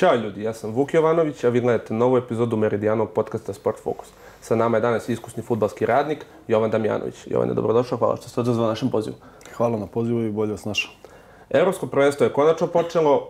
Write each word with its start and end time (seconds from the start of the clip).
Ćao 0.00 0.14
ljudi, 0.14 0.42
ja 0.42 0.52
sam 0.52 0.70
Vuk 0.70 0.94
Jovanović, 0.94 1.44
a 1.44 1.48
vi 1.48 1.60
gledate 1.60 1.94
novu 1.94 2.16
epizodu 2.16 2.56
Meridijanog 2.56 3.10
podcasta 3.10 3.52
Sport 3.52 3.78
Focus. 3.82 4.08
Sa 4.40 4.56
nama 4.56 4.76
je 4.76 4.80
danas 4.80 5.08
iskusni 5.08 5.42
futbalski 5.42 5.86
radnik 5.86 6.24
Jovan 6.48 6.70
Damjanović. 6.70 7.26
Jovan 7.26 7.54
dobrodošao, 7.54 7.98
hvala 7.98 8.16
što 8.16 8.28
ste 8.28 8.40
odzvali 8.40 8.68
našem 8.68 8.90
pozivu. 8.90 9.16
Hvala 9.56 9.78
na 9.78 9.86
pozivu 9.86 10.22
i 10.22 10.30
bolje 10.30 10.52
vas 10.52 10.64
našao. 10.64 10.92
Europsko 11.50 11.86
prvenstvo 11.86 12.24
je 12.24 12.32
konačno 12.32 12.66
počelo, 12.66 13.28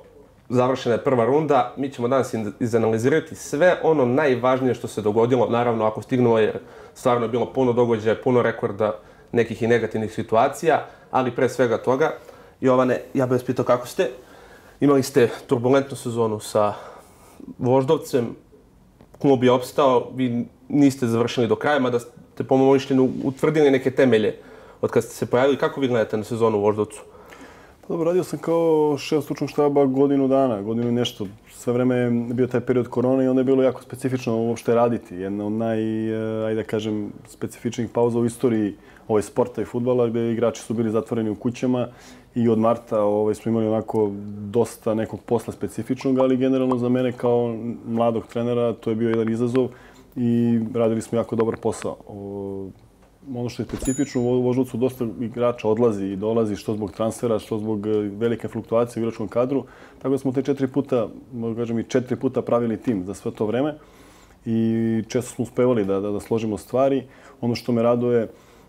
završena 0.48 0.94
je 0.94 1.04
prva 1.04 1.24
runda. 1.24 1.74
Mi 1.76 1.90
ćemo 1.90 2.08
danas 2.08 2.34
izanalizirati 2.60 3.34
sve 3.34 3.80
ono 3.82 4.06
najvažnije 4.06 4.74
što 4.74 4.88
se 4.88 5.02
dogodilo, 5.02 5.48
naravno 5.48 5.84
ako 5.84 6.02
stignulo 6.02 6.38
jer 6.38 6.58
stvarno 6.94 7.24
je 7.24 7.28
bilo 7.28 7.52
puno 7.52 7.72
događaja, 7.72 8.22
puno 8.24 8.42
rekorda 8.42 8.98
nekih 9.32 9.62
i 9.62 9.66
negativnih 9.66 10.14
situacija, 10.14 10.86
ali 11.10 11.34
pre 11.36 11.48
svega 11.48 11.78
toga, 11.78 12.10
Jovane, 12.60 13.00
ja 13.14 13.26
bih 13.26 13.32
vas 13.32 13.44
pitao 13.44 13.64
kako 13.64 13.86
ste. 13.86 14.10
Imali 14.80 15.02
ste 15.02 15.28
turbulentnu 15.46 15.96
sezonu 15.96 16.40
sa 16.40 16.74
Voždovcem, 17.58 18.30
klub 19.18 19.44
je 19.44 19.52
opstao, 19.52 20.08
vi 20.14 20.46
niste 20.68 21.06
završili 21.06 21.48
do 21.48 21.56
kraja, 21.56 21.78
mada 21.78 21.98
ste 22.00 22.44
po 22.44 22.56
mojom 22.56 22.72
mišljenju 22.72 23.08
utvrdili 23.24 23.70
neke 23.70 23.90
temelje 23.90 24.36
od 24.80 24.90
kad 24.90 25.04
ste 25.04 25.14
se 25.14 25.26
pojavili. 25.26 25.58
Kako 25.58 25.80
vi 25.80 25.88
gledate 25.88 26.16
na 26.16 26.24
sezonu 26.24 26.58
u 26.58 26.60
Voždovcu? 26.60 27.02
Pa 27.80 27.88
dobro, 27.88 28.04
radio 28.04 28.24
sam 28.24 28.38
kao 28.38 28.96
šef 28.98 29.24
stručnog 29.24 29.50
štaba 29.50 29.84
godinu 29.84 30.28
dana, 30.28 30.62
godinu 30.62 30.88
i 30.88 30.92
nešto. 30.92 31.26
Sve 31.52 31.72
vreme 31.72 31.96
je 31.96 32.10
bio 32.10 32.46
taj 32.46 32.60
period 32.60 32.88
korona 32.88 33.22
i 33.24 33.28
onda 33.28 33.40
je 33.40 33.44
bilo 33.44 33.62
jako 33.62 33.82
specifično 33.82 34.36
uopšte 34.36 34.74
raditi. 34.74 35.16
Jedna 35.16 35.46
od 35.46 35.52
naj, 35.52 35.80
eh, 36.08 36.46
ajde 36.46 36.62
da 36.62 36.68
kažem, 36.68 37.12
specifičnih 37.28 37.90
pauza 37.92 38.18
u 38.18 38.24
istoriji 38.24 38.76
ovaj 39.08 39.22
sporta 39.22 39.62
i 39.62 39.64
futbala 39.64 40.08
gdje 40.08 40.32
igrači 40.32 40.62
su 40.62 40.74
bili 40.74 40.90
zatvoreni 40.90 41.30
u 41.30 41.34
kućama 41.34 41.88
i 42.34 42.48
od 42.48 42.58
marta 42.58 43.02
ovaj, 43.02 43.34
smo 43.34 43.50
imali 43.50 43.66
onako 43.66 44.10
dosta 44.38 44.94
nekog 44.94 45.20
posla 45.20 45.52
specifičnog, 45.52 46.18
ali 46.18 46.36
generalno 46.36 46.78
za 46.78 46.88
mene 46.88 47.12
kao 47.12 47.56
mladog 47.86 48.26
trenera 48.26 48.72
to 48.72 48.90
je 48.90 48.96
bio 48.96 49.08
jedan 49.08 49.28
izazov 49.28 49.68
i 50.16 50.60
radili 50.74 51.02
smo 51.02 51.18
jako 51.18 51.36
dobar 51.36 51.56
posao. 51.56 51.96
O, 52.08 52.68
ono 53.34 53.48
što 53.48 53.62
je 53.62 53.66
specifično, 53.66 54.20
u 54.20 54.42
Voždovcu 54.42 54.76
dosta 54.76 55.06
igrača 55.20 55.68
odlazi 55.68 56.06
i 56.06 56.16
dolazi 56.16 56.56
što 56.56 56.74
zbog 56.74 56.92
transfera, 56.92 57.38
što 57.38 57.58
zbog 57.58 57.86
e, 57.86 57.90
velike 57.98 58.48
fluktuacije 58.48 59.00
u 59.00 59.04
igračkom 59.04 59.28
kadru. 59.28 59.64
Tako 59.98 60.08
da 60.08 60.18
smo 60.18 60.32
te 60.32 60.42
četiri 60.42 60.68
puta, 60.68 61.08
možda 61.32 61.62
kažem 61.62 61.78
i 61.78 61.84
četiri 61.84 62.16
puta 62.16 62.42
pravili 62.42 62.76
tim 62.76 63.04
za 63.04 63.14
sve 63.14 63.30
to 63.30 63.46
vreme 63.46 63.74
i 64.46 65.02
često 65.08 65.34
smo 65.34 65.42
uspevali 65.42 65.84
da, 65.84 66.00
da, 66.00 66.10
da 66.10 66.20
složimo 66.20 66.58
stvari. 66.58 67.04
Ono 67.40 67.54
što 67.54 67.72
me 67.72 67.82
raduje 67.82 68.20
je 68.20 68.28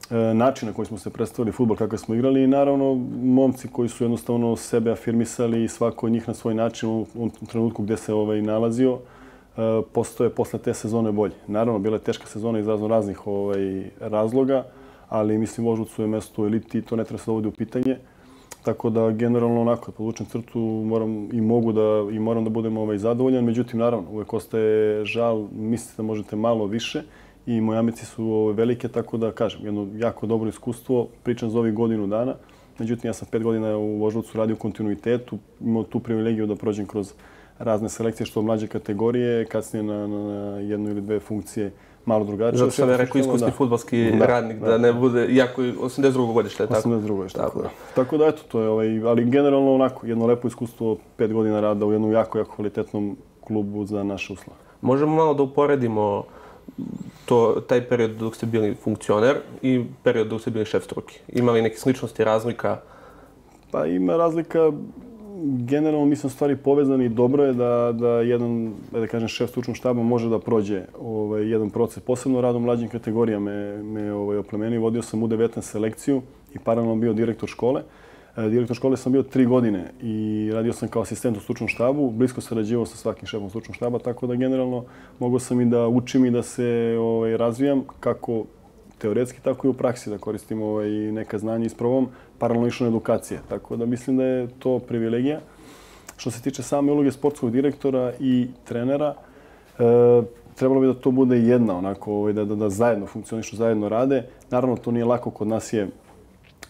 E, 0.10 0.34
način 0.34 0.68
na 0.68 0.74
koji 0.74 0.86
smo 0.86 0.98
se 0.98 1.10
predstavili 1.10 1.52
futbol, 1.52 1.78
kako 1.78 1.98
smo 1.98 2.16
igrali 2.16 2.44
i 2.44 2.48
naravno 2.48 2.96
momci 3.24 3.68
koji 3.68 3.90
su 3.90 4.04
jednostavno 4.04 4.56
sebe 4.56 4.92
afirmisali 4.92 5.64
i 5.64 5.68
svako 5.68 6.06
od 6.06 6.12
njih 6.12 6.28
na 6.28 6.34
svoj 6.34 6.54
način 6.54 6.90
u, 6.90 7.06
u 7.16 7.30
trenutku 7.50 7.84
gdje 7.84 7.98
se 7.98 8.14
ovaj 8.14 8.42
nalazio, 8.42 8.98
e, 9.58 9.82
postoje 9.94 10.30
posle 10.30 10.60
te 10.60 10.74
sezone 10.74 11.12
bolje. 11.12 11.36
Naravno, 11.48 11.80
bila 11.80 11.96
je 11.96 12.04
teška 12.04 12.28
sezona 12.28 12.60
iz 12.60 12.68
razno 12.68 12.88
raznih 12.88 13.28
ovaj, 13.28 13.90
razloga, 14.00 14.66
ali 15.10 15.38
mislim 15.38 15.68
Vožucu 15.68 16.02
je 16.02 16.08
mesto 16.08 16.42
u 16.42 16.46
eliti 16.46 16.78
i 16.78 16.82
to 16.82 16.96
ne 16.96 17.04
treba 17.04 17.18
se 17.18 17.26
dovodi 17.26 17.48
u 17.48 17.52
pitanje. 17.52 17.98
Tako 18.64 18.90
da 18.90 19.12
generalno 19.12 19.62
onako, 19.62 19.92
podvučem 19.92 20.26
crtu, 20.26 20.60
moram 20.60 21.30
i 21.34 21.42
mogu 21.42 21.72
da 21.72 22.08
i 22.12 22.20
moram 22.20 22.44
da 22.44 22.50
budem 22.50 22.78
ovaj 22.78 22.98
zadovoljan. 22.98 23.46
Međutim, 23.46 23.80
naravno, 23.80 24.10
uvek 24.12 24.34
ostaje 24.34 25.06
žal, 25.06 25.48
mislite 25.52 25.94
da 25.98 26.04
možete 26.04 26.36
malo 26.36 26.66
više 26.66 27.04
i 27.46 27.62
moje 27.62 27.80
ambicije 27.80 28.06
su 28.06 28.54
velike, 28.56 28.88
tako 28.88 29.18
da 29.18 29.32
kažem, 29.32 29.66
jedno 29.66 29.88
jako 29.96 30.26
dobro 30.26 30.50
iskustvo, 30.50 31.08
pričam 31.24 31.50
za 31.50 31.60
ovih 31.60 31.74
godinu 31.74 32.08
dana. 32.08 32.36
Međutim, 32.80 33.10
ja 33.10 33.14
sam 33.14 33.28
pet 33.32 33.44
godina 33.44 33.78
u 33.78 33.98
Voždovcu 33.98 34.38
radio 34.38 34.54
u 34.56 34.60
kontinuitetu, 34.60 35.38
imao 35.62 35.84
tu 35.84 36.00
privilegiju 36.00 36.48
da 36.48 36.56
prođem 36.56 36.86
kroz 36.86 37.14
razne 37.60 37.90
selekcije, 37.90 38.28
što 38.28 38.42
mlađe 38.42 38.68
kategorije, 38.68 39.46
kasnije 39.46 39.84
na, 39.84 40.08
na 40.08 40.60
jednu 40.60 40.90
ili 40.90 41.02
dve 41.02 41.20
funkcije 41.20 41.72
malo 42.06 42.26
drugačije. 42.26 42.58
Zato 42.58 42.72
sam 42.72 42.90
ja 42.90 42.98
rekao 42.98 43.20
iskusni 43.20 43.52
futbalski 43.52 44.12
da, 44.20 44.26
radnik, 44.26 44.60
da, 44.60 44.68
da, 44.68 44.78
ne 44.78 44.94
bude, 44.94 45.28
iako 45.28 45.62
je 45.62 45.73
82. 45.73 46.34
godište, 46.34 46.68
tako? 46.68 46.90
82. 46.90 47.16
godište, 47.16 47.40
tako, 47.40 47.62
da. 47.62 47.70
Tako 47.96 48.18
da, 48.18 48.28
eto, 48.28 48.42
to 48.48 48.62
je, 48.62 48.70
ovaj, 48.70 49.02
ali 49.06 49.26
generalno 49.26 49.73
onako, 49.73 50.08
jedno 50.08 50.26
lepo 50.26 50.48
iskustvo, 50.48 50.98
pet 51.18 51.34
godina 51.34 51.60
rada 51.60 51.86
u 51.86 51.92
jednom 51.92 52.12
jako, 52.12 52.38
jako 52.38 52.56
kvalitetnom 52.56 53.18
klubu 53.42 53.86
za 53.86 54.04
naše 54.04 54.34
uslove. 54.34 54.60
Možemo 54.82 55.16
malo 55.16 55.34
da 55.34 55.44
uporedimo 55.44 56.23
to, 57.26 57.61
taj 57.67 57.87
period 57.89 58.11
dok 58.11 58.36
ste 58.36 58.45
bili 58.45 58.76
funkcioner 58.76 59.36
i 59.61 59.83
period 60.04 60.27
dok 60.27 60.42
ste 60.42 60.52
bili 60.52 60.65
šef 60.65 60.83
struke? 60.83 61.20
Ima 61.27 61.52
li 61.52 61.61
neke 61.61 61.77
sličnosti, 61.77 62.23
razlika? 62.23 62.80
Pa 63.71 63.86
ima 63.86 64.17
razlika. 64.17 64.71
Generalno 65.43 66.05
mi 66.05 66.15
smo 66.15 66.30
stvari 66.30 66.55
povezani. 66.55 67.10
Dobro 67.10 67.45
je 67.45 67.54
da, 67.54 67.92
da 67.93 68.10
jedan, 68.10 68.73
da 68.92 69.08
kažem, 69.08 69.27
šef 69.27 69.49
stručnog 69.49 69.77
štaba 69.77 70.04
može 70.04 70.30
da 70.30 70.39
prođe 70.39 70.83
ovaj, 70.99 71.49
jedan 71.49 71.70
proces. 71.70 72.04
Posebno 72.04 72.42
radom 72.42 72.64
mlađim 72.64 72.89
kategorijama 72.89 73.52
me, 73.52 73.83
me 73.83 74.14
ovaj, 74.14 74.37
oplemeni. 74.37 74.77
Vodio 74.77 75.02
sam 75.02 75.23
u 75.23 75.27
19 75.27 75.61
selekciju 75.61 76.21
i 76.54 76.60
paralelno 76.60 76.95
bio 76.95 77.14
direktor 77.14 77.49
škole. 77.49 77.81
Uh, 77.81 78.11
E, 78.37 78.49
direktor 78.49 78.75
škole 78.75 78.97
sam 78.97 79.11
bio 79.11 79.23
tri 79.23 79.45
godine 79.45 79.92
i 80.02 80.49
radio 80.53 80.73
sam 80.73 80.89
kao 80.89 81.02
asistent 81.02 81.37
u 81.37 81.39
stručnom 81.39 81.67
štabu, 81.67 82.09
blisko 82.09 82.42
sarađivao 82.42 82.86
sa 82.86 82.97
svakim 82.97 83.27
šefom 83.27 83.49
stručnog 83.49 83.75
štaba, 83.75 83.99
tako 83.99 84.27
da 84.27 84.36
generalno 84.36 84.86
mogao 85.19 85.39
sam 85.39 85.61
i 85.61 85.65
da 85.65 85.87
učim 85.87 86.25
i 86.25 86.31
da 86.31 86.43
se 86.43 86.97
ovaj, 86.99 87.37
razvijam 87.37 87.83
kako 87.99 88.45
teoretski, 88.97 89.42
tako 89.42 89.67
i 89.67 89.69
u 89.69 89.73
praksi, 89.73 90.09
da 90.09 90.17
koristim 90.17 90.61
ovaj, 90.61 90.89
neka 90.89 91.37
znanja 91.37 91.65
iz 91.65 91.73
prvom, 91.73 92.08
paralelno 92.37 92.67
išlo 92.67 92.87
edukacije. 92.87 93.39
Tako 93.49 93.75
da 93.75 93.86
mislim 93.86 94.17
da 94.17 94.23
je 94.23 94.48
to 94.59 94.80
privilegija. 94.80 95.39
Što 96.17 96.31
se 96.31 96.42
tiče 96.42 96.63
same 96.63 96.92
uloge 96.92 97.11
sportskog 97.11 97.52
direktora 97.52 98.13
i 98.19 98.48
trenera, 98.63 99.15
e, 99.80 100.21
trebalo 100.55 100.81
bi 100.81 100.87
da 100.87 100.93
to 100.93 101.11
bude 101.11 101.37
jedna, 101.37 101.77
onako, 101.77 102.13
ovaj, 102.13 102.33
da, 102.33 102.45
da, 102.45 102.55
da 102.55 102.69
zajedno 102.69 103.08
funkcionišu, 103.08 103.55
zajedno 103.55 103.89
rade. 103.89 104.23
Naravno, 104.49 104.75
to 104.75 104.92
nije 104.92 105.05
lako, 105.05 105.31
kod 105.31 105.48
nas 105.48 105.73
je 105.73 105.87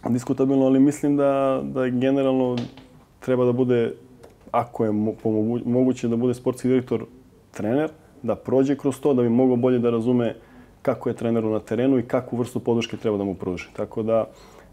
diskutabilno, 0.10 0.66
ali 0.66 0.80
mislim 0.80 1.18
da, 1.18 1.62
da 1.64 1.90
generalno 1.90 2.56
treba 3.20 3.46
da 3.46 3.52
bude, 3.52 3.94
ako 4.52 4.86
je 4.86 4.92
moguće 5.66 6.08
da 6.08 6.16
bude 6.16 6.34
sportski 6.34 6.68
direktor 6.68 7.06
trener, 7.52 7.90
da 8.24 8.36
prođe 8.36 8.76
kroz 8.76 9.00
to, 9.00 9.14
da 9.14 9.22
bi 9.22 9.30
mogao 9.30 9.56
bolje 9.56 9.80
da 9.80 9.90
razume 9.90 10.36
kako 10.82 11.10
je 11.10 11.16
treneru 11.16 11.50
na 11.50 11.60
terenu 11.60 12.00
i 12.00 12.04
kakvu 12.04 12.38
vrstu 12.38 12.60
podrške 12.60 12.98
treba 12.98 13.18
da 13.18 13.24
mu 13.24 13.36
pruži. 13.36 13.68
Tako 13.74 14.04
da, 14.04 14.26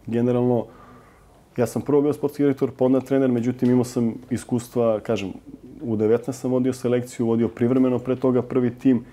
generalno, 0.06 0.66
ja 1.56 1.66
sam 1.66 1.82
prvo 1.82 2.02
bio 2.02 2.12
sportski 2.12 2.42
direktor, 2.42 2.70
pa 2.78 2.84
onda 2.84 3.00
trener, 3.00 3.30
međutim 3.30 3.70
imao 3.70 3.84
sam 3.84 4.14
iskustva, 4.30 5.00
kažem, 5.00 5.32
u 5.82 5.96
19 5.96 6.32
sam 6.32 6.50
vodio 6.50 6.72
selekciju, 6.72 7.26
vodio 7.26 7.48
privremeno 7.48 7.98
pre 7.98 8.16
toga 8.16 8.42
prvi 8.42 8.70
tim 8.78 9.04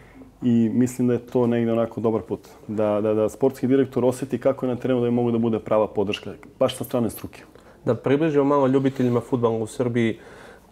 i 0.46 0.70
mislim 0.74 1.08
da 1.08 1.14
je 1.14 1.20
to 1.20 1.48
negdje 1.48 1.74
onako 1.74 2.02
dobar 2.02 2.22
put. 2.22 2.40
Da, 2.68 3.02
da, 3.02 3.14
da 3.14 3.30
sportski 3.30 3.68
direktor 3.68 4.06
osjeti 4.06 4.38
kako 4.38 4.66
je 4.66 4.70
na 4.70 4.80
terenu 4.80 5.00
da 5.00 5.08
je 5.08 5.12
mogu 5.12 5.32
da 5.32 5.38
bude 5.38 5.60
prava 5.60 5.88
podrška, 5.88 6.34
baš 6.60 6.78
sa 6.78 6.84
strane 6.84 7.10
struke. 7.10 7.44
Da 7.86 7.96
približimo 7.96 8.44
malo 8.44 8.68
ljubiteljima 8.68 9.22
futbala 9.22 9.58
u 9.58 9.68
Srbiji, 9.68 10.20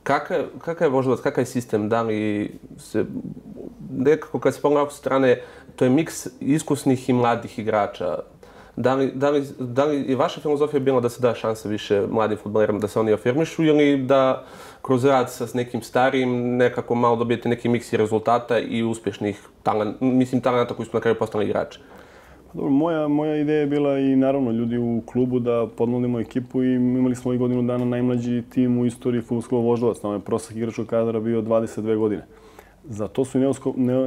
kakav, 0.04 0.44
kakav 0.60 0.86
je 0.86 0.92
Voždovac, 0.92 1.22
kakav 1.22 1.42
je 1.42 1.46
sistem, 1.46 1.90
da 1.90 2.02
li 2.02 2.52
se, 2.78 3.06
nekako 3.90 4.40
kad 4.40 4.56
se 4.56 4.62
pogleda 4.62 4.90
strane, 4.90 5.42
to 5.76 5.86
je 5.86 5.90
miks 5.90 6.28
iskusnih 6.40 7.10
i 7.10 7.14
mladih 7.14 7.60
igrača. 7.60 8.18
Da 8.76 8.96
li, 8.96 9.12
da 9.16 9.30
li, 9.30 9.44
da 9.60 9.86
li 9.86 10.06
je 10.08 10.16
vaša 10.16 10.42
filozofija 10.42 10.80
bila 10.80 11.02
da 11.02 11.10
se 11.10 11.22
da 11.22 11.36
šanse 11.36 11.70
više 11.70 12.02
mladim 12.10 12.38
futbolerima 12.38 12.80
da 12.80 12.88
se 12.88 13.00
oni 13.00 13.14
afirmišu 13.14 13.64
ili 13.64 13.98
da 13.98 14.44
kroz 14.82 15.06
rad 15.06 15.32
sa 15.32 15.48
nekim 15.54 15.82
starijim 15.82 16.58
nekako 16.58 16.96
malo 16.96 17.16
dobijete 17.16 17.50
neki 17.50 17.70
miks 17.70 17.94
rezultata 17.94 18.60
i 18.60 18.84
uspješnih 18.84 19.42
talent, 19.64 20.02
mislim 20.02 20.42
talenta 20.42 20.74
koji 20.74 20.86
su 20.86 20.98
na 20.98 21.02
kraju 21.02 21.16
postali 21.20 21.46
igrači? 21.46 21.80
Pa 22.48 22.58
dobro, 22.58 22.72
moja, 22.72 23.08
moja 23.08 23.36
ideja 23.36 23.60
je 23.60 23.68
bila 23.68 24.00
i 24.00 24.16
naravno 24.16 24.52
ljudi 24.52 24.78
u 24.78 25.02
klubu 25.06 25.40
da 25.40 25.68
podnudimo 25.78 26.20
ekipu 26.20 26.64
i 26.64 26.76
imali 26.76 27.16
smo 27.16 27.34
i 27.34 27.38
godinu 27.38 27.62
dana 27.62 27.86
najmlađi 27.86 28.44
tim 28.50 28.78
u 28.78 28.86
istoriji 28.86 29.22
futbolskog 29.22 29.66
voždovac. 29.66 30.00
Tamo 30.00 30.10
ono 30.10 30.20
je 30.20 30.26
prosak 30.26 30.56
igračkog 30.56 30.88
kadra 30.88 31.20
bio 31.20 31.42
22 31.42 31.98
godine. 31.98 32.26
Za 32.84 33.08
to 33.08 33.26
su 33.26 33.40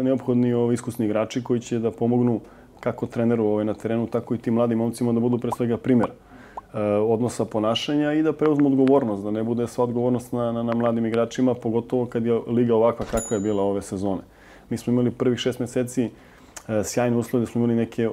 neophodni 0.03 0.55
ovi 0.55 0.75
iskusni 0.75 1.07
igrači 1.07 1.45
koji 1.45 1.61
će 1.61 1.79
da 1.79 1.91
pomognu 1.91 2.41
kako 2.87 3.07
treneru 3.07 3.45
ovaj, 3.45 3.65
na 3.65 3.75
terenu, 3.75 4.07
tako 4.07 4.35
i 4.35 4.39
tim 4.39 4.55
mladim 4.55 4.79
momcima 4.79 5.13
da 5.13 5.21
budu 5.21 5.39
pre 5.39 5.51
svega 5.57 5.77
primjer 5.77 6.11
e, 6.11 6.81
odnosa 6.83 7.45
ponašanja 7.45 8.13
i 8.13 8.23
da 8.23 8.33
preuzmu 8.33 8.69
odgovornost, 8.69 9.25
da 9.25 9.31
ne 9.31 9.43
bude 9.43 9.67
sva 9.67 9.85
odgovornost 9.85 10.33
na, 10.33 10.53
na, 10.53 10.63
na 10.63 10.75
mladim 10.75 11.07
igračima, 11.07 11.55
pogotovo 11.55 12.07
kad 12.07 12.27
je 12.27 12.39
liga 12.47 12.75
ovakva 12.75 13.07
kakva 13.11 13.37
je 13.37 13.43
bila 13.43 13.63
ove 13.63 13.83
sezone. 13.83 14.23
Mi 14.71 14.79
smo 14.79 14.93
imali 14.93 15.11
prvih 15.11 15.39
šest 15.39 15.59
mjeseci 15.59 16.05
eh, 16.05 16.85
sjajne 16.85 17.17
uslove 17.17 17.45
da 17.45 17.51
smo 17.51 17.65
imali 17.65 17.75
neke 17.75 18.09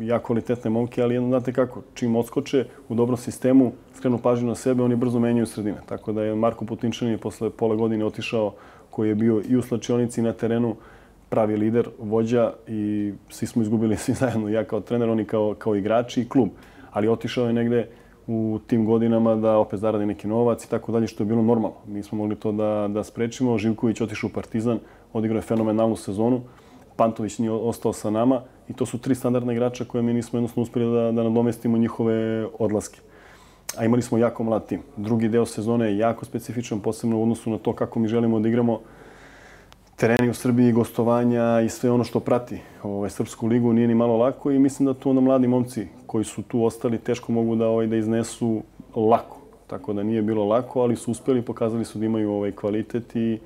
jako 0.00 0.26
kvalitetne 0.26 0.70
momke, 0.70 1.02
ali 1.02 1.14
jedno 1.14 1.28
znate 1.28 1.52
kako, 1.52 1.82
čim 1.94 2.16
odskoče 2.16 2.64
u 2.88 2.94
dobrom 2.94 3.16
sistemu, 3.16 3.72
skrenu 3.96 4.18
pažnju 4.18 4.48
na 4.48 4.54
sebe, 4.54 4.82
oni 4.82 4.96
brzo 4.96 5.20
menjaju 5.20 5.46
sredine. 5.46 5.84
Tako 5.86 6.12
da 6.12 6.24
je 6.24 6.34
Marko 6.34 6.64
Putinčanin 6.64 7.18
posle 7.18 7.50
pola 7.50 7.76
godine 7.76 8.04
otišao 8.04 8.52
koji 8.90 9.08
je 9.08 9.14
bio 9.14 9.42
i 9.48 9.56
u 9.56 9.62
slačionici 9.62 10.22
na 10.22 10.32
terenu, 10.32 10.76
pravi 11.36 11.56
lider, 11.56 11.88
vođa 11.98 12.52
i 12.68 13.12
svi 13.28 13.46
smo 13.46 13.62
izgubili 13.62 13.96
svi 14.04 14.14
zajedno, 14.14 14.48
ja 14.48 14.64
kao 14.64 14.80
trener, 14.80 15.08
oni 15.10 15.24
kao, 15.24 15.54
kao 15.58 15.76
igrači 15.76 16.22
i 16.22 16.28
klub. 16.28 16.48
Ali 16.92 17.08
otišao 17.08 17.46
je 17.46 17.52
negde 17.52 17.88
u 18.26 18.58
tim 18.66 18.86
godinama 18.86 19.34
da 19.34 19.58
opet 19.58 19.80
zaradi 19.80 20.06
neki 20.06 20.28
novac 20.28 20.64
i 20.64 20.70
tako 20.70 20.92
dalje, 20.92 21.06
što 21.06 21.22
je 21.22 21.26
bilo 21.26 21.42
normalno. 21.42 21.76
Nismo 21.86 22.18
mogli 22.18 22.36
to 22.36 22.52
da, 22.52 22.88
da 22.88 23.04
sprečimo. 23.04 23.58
Živković 23.58 24.00
otišao 24.00 24.30
u 24.30 24.34
Partizan, 24.34 24.78
odigrao 25.12 25.38
je 25.38 25.42
fenomenalnu 25.42 25.96
sezonu. 25.96 26.40
Pantović 26.96 27.38
nije 27.38 27.52
ostao 27.52 27.92
sa 27.92 28.10
nama 28.10 28.40
i 28.68 28.72
to 28.72 28.86
su 28.86 28.98
tri 28.98 29.14
standardna 29.14 29.52
igrača 29.52 29.84
koje 29.84 30.02
mi 30.02 30.14
nismo 30.14 30.38
jednostavno 30.38 30.62
uspjeli 30.62 30.94
da, 30.94 31.12
da 31.12 31.22
nadomestimo 31.22 31.78
njihove 31.78 32.46
odlaske. 32.58 33.00
A 33.76 33.84
imali 33.84 34.02
smo 34.02 34.18
jako 34.18 34.44
mlad 34.44 34.66
tim. 34.66 34.80
Drugi 34.96 35.28
deo 35.28 35.46
sezone 35.46 35.86
je 35.86 35.98
jako 35.98 36.24
specifičan, 36.24 36.80
posebno 36.80 37.18
u 37.18 37.22
odnosu 37.22 37.50
na 37.50 37.58
to 37.58 37.72
kako 37.72 37.98
mi 37.98 38.08
želimo 38.08 38.40
da 38.40 38.48
igramo 38.48 38.80
tereni 39.96 40.28
u 40.28 40.34
Srbiji, 40.34 40.72
gostovanja 40.72 41.60
i 41.60 41.68
sve 41.68 41.90
ono 41.90 42.04
što 42.04 42.20
prati 42.20 42.58
ovaj, 42.82 43.10
Srpsku 43.10 43.46
ligu 43.46 43.72
nije 43.72 43.88
ni 43.88 43.94
malo 43.94 44.16
lako 44.16 44.50
i 44.50 44.58
mislim 44.58 44.86
da 44.86 44.94
tu 44.94 45.10
onda 45.10 45.20
mladi 45.20 45.48
momci 45.48 45.86
koji 46.06 46.24
su 46.24 46.42
tu 46.42 46.64
ostali 46.64 46.98
teško 46.98 47.32
mogu 47.32 47.56
da 47.56 47.68
ovaj, 47.68 47.86
da 47.86 47.96
iznesu 47.96 48.62
lako. 48.94 49.38
Tako 49.66 49.92
da 49.92 50.02
nije 50.02 50.22
bilo 50.22 50.44
lako, 50.44 50.80
ali 50.80 50.96
su 50.96 51.10
uspeli, 51.10 51.42
pokazali 51.42 51.84
su 51.84 51.98
da 51.98 52.06
imaju 52.06 52.32
ovaj 52.32 52.52
kvalitet 52.52 53.16
i 53.16 53.38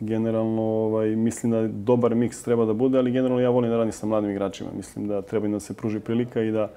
generalno 0.00 0.62
ovaj, 0.62 1.16
mislim 1.16 1.52
da 1.52 1.68
dobar 1.68 2.14
miks 2.14 2.42
treba 2.42 2.64
da 2.64 2.72
bude, 2.72 2.98
ali 2.98 3.12
generalno 3.12 3.42
ja 3.42 3.50
volim 3.50 3.70
da 3.70 3.76
radim 3.76 3.92
sa 3.92 4.06
mladim 4.06 4.30
igračima. 4.30 4.70
Mislim 4.76 5.08
da 5.08 5.22
treba 5.22 5.46
im 5.46 5.52
da 5.52 5.60
se 5.60 5.74
pruži 5.74 6.00
prilika 6.00 6.42
i 6.42 6.50
da, 6.50 6.70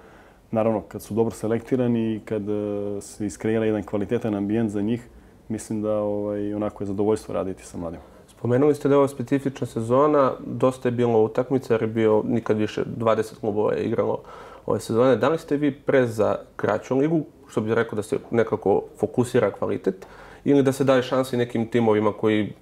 naravno, 0.51 0.81
kad 0.81 1.01
su 1.01 1.13
dobro 1.13 1.35
selektirani 1.35 2.15
i 2.15 2.19
kad 2.19 2.49
eh, 2.49 3.01
se 3.01 3.25
iskreira 3.25 3.65
jedan 3.65 3.83
kvalitetan 3.83 4.35
ambijent 4.35 4.71
za 4.71 4.81
njih, 4.81 5.07
mislim 5.49 5.81
da 5.81 5.99
ovaj, 5.99 6.53
onako 6.53 6.83
je 6.83 6.87
zadovoljstvo 6.87 7.33
raditi 7.33 7.65
sa 7.65 7.77
mladim. 7.77 7.99
Spomenuli 8.39 8.75
ste 8.75 8.87
da 8.87 8.93
je 8.93 8.97
ovo 8.97 9.07
specifična 9.07 9.67
sezona, 9.67 10.31
dosta 10.45 10.87
je 10.87 10.91
bilo 10.91 11.23
utakmica 11.23 11.73
jer 11.73 11.81
je 11.81 11.87
bio 11.87 12.23
nikad 12.25 12.57
više 12.57 12.83
20 12.97 13.39
klubova 13.39 13.73
je 13.73 13.83
igralo 13.83 14.21
ove 14.65 14.79
sezone. 14.79 15.15
Da 15.15 15.29
li 15.29 15.37
ste 15.37 15.57
vi 15.57 15.71
pre 15.71 16.07
za 16.07 16.35
kraću 16.55 16.97
ligu, 16.97 17.25
što 17.49 17.61
bih 17.61 17.73
rekao 17.73 17.95
da 17.95 18.03
se 18.03 18.17
nekako 18.31 18.83
fokusira 18.97 19.51
kvalitet, 19.51 20.05
ili 20.43 20.63
da 20.63 20.71
se 20.71 20.83
daje 20.83 21.03
šanse 21.03 21.37
nekim 21.37 21.67
timovima 21.67 22.13
koji 22.13 22.53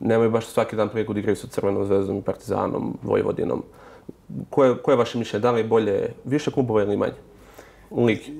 nemaju 0.00 0.30
baš 0.30 0.46
svaki 0.46 0.76
dan 0.76 0.88
priliku 0.88 1.12
da 1.12 1.20
igraju 1.20 1.36
sa 1.36 1.46
Crvenom 1.46 1.84
zvezdom 1.84 2.16
i 2.16 2.22
Partizanom, 2.22 2.98
Vojvodinom. 3.02 3.62
Koje, 4.50 4.76
koje 4.76 4.92
je 4.92 4.98
vaše 4.98 5.18
mišljenje? 5.18 5.42
Da 5.42 5.50
li 5.50 5.60
je 5.60 5.64
bolje 5.64 6.12
više 6.24 6.50
klubova 6.50 6.82
ili 6.82 6.96
manje? 6.96 7.20
Ligi. 7.90 8.32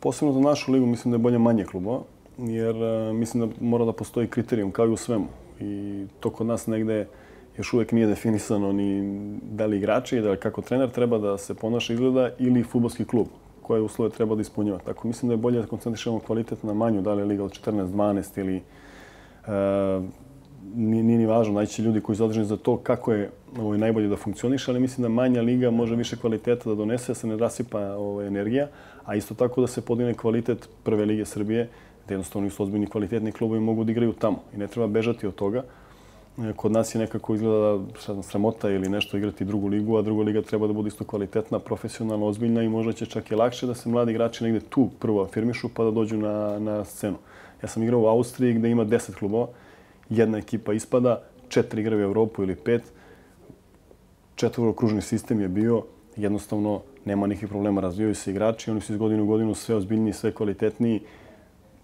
Posebno 0.00 0.34
za 0.34 0.40
našu 0.40 0.72
ligu 0.72 0.86
mislim 0.86 1.12
da 1.12 1.14
je 1.14 1.22
bolje 1.22 1.38
manje 1.38 1.64
klubova, 1.64 2.00
jer 2.38 2.76
e, 2.76 3.12
mislim 3.12 3.48
da 3.48 3.54
mora 3.60 3.84
da 3.84 3.92
postoji 3.92 4.28
kriterijum 4.28 4.70
kao 4.70 4.86
i 4.86 4.92
u 4.92 4.96
svemu. 4.96 5.26
I 5.64 6.06
to 6.20 6.30
kod 6.30 6.46
nas 6.46 6.66
negde 6.66 7.06
još 7.58 7.72
uvijek 7.72 7.92
nije 7.92 8.06
definisano 8.06 8.72
ni 8.72 9.02
da 9.42 9.66
li 9.66 9.76
igrači, 9.76 10.20
da 10.20 10.30
li 10.30 10.36
kako 10.36 10.62
trener 10.62 10.90
treba 10.90 11.18
da 11.18 11.38
se 11.38 11.54
ponaša 11.54 11.92
izgleda 11.92 12.30
ili 12.38 12.62
futbolski 12.62 13.04
klub 13.04 13.26
koje 13.62 13.80
uslove 13.80 14.10
treba 14.10 14.34
da 14.34 14.40
ispunjava. 14.40 14.78
Tako 14.78 15.08
mislim 15.08 15.28
da 15.28 15.32
je 15.32 15.36
bolje 15.36 15.60
da 15.60 15.66
koncentrišemo 15.66 16.20
kvalitet 16.20 16.62
na 16.62 16.74
manju, 16.74 17.02
da 17.02 17.14
li 17.14 17.22
je 17.22 17.24
liga 17.24 17.44
od 17.44 17.60
14-12 17.66 18.40
ili 18.40 18.56
e, 18.56 18.62
nije, 20.74 21.02
nije 21.02 21.18
ni 21.18 21.26
važno, 21.26 21.54
najći 21.54 21.82
ljudi 21.82 22.00
koji 22.00 22.16
su 22.16 22.22
zadrženi 22.24 22.46
za 22.46 22.56
to 22.56 22.76
kako 22.76 23.12
je 23.12 23.30
ovaj, 23.60 23.78
najbolje 23.78 24.08
da 24.08 24.16
funkcioniše, 24.16 24.70
ali 24.70 24.80
mislim 24.80 25.02
da 25.02 25.08
manja 25.08 25.42
liga 25.42 25.70
može 25.70 25.96
više 25.96 26.16
kvaliteta 26.16 26.68
da 26.68 26.74
donese, 26.74 27.12
da 27.12 27.14
se 27.14 27.26
ne 27.26 27.36
rasipa 27.36 27.80
ovaj, 27.80 28.26
energija, 28.26 28.68
a 29.04 29.16
isto 29.16 29.34
tako 29.34 29.60
da 29.60 29.66
se 29.66 29.80
podigne 29.80 30.14
kvalitet 30.14 30.68
prve 30.82 31.04
lige 31.04 31.24
Srbije, 31.24 31.68
jednostavno 32.08 32.50
su 32.50 32.62
ozbiljni 32.62 32.86
kvalitetni 32.86 33.32
klubovi 33.32 33.60
mogu 33.60 33.84
da 33.84 33.92
igraju 33.92 34.12
tamo 34.12 34.42
i 34.54 34.58
ne 34.58 34.66
treba 34.66 34.86
bežati 34.86 35.26
od 35.26 35.34
toga. 35.34 35.62
E, 36.38 36.52
kod 36.56 36.72
nas 36.72 36.94
je 36.94 36.98
nekako 36.98 37.34
izgleda 37.34 37.84
znam, 38.04 38.22
sramota 38.22 38.70
ili 38.70 38.88
nešto 38.88 39.16
igrati 39.16 39.44
drugu 39.44 39.68
ligu, 39.68 39.96
a 39.96 40.02
druga 40.02 40.22
liga 40.22 40.42
treba 40.42 40.66
da 40.66 40.72
bude 40.72 40.88
isto 40.88 41.04
kvalitetna, 41.04 41.58
profesionalna, 41.58 42.26
ozbiljna 42.26 42.62
i 42.62 42.68
možda 42.68 42.92
će 42.92 43.06
čak 43.06 43.30
i 43.30 43.34
lakše 43.34 43.66
da 43.66 43.74
se 43.74 43.88
mladi 43.88 44.10
igrači 44.10 44.44
negde 44.44 44.60
tu 44.60 44.90
prvo 44.98 45.22
afirmišu 45.22 45.68
pa 45.74 45.84
da 45.84 45.90
dođu 45.90 46.16
na, 46.16 46.58
na 46.58 46.84
scenu. 46.84 47.16
Ja 47.62 47.68
sam 47.68 47.82
igrao 47.82 48.00
u 48.00 48.06
Austriji 48.06 48.54
gde 48.54 48.70
ima 48.70 48.84
10 48.84 49.14
klubova, 49.18 49.48
jedna 50.10 50.38
ekipa 50.38 50.72
ispada, 50.72 51.22
četiri 51.48 51.80
igraju 51.80 52.00
u 52.00 52.04
Evropu 52.04 52.42
ili 52.42 52.56
pet, 52.56 52.82
četvorokružni 54.34 55.02
sistem 55.02 55.40
je 55.40 55.48
bio, 55.48 55.82
jednostavno 56.16 56.80
nema 57.04 57.26
nikih 57.26 57.48
problema, 57.48 57.80
razvijaju 57.80 58.14
se 58.14 58.30
igrači, 58.30 58.70
oni 58.70 58.80
su 58.80 58.92
iz 58.92 58.98
godine 58.98 59.22
u 59.22 59.26
godinu 59.26 59.54
sve 59.54 59.74
ozbiljniji, 59.74 60.12
sve 60.12 60.32
kvalitetniji, 60.32 61.00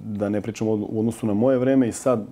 da 0.00 0.28
ne 0.28 0.40
pričamo 0.40 0.70
u 0.70 0.98
odnosu 0.98 1.26
na 1.26 1.34
moje 1.34 1.58
vreme 1.58 1.88
i 1.88 1.92
sad 1.92 2.26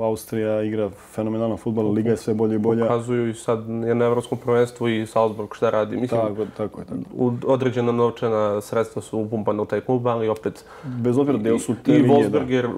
Austrija 0.00 0.62
igra 0.62 0.90
fenomenalan 0.90 1.56
futbol, 1.56 1.92
liga 1.92 2.10
je 2.10 2.16
sve 2.16 2.34
bolje 2.34 2.54
i 2.54 2.58
bolje. 2.58 2.82
Pokazuju 2.82 3.28
i 3.28 3.34
sad 3.34 3.68
je 3.68 3.94
na 3.94 4.04
evropskom 4.04 4.38
prvenstvu 4.38 4.88
i 4.88 5.06
Salzburg 5.06 5.48
šta 5.54 5.70
radi. 5.70 5.96
Mislim, 5.96 6.20
tako, 6.20 6.46
tako 6.56 6.80
je. 6.80 6.86
Tako. 6.86 7.00
U 7.14 7.32
određena 7.46 7.92
novčana 7.92 8.60
sredstva 8.60 9.02
su 9.02 9.18
upumpane 9.18 9.62
u 9.62 9.66
taj 9.66 9.80
klub, 9.80 10.06
ali 10.06 10.28
opet... 10.28 10.64
Bez 10.84 11.18
obzira 11.18 11.38
da 11.38 11.58
su 11.58 11.74
te 11.84 11.98
I 11.98 12.02
Wolfsberger, 12.02 12.68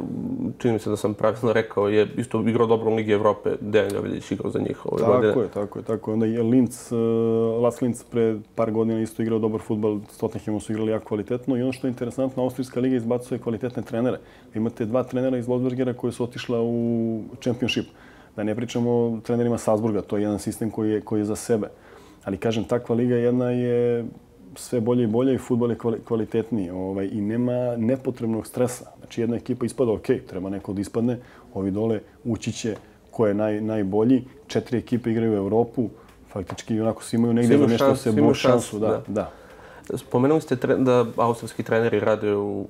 čini 0.58 0.72
mi 0.72 0.78
se 0.78 0.90
da 0.90 0.96
sam 0.96 1.14
pravilno 1.14 1.52
rekao, 1.52 1.88
je 1.88 2.08
isto 2.16 2.40
igrao 2.40 2.66
dobro 2.66 2.90
u 2.90 2.94
Ligi 2.94 3.12
Evrope, 3.12 3.50
Dejan 3.60 3.92
Ljavljić 3.92 4.30
igrao 4.30 4.50
za 4.50 4.58
njih 4.58 4.86
ove 4.86 5.00
tako 5.00 5.12
godine. 5.12 5.32
Tako 5.32 5.42
je, 5.42 5.48
tako 5.48 5.78
je. 5.78 5.84
Tako 5.84 6.10
je. 6.10 6.12
Onda 6.12 6.26
je 6.26 6.42
Linz, 6.42 6.92
uh, 6.92 7.62
Lars 7.62 7.80
Linz 7.80 8.04
pre 8.10 8.36
par 8.54 8.70
godina 8.70 9.00
isto 9.00 9.22
igrao 9.22 9.38
dobar 9.38 9.60
futbol, 9.60 9.98
s 10.10 10.18
Tottenhamom 10.18 10.60
su 10.60 10.72
igrali 10.72 10.90
jako 10.90 11.04
kvalitetno 11.04 11.56
i 11.56 11.62
ono 11.62 11.72
što 11.72 11.86
je 11.86 11.88
interesantno, 11.88 12.42
Austrijska 12.42 12.80
liga 12.80 12.96
izbacuje 12.96 13.38
kvalitetne 13.38 13.82
trenere. 13.82 14.18
Imate 14.54 14.84
dva 14.84 15.02
trenera 15.02 15.38
iz 15.38 15.46
Wolfsbergera 15.46 15.94
koji 15.94 16.12
su 16.12 16.24
otišla 16.24 16.62
u 16.62 17.03
championship. 17.40 17.86
Da 18.36 18.42
ne 18.42 18.54
pričamo 18.54 18.90
o 18.90 19.20
trenerima 19.24 19.58
Salzburga, 19.58 20.02
to 20.02 20.16
je 20.16 20.22
jedan 20.22 20.38
sistem 20.38 20.70
koji 20.70 20.90
je, 20.90 21.00
koji 21.00 21.20
je 21.20 21.24
za 21.24 21.36
sebe. 21.36 21.68
Ali 22.24 22.36
kažem, 22.36 22.64
takva 22.64 22.94
liga 22.94 23.14
jedna 23.14 23.50
je 23.50 24.04
sve 24.56 24.80
bolje 24.80 25.04
i 25.04 25.06
bolje 25.06 25.34
i 25.34 25.38
futbol 25.38 25.70
je 25.70 25.78
kvalitetniji 26.04 26.70
ovaj, 26.70 27.08
i 27.12 27.20
nema 27.20 27.76
nepotrebnog 27.76 28.46
stresa. 28.46 28.84
Znači 28.98 29.20
jedna 29.20 29.36
ekipa 29.36 29.66
ispada, 29.66 29.92
ok, 29.92 30.06
treba 30.28 30.50
neko 30.50 30.72
da 30.72 30.80
ispadne, 30.80 31.18
ovi 31.54 31.70
dole 31.70 32.00
ući 32.24 32.52
će 32.52 32.76
ko 33.10 33.26
je 33.26 33.34
naj, 33.34 33.60
najbolji, 33.60 34.24
četiri 34.46 34.78
ekipe 34.78 35.10
igraju 35.10 35.32
u 35.32 35.36
Evropu, 35.36 35.88
faktički 36.32 36.80
onako 36.80 37.02
svi 37.02 37.16
imaju 37.16 37.34
negdje 37.34 37.58
za 37.58 37.66
nešto 37.66 37.96
se 37.96 38.12
bo 38.12 38.34
šansu. 38.34 38.78
Da, 38.78 38.88
da. 38.88 39.02
da. 39.08 39.30
Spomenuli 39.94 40.40
ste 40.40 40.56
da 40.56 41.06
austrijski 41.16 41.62
treneri 41.62 42.00
rade 42.00 42.36
u 42.36 42.66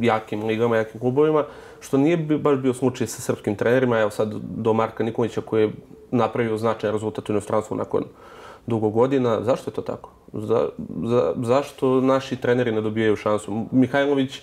jakim 0.00 0.44
ligama, 0.44 0.76
jakim 0.76 1.00
klubovima, 1.00 1.44
što 1.80 1.98
nije 1.98 2.16
baš 2.16 2.58
bio 2.58 2.74
slučaj 2.74 3.06
sa 3.06 3.22
srpskim 3.22 3.56
trenerima. 3.56 4.00
Evo 4.00 4.10
sad 4.10 4.34
do 4.34 4.72
Marka 4.72 5.04
Nikolića 5.04 5.40
koji 5.40 5.62
je 5.62 5.72
napravio 6.10 6.56
značajan 6.56 6.94
rezultat 6.94 7.28
u 7.28 7.32
inostranstvu 7.32 7.76
nakon 7.76 8.04
dugo 8.66 8.90
godina. 8.90 9.42
Zašto 9.42 9.70
je 9.70 9.74
to 9.74 9.82
tako? 9.82 10.10
Za, 10.32 10.68
za, 11.04 11.32
zašto 11.36 12.00
naši 12.00 12.36
treneri 12.36 12.72
ne 12.72 12.80
dobijaju 12.80 13.16
šansu? 13.16 13.66
Mihajlović 13.70 14.42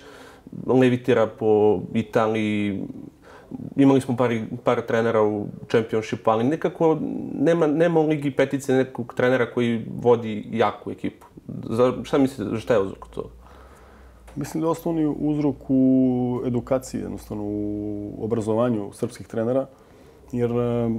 levitira 0.66 1.26
po 1.26 1.80
Italiji, 1.94 2.82
imali 3.76 4.00
smo 4.00 4.16
par, 4.16 4.30
par 4.64 4.80
trenera 4.80 5.22
u 5.22 5.46
Championshipu, 5.68 6.30
ali 6.30 6.44
nekako 6.44 6.98
nema, 7.40 7.66
nema 7.66 8.00
u 8.00 8.08
Ligi 8.08 8.30
petice 8.30 8.72
nekog 8.72 9.14
trenera 9.14 9.50
koji 9.50 9.86
vodi 10.02 10.46
jaku 10.50 10.90
ekipu. 10.90 11.26
Za, 11.48 11.92
šta 12.02 12.18
mislite, 12.18 12.60
šta 12.60 12.74
je 12.74 12.80
uzrok 12.80 13.08
to? 13.08 13.30
Mislim 14.36 14.60
da 14.60 14.66
je 14.66 14.70
osnovni 14.70 15.14
uzrok 15.18 15.56
u 15.68 16.42
edukaciji, 16.46 17.00
jednostavno 17.00 17.42
u 17.46 18.24
obrazovanju 18.24 18.90
srpskih 18.92 19.26
trenera, 19.26 19.66
jer 20.32 20.50
eh, 20.50 20.90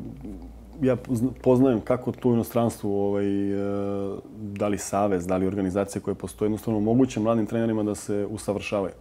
ja 0.81 0.97
poznajem 1.43 1.81
kako 1.81 2.11
to 2.11 2.29
u 2.29 2.33
inostranstvu, 2.33 2.93
ovaj, 2.93 3.51
eh, 3.51 4.17
da 4.41 4.67
li 4.67 4.77
savez, 4.77 5.27
da 5.27 5.37
li 5.37 5.47
organizacije 5.47 6.01
koje 6.01 6.15
postoje, 6.15 6.47
jednostavno 6.47 6.79
moguće 6.79 7.19
mladim 7.19 7.45
trenerima 7.45 7.83
da 7.83 7.95
se 7.95 8.27
usavršavaju. 8.29 8.93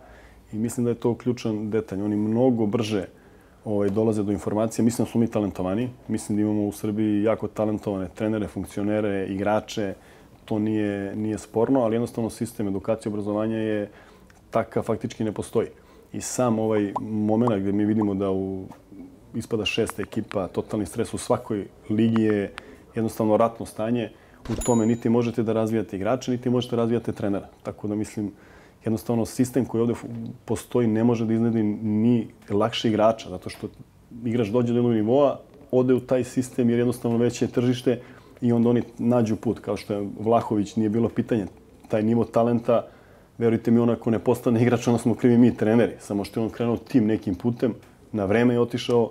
I 0.52 0.56
mislim 0.56 0.84
da 0.84 0.90
je 0.90 0.94
to 1.00 1.14
ključan 1.14 1.70
detalj. 1.70 2.02
Oni 2.02 2.16
mnogo 2.16 2.66
brže 2.66 3.06
ovaj, 3.64 3.90
dolaze 3.90 4.22
do 4.22 4.32
informacije. 4.32 4.84
Mislim 4.84 5.04
da 5.04 5.10
smo 5.10 5.20
mi 5.20 5.26
talentovani. 5.26 5.90
Mislim 6.08 6.36
da 6.36 6.42
imamo 6.42 6.66
u 6.66 6.72
Srbiji 6.72 7.22
jako 7.22 7.48
talentovane 7.48 8.08
trenere, 8.14 8.48
funkcionere, 8.48 9.26
igrače. 9.26 9.94
To 10.44 10.58
nije, 10.58 11.16
nije 11.16 11.38
sporno, 11.38 11.80
ali 11.80 11.94
jednostavno 11.94 12.30
sistem 12.30 12.68
edukacije 12.68 13.10
i 13.10 13.12
obrazovanja 13.12 13.56
je 13.56 13.90
taka 14.50 14.82
faktički 14.82 15.24
ne 15.24 15.32
postoji. 15.32 15.68
I 16.12 16.20
sam 16.20 16.58
ovaj 16.58 16.92
moment 17.00 17.60
gdje 17.60 17.72
mi 17.72 17.84
vidimo 17.84 18.14
da 18.14 18.30
u 18.30 18.64
ispada 19.34 19.64
šesta 19.64 20.02
ekipa, 20.02 20.48
totalni 20.48 20.86
stres 20.86 21.14
u 21.14 21.18
svakoj 21.18 21.66
ligi 21.90 22.22
je 22.22 22.52
jednostavno 22.94 23.36
ratno 23.36 23.66
stanje. 23.66 24.10
U 24.50 24.54
tome 24.64 24.86
niti 24.86 25.08
možete 25.08 25.42
da 25.42 25.52
razvijate 25.52 25.96
igrače, 25.96 26.30
niti 26.30 26.50
možete 26.50 26.76
da 26.76 26.82
razvijate 26.82 27.12
trenera. 27.12 27.48
Tako 27.62 27.88
da 27.88 27.94
mislim, 27.94 28.32
jednostavno 28.84 29.26
sistem 29.26 29.64
koji 29.64 29.80
ovdje 29.80 29.96
postoji 30.44 30.86
ne 30.86 31.04
može 31.04 31.26
da 31.26 31.32
iznedi 31.32 31.62
ni 31.62 32.28
lakše 32.50 32.88
igrača, 32.88 33.30
zato 33.30 33.50
što 33.50 33.68
igrač 34.24 34.48
dođe 34.48 34.72
do 34.72 34.78
jednog 34.78 34.94
nivoa, 34.94 35.40
ode 35.70 35.94
u 35.94 36.00
taj 36.00 36.24
sistem 36.24 36.70
jer 36.70 36.78
jednostavno 36.78 37.18
veće 37.18 37.44
je 37.44 37.50
tržište 37.50 38.00
i 38.42 38.52
onda 38.52 38.68
oni 38.68 38.82
nađu 38.98 39.36
put, 39.36 39.58
kao 39.58 39.76
što 39.76 39.94
je 39.94 40.08
Vlahović, 40.20 40.76
nije 40.76 40.88
bilo 40.88 41.08
pitanje. 41.08 41.46
Taj 41.88 42.02
nivo 42.02 42.24
talenta, 42.24 42.86
verujte 43.38 43.70
mi, 43.70 43.80
onako 43.80 44.10
ne 44.10 44.18
postane 44.18 44.62
igrač, 44.62 44.86
onda 44.86 44.98
smo 44.98 45.14
krivi 45.14 45.38
mi, 45.38 45.56
treneri. 45.56 45.92
Samo 46.00 46.24
što 46.24 46.40
je 46.40 46.44
on 46.44 46.50
krenuo 46.50 46.76
tim 46.76 47.06
nekim 47.06 47.34
putem, 47.34 47.74
na 48.12 48.24
vreme 48.24 48.54
je 48.54 48.60
otišao 48.60 49.10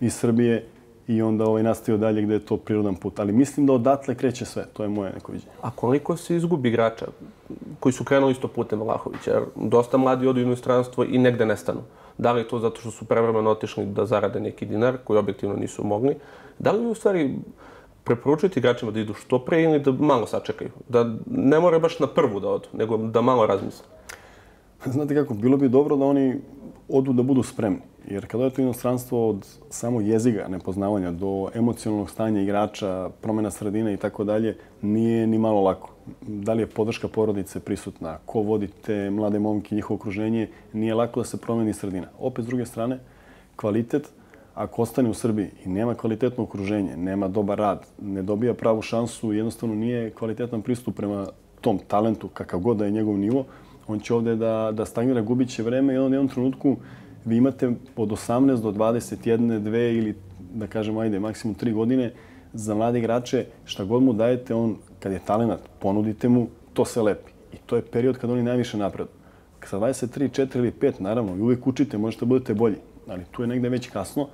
iz 0.00 0.14
Srbije 0.14 0.64
i 1.08 1.22
onda 1.22 1.44
ovaj, 1.44 1.62
nastavio 1.62 1.98
dalje 1.98 2.22
gde 2.22 2.34
je 2.34 2.46
to 2.46 2.56
prirodan 2.56 2.94
put. 2.94 3.20
Ali 3.20 3.32
mislim 3.32 3.66
da 3.66 3.72
odatle 3.72 4.14
kreće 4.14 4.44
sve, 4.44 4.64
to 4.72 4.82
je 4.82 4.88
moje 4.88 5.12
neko 5.12 5.32
viđenje. 5.32 5.52
A 5.62 5.70
koliko 5.70 6.16
se 6.16 6.36
izgubi 6.36 6.68
igrača 6.68 7.06
koji 7.80 7.92
su 7.92 8.04
krenuli 8.04 8.32
isto 8.32 8.48
putem 8.48 8.80
Vlahovića? 8.80 9.30
Jer 9.30 9.42
dosta 9.56 9.96
mladi 9.96 10.26
odu 10.26 10.40
u 10.40 10.42
inostranstvo 10.42 11.04
i 11.04 11.18
negde 11.18 11.46
nestanu. 11.46 11.80
Da 12.18 12.32
li 12.32 12.40
je 12.40 12.48
to 12.48 12.58
zato 12.58 12.80
što 12.80 12.90
su 12.90 13.04
prevremeno 13.04 13.50
otišli 13.50 13.86
da 13.86 14.06
zarade 14.06 14.40
neki 14.40 14.66
dinar, 14.66 14.96
koji 15.04 15.18
objektivno 15.18 15.56
nisu 15.56 15.84
mogli? 15.84 16.14
Da 16.58 16.72
li 16.72 16.86
u 16.86 16.94
stvari 16.94 17.34
preporučiti 18.04 18.60
igračima 18.60 18.90
da 18.90 19.00
idu 19.00 19.14
što 19.14 19.38
pre 19.38 19.62
ili 19.62 19.80
da 19.80 19.92
malo 19.92 20.26
sačekaju? 20.26 20.70
Da 20.88 21.14
ne 21.26 21.60
more 21.60 21.78
baš 21.78 21.98
na 21.98 22.06
prvu 22.06 22.40
da 22.40 22.48
odu, 22.48 22.68
nego 22.72 22.96
da 22.96 23.20
malo 23.20 23.46
razmisle? 23.46 23.84
Znate 24.86 25.14
kako, 25.14 25.34
bilo 25.34 25.56
bi 25.56 25.68
dobro 25.68 25.96
da 25.96 26.04
oni 26.04 26.40
odu 26.88 27.12
da 27.12 27.22
budu 27.22 27.42
spremni. 27.42 27.80
Jer 28.10 28.26
kada 28.26 28.44
je 28.44 28.50
to 28.50 28.62
inostranstvo 28.62 29.28
od 29.28 29.46
samo 29.70 30.00
jeziga 30.00 30.48
nepoznavanja 30.48 31.10
do 31.10 31.48
emocionalnog 31.54 32.10
stanja 32.10 32.40
igrača, 32.40 33.10
promjena 33.20 33.50
sredine 33.50 33.94
i 33.94 33.96
tako 33.96 34.24
dalje, 34.24 34.56
nije 34.82 35.26
ni 35.26 35.38
malo 35.38 35.62
lako. 35.62 35.90
Da 36.22 36.52
li 36.52 36.62
je 36.62 36.66
podrška 36.66 37.08
porodice 37.08 37.60
prisutna, 37.60 38.18
ko 38.26 38.40
vodi 38.40 38.68
te 38.86 39.10
mlade 39.10 39.38
momke, 39.38 39.74
njihovo 39.74 39.96
okruženje, 39.96 40.48
nije 40.72 40.94
lako 40.94 41.20
da 41.20 41.24
se 41.24 41.36
promeni 41.36 41.72
sredina. 41.72 42.06
Opet, 42.18 42.44
s 42.44 42.48
druge 42.48 42.66
strane, 42.66 42.98
kvalitet, 43.56 44.12
ako 44.58 44.82
ostane 44.82 45.10
u 45.10 45.14
Srbiji 45.14 45.50
i 45.64 45.68
nema 45.68 45.94
kvalitetno 45.94 46.44
okruženje, 46.44 46.96
nema 46.96 47.28
dobar 47.28 47.58
rad, 47.58 47.86
ne 48.02 48.22
dobija 48.22 48.54
pravu 48.54 48.82
šansu, 48.82 49.32
jednostavno 49.32 49.74
nije 49.74 50.10
kvalitetan 50.10 50.62
pristup 50.62 50.96
prema 50.96 51.26
tom 51.60 51.78
talentu, 51.88 52.28
kakav 52.28 52.60
god 52.60 52.76
da 52.76 52.84
je 52.84 52.90
njegov 52.90 53.18
nivo, 53.18 53.44
on 53.86 54.00
će 54.00 54.14
ovde 54.14 54.36
da, 54.36 54.70
da 54.72 54.84
stagnira, 54.84 55.20
gubit 55.22 55.48
će 55.48 55.62
vreme 55.62 55.94
i 55.94 55.98
on 55.98 56.12
u 56.12 56.14
jednom 56.14 56.28
trenutku 56.28 56.76
vi 57.24 57.36
imate 57.36 57.70
od 57.96 58.08
18 58.08 58.62
do 58.62 58.72
21, 58.72 59.60
2 59.60 59.98
ili 59.98 60.14
da 60.54 60.66
kažem 60.66 60.98
ajde, 60.98 61.20
maksimum 61.20 61.54
3 61.56 61.72
godine 61.74 62.12
za 62.52 62.74
mlade 62.74 62.98
igrače, 62.98 63.44
šta 63.64 63.84
god 63.84 64.02
mu 64.02 64.12
dajete, 64.12 64.54
on 64.54 64.76
kad 64.98 65.12
je 65.12 65.18
talent, 65.18 65.60
ponudite 65.78 66.28
mu, 66.28 66.46
to 66.72 66.84
se 66.84 67.02
lepi. 67.02 67.32
I 67.52 67.56
to 67.66 67.76
je 67.76 67.82
period 67.82 68.18
kad 68.18 68.30
oni 68.30 68.42
najviše 68.42 68.76
napredu. 68.76 69.10
Sa 69.64 69.78
23, 69.78 70.46
4 70.46 70.58
ili 70.58 70.72
5, 70.80 71.00
naravno, 71.00 71.36
i 71.36 71.40
uvijek 71.40 71.66
učite, 71.66 71.98
možete 71.98 72.26
budete 72.26 72.54
bolji. 72.54 72.76
Ali 73.08 73.24
tu 73.30 73.42
je 73.42 73.48
negde 73.48 73.68
već 73.68 73.88
kasno 73.88 74.28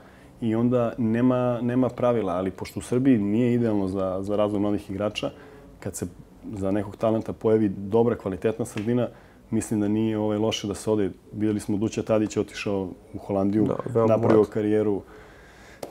i 0.45 0.55
onda 0.55 0.93
nema, 0.99 1.59
nema 1.63 1.89
pravila. 1.89 2.33
Ali 2.33 2.51
pošto 2.51 2.81
u 2.81 2.83
Srbiji 2.83 3.19
nije 3.19 3.55
idealno 3.55 3.89
za, 3.89 4.19
za 4.21 4.37
razvoj 4.37 4.61
mladih 4.61 4.91
igrača, 4.91 5.31
kad 5.81 5.97
se 5.97 6.07
za 6.53 6.71
nekog 6.71 6.97
talenta 6.97 7.33
pojavi 7.33 7.69
dobra, 7.69 8.17
kvalitetna 8.17 8.65
sredina, 8.65 9.09
mislim 9.51 9.81
da 9.81 9.89
nije 9.89 10.19
ovaj 10.19 10.39
loše 10.39 10.67
da 10.67 10.75
se 10.75 10.91
ode. 10.91 11.11
Vidjeli 11.33 11.61
smo 11.61 11.77
Duća 11.77 12.03
Tadić 12.03 12.37
je 12.37 12.41
otišao 12.41 12.89
u 13.15 13.19
Holandiju, 13.19 13.69
da, 13.95 14.07
napravio 14.07 14.45
karijeru. 14.45 15.03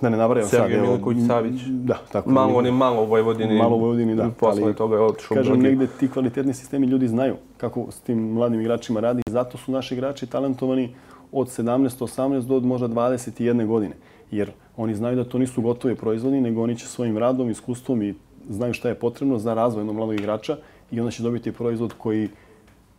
Da 0.01 0.09
ne 0.09 0.17
nabrajam 0.17 0.49
sad. 0.49 0.59
Sergej 0.59 0.81
Milković 0.81 1.17
Savić. 1.27 1.61
Da, 1.67 1.97
tako. 2.11 2.29
Malo, 2.29 2.57
on 2.57 2.65
je 2.65 2.71
malo 2.71 3.03
u 3.03 3.05
Vojvodini. 3.05 3.57
Malo 3.57 3.75
u 3.75 3.79
Vojvodini, 3.79 4.15
da. 4.15 4.29
Posle 4.39 4.63
ali, 4.63 4.73
toga 4.73 4.95
je 4.95 5.01
otišao 5.01 5.35
Kažem, 5.35 5.59
negde 5.59 5.87
ti 5.99 6.07
kvalitetni 6.07 6.53
sistemi 6.53 6.87
ljudi 6.87 7.07
znaju 7.07 7.35
kako 7.57 7.91
s 7.91 7.99
tim 7.99 8.33
mladim 8.33 8.61
igračima 8.61 8.99
radi. 8.99 9.21
Zato 9.29 9.57
su 9.57 9.71
naši 9.71 9.93
igrači 9.93 10.27
talentovani 10.27 10.95
od 11.31 11.47
17, 11.47 11.87
18 11.87 12.41
do 12.41 12.59
možda 12.59 12.87
21 12.87 13.65
godine. 13.65 13.95
Jer 14.33 14.51
oni 14.77 14.95
znaju 14.95 15.15
da 15.15 15.23
to 15.23 15.37
nisu 15.37 15.61
gotovi 15.61 15.95
proizvodi, 15.95 16.41
nego 16.41 16.63
oni 16.63 16.77
će 16.77 16.87
svojim 16.87 17.17
radom, 17.17 17.49
iskustvom 17.49 18.01
i 18.01 18.15
znaju 18.49 18.73
šta 18.73 18.89
je 18.89 18.95
potrebno 18.95 19.37
za 19.37 19.53
razvoj 19.53 19.81
jednog 19.81 19.95
mladog 19.95 20.15
igrača 20.15 20.57
i 20.91 20.99
onda 20.99 21.11
će 21.11 21.23
dobiti 21.23 21.51
proizvod 21.51 21.93
koji 21.97 22.29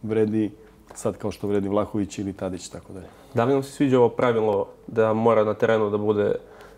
vredi 0.03 0.51
sad 0.95 1.17
kao 1.19 1.31
što 1.31 1.49
vredi 1.49 1.69
Vlahović 1.69 2.19
ili 2.19 2.33
Tadić, 2.33 2.69
tako 2.69 2.93
dalje. 2.93 3.07
Da 3.35 3.45
li 3.45 3.53
vam 3.55 3.63
se 3.63 3.71
sviđa 3.71 3.99
ovo 3.99 4.09
pravilo 4.09 4.67
da 4.87 5.13
mora 5.13 5.45
na 5.45 5.55
terenu 5.55 5.91
da 5.91 5.99
bude 5.99 6.35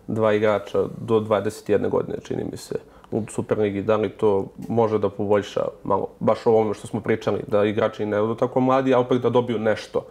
dva 0.07 0.33
igrača 0.33 0.83
do 1.01 1.19
21. 1.19 1.89
godine, 1.89 2.17
čini 2.23 2.43
mi 2.51 2.57
se, 2.57 2.75
u 3.11 3.23
Superligi? 3.29 3.81
Da 3.81 3.95
li 3.95 4.09
to 4.09 4.47
može 4.69 4.99
da 4.99 5.09
poboljša 5.09 5.67
malo, 5.83 6.07
baš 6.19 6.45
o 6.45 6.51
ovome 6.51 6.73
što 6.73 6.87
smo 6.87 7.01
pričali, 7.01 7.43
da 7.47 7.65
igrači 7.65 8.05
ne 8.05 8.21
budu 8.21 8.35
tako 8.35 8.59
mladi, 8.59 8.93
a 8.93 8.99
opet 8.99 9.21
da 9.21 9.29
dobiju 9.29 9.59
nešto 9.59 10.05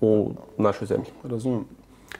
u 0.00 0.30
našoj 0.58 0.86
zemlji? 0.86 1.06
Razumem. 1.24 1.64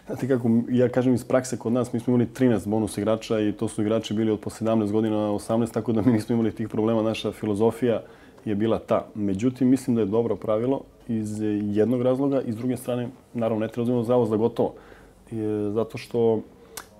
Znate 0.06 0.28
kako, 0.28 0.50
ja 0.68 0.88
kažem 0.88 1.14
iz 1.14 1.25
prakse 1.25 1.56
kod 1.58 1.73
nas, 1.73 1.92
mi 1.92 2.00
smo 2.00 2.11
imali 2.11 2.26
13 2.26 2.68
bonus 2.68 2.99
igrača 2.99 3.40
i 3.40 3.52
to 3.52 3.68
su 3.68 3.82
igrači 3.82 4.14
bili 4.14 4.30
od 4.30 4.40
po 4.40 4.50
17 4.50 4.92
godina, 4.92 5.16
18, 5.16 5.73
tako 5.73 5.92
da 5.92 6.02
mi 6.02 6.12
nismo 6.12 6.34
imali 6.34 6.54
tih 6.54 6.68
problema. 6.68 7.02
Naša 7.02 7.32
filozofija 7.32 8.02
je 8.44 8.54
bila 8.54 8.78
ta. 8.78 9.06
Međutim, 9.14 9.68
mislim 9.68 9.96
da 9.96 10.02
je 10.02 10.06
dobro 10.06 10.37
pravilo 10.37 10.80
iz 11.08 11.40
jednog 11.62 12.02
razloga 12.02 12.40
i 12.40 12.52
s 12.52 12.56
druge 12.56 12.76
strane, 12.76 13.08
naravno, 13.34 13.66
ne 13.66 13.73
treba 13.73 13.82
uzimati 13.82 14.06
zavod 14.06 14.28
za 14.28 14.37
gotovo. 14.37 14.75
E, 15.32 15.34
zato 15.73 15.99
što 15.99 16.40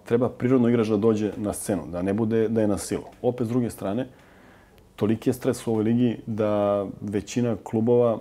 treba 0.04 0.28
prirodno 0.28 0.68
igrač 0.68 0.88
da 0.88 0.96
dođe 0.96 1.32
na 1.37 1.52
scenu, 1.52 1.82
da 1.92 2.02
ne 2.02 2.14
bude 2.14 2.49
da 2.49 2.61
je 2.61 2.68
na 2.68 2.78
silu. 2.78 3.04
Opet, 3.23 3.46
s 3.46 3.50
druge 3.50 3.70
strane, 3.70 4.08
toliki 4.96 5.30
je 5.30 5.34
stres 5.34 5.66
u 5.66 5.70
ovoj 5.70 5.84
ligi 5.84 6.16
da 6.26 6.87
većina 7.00 7.56
klubova 7.64 8.18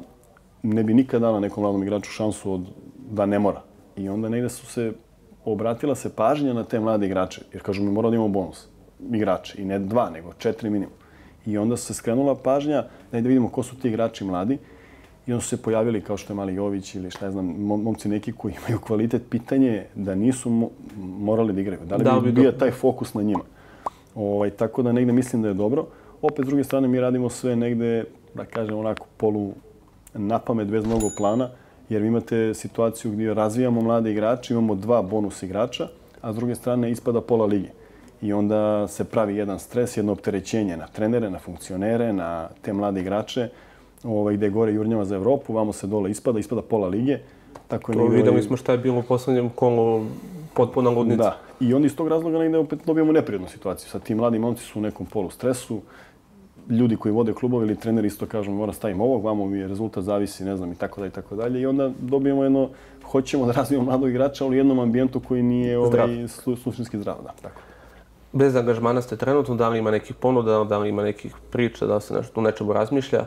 ne 0.64 0.84
bi 0.84 0.94
nikad 0.94 1.22
dala 1.22 1.40
nekom 1.40 1.64
mladom 1.64 1.84
igraču 1.84 2.12
šansu 2.12 2.54
od 2.54 2.62
da 3.12 3.26
ne 3.26 3.40
mora. 3.40 3.62
I 3.98 4.10
onda 4.10 4.30
negde 4.30 4.50
su 4.50 4.66
se 4.66 4.94
obratila 5.46 5.96
se 5.96 6.16
pažnja 6.16 6.54
na 6.54 6.64
te 6.64 6.80
mlade 6.80 7.06
igrače. 7.06 7.42
Jer 7.54 7.62
kažu 7.62 7.84
mi 7.84 7.92
mora 7.92 8.10
da 8.10 8.16
imamo 8.16 8.30
bonus 8.30 8.68
igrače. 9.14 9.62
I 9.62 9.66
ne 9.66 9.80
dva, 9.80 10.10
nego 10.10 10.34
četiri 10.38 10.70
minimum. 10.70 10.96
I 11.46 11.58
onda 11.58 11.78
se 11.78 11.94
skrenula 11.94 12.36
pažnja 12.36 12.84
da 13.12 13.22
da 13.22 13.28
vidimo 13.28 13.50
ko 13.50 13.64
su 13.64 13.76
ti 13.76 13.88
igrači 13.88 14.26
mladi. 14.26 14.58
I 15.28 15.34
onda 15.34 15.42
su 15.42 15.50
se 15.50 15.62
pojavili 15.62 16.02
kao 16.02 16.18
što 16.18 16.34
je 16.34 16.38
Mali 16.38 16.56
Jović 16.56 16.96
ili 16.96 17.12
šta 17.12 17.32
znam, 17.32 17.46
momci 17.66 18.10
neki 18.10 18.32
koji 18.32 18.54
imaju 18.54 18.80
kvalitet. 18.80 19.22
Pitanje 19.30 19.86
da 19.96 20.16
nisu 20.16 20.50
mo 20.50 20.70
morali 20.98 21.54
da 21.54 21.62
igraju. 21.62 21.82
Da 21.86 21.96
li 21.96 22.04
da 22.04 22.20
bi 22.20 22.32
bio 22.32 22.52
taj 22.52 22.72
fokus 22.72 23.14
na 23.14 23.22
njima? 23.22 23.44
Ovaj, 24.16 24.50
tako 24.50 24.82
da 24.82 24.92
negde 24.92 25.14
mislim 25.14 25.42
da 25.42 25.48
je 25.48 25.54
dobro. 25.54 25.86
Opet, 26.22 26.46
s 26.46 26.48
druge 26.48 26.64
strane, 26.64 26.88
mi 26.88 27.00
radimo 27.00 27.30
sve 27.30 27.56
negde, 27.56 28.06
da 28.36 28.46
kažem, 28.46 28.78
onako 28.78 29.08
polu 29.18 29.54
na 30.14 30.40
pamet, 30.40 30.68
bez 30.68 30.86
mnogo 30.86 31.10
plana. 31.18 31.50
Jer 31.90 32.02
vi 32.02 32.08
imate 32.08 32.54
situaciju 32.54 33.12
gdje 33.12 33.34
razvijamo 33.34 33.82
mlade 33.82 34.12
igrače, 34.12 34.54
imamo 34.54 34.76
dva 34.76 35.02
bonus 35.02 35.44
igrača, 35.44 35.88
a 36.22 36.34
s 36.34 36.36
druge 36.36 36.56
strane 36.56 36.92
ispada 36.92 37.22
pola 37.22 37.46
lige 37.46 37.70
i 38.24 38.34
onda 38.34 38.88
se 38.88 39.04
pravi 39.04 39.36
jedan 39.36 39.60
stres, 39.60 39.98
jedno 39.98 40.12
opterećenje 40.12 40.78
na 40.78 40.88
trenere, 40.88 41.30
na 41.30 41.40
funkcionere, 41.40 42.14
na 42.14 42.50
te 42.62 42.74
mlade 42.74 43.02
igrače, 43.02 43.50
ovaj, 44.04 44.38
gde 44.38 44.50
gore 44.50 44.74
jurnjava 44.74 45.06
za 45.06 45.16
Evropu, 45.16 45.54
vamo 45.54 45.74
se 45.74 45.88
dole 45.88 46.12
ispada, 46.12 46.40
ispada 46.40 46.62
pola 46.62 46.88
lige. 46.88 47.20
Tako 47.68 47.94
to 47.94 48.00
negdje, 48.00 48.18
videli 48.18 48.44
smo 48.44 48.58
šta 48.58 48.72
je 48.72 48.78
bilo 48.78 49.00
u 49.00 49.04
poslednjem 49.04 49.50
kolu 49.50 50.06
potpuno 50.54 50.92
ludnica. 50.92 51.24
Da, 51.24 51.38
i 51.60 51.74
onda 51.74 51.86
iz 51.86 51.96
tog 51.96 52.08
razloga 52.08 52.40
negdje 52.40 52.60
opet 52.60 52.80
dobijemo 52.86 53.12
neprijednu 53.12 53.48
situaciju. 53.48 53.90
Sad 53.90 54.04
ti 54.04 54.16
mladi 54.16 54.40
momci 54.40 54.64
su 54.64 54.80
u 54.80 54.82
nekom 54.82 55.06
polu 55.06 55.30
stresu, 55.30 55.82
ljudi 56.70 56.96
koji 56.96 57.12
vode 57.12 57.34
klubove 57.34 57.66
ili 57.66 57.76
treneri 57.76 58.08
isto 58.08 58.26
kažu 58.26 58.52
mora 58.52 58.74
stavim 58.74 59.02
ovog, 59.02 59.24
vamo 59.24 59.46
mi 59.46 59.58
je 59.58 59.68
rezultat 59.68 60.04
zavisi, 60.04 60.46
ne 60.46 60.58
znam, 60.58 60.72
i 60.72 60.76
tako 60.76 61.02
dalje, 61.02 61.10
i 61.10 61.14
tako 61.14 61.36
dalje. 61.36 61.62
I 61.62 61.66
onda 61.66 61.92
dobijemo 62.00 62.44
jedno, 62.44 62.70
hoćemo 63.04 63.46
da 63.46 63.52
razvijemo 63.52 63.86
mladog 63.86 64.10
igrača, 64.10 64.46
ali 64.46 64.56
u 64.56 64.58
jednom 64.58 64.80
ambijentu 64.80 65.20
koji 65.20 65.44
nije 65.44 65.78
ovaj, 65.78 66.28
suštinski 66.64 67.00
zdrav. 67.00 67.18
Da, 67.24 67.34
tako 67.42 67.62
bez 68.34 68.56
angažmana 68.56 69.02
ste 69.02 69.16
trenutno, 69.16 69.56
da 69.56 69.70
li 69.70 69.80
ima 69.80 69.92
nekih 69.92 70.16
ponuda, 70.16 70.64
da 70.64 70.78
li 70.78 70.90
ima 70.90 71.04
nekih 71.04 71.36
priča, 71.52 71.86
da 71.86 72.00
se 72.00 72.14
nešto 72.14 72.42
nečemu 72.42 72.74
razmišlja? 72.74 73.26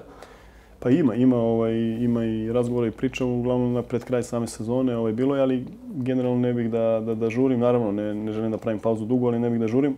Pa 0.79 0.91
ima, 0.91 1.15
ima, 1.15 1.37
ovaj, 1.37 1.75
ima 1.79 2.25
i 2.25 2.53
razgovora 2.53 2.89
i 2.89 2.91
priča, 2.91 3.25
uglavnom 3.25 3.73
na 3.73 3.83
pred 3.83 4.05
kraj 4.05 4.23
same 4.23 4.47
sezone 4.47 4.97
ovaj, 4.97 5.13
bilo 5.13 5.37
je, 5.37 5.43
ali 5.43 5.67
generalno 5.95 6.39
ne 6.39 6.53
bih 6.53 6.71
da, 6.71 7.03
da, 7.07 7.15
da 7.15 7.31
žurim, 7.31 7.61
naravno 7.61 7.93
ne, 7.93 8.15
ne 8.15 8.33
želim 8.33 8.51
da 8.51 8.59
pravim 8.59 8.81
pauzu 8.81 9.05
dugo, 9.05 9.27
ali 9.27 9.39
ne 9.39 9.51
bih 9.51 9.61
da 9.61 9.69
žurim. 9.69 9.97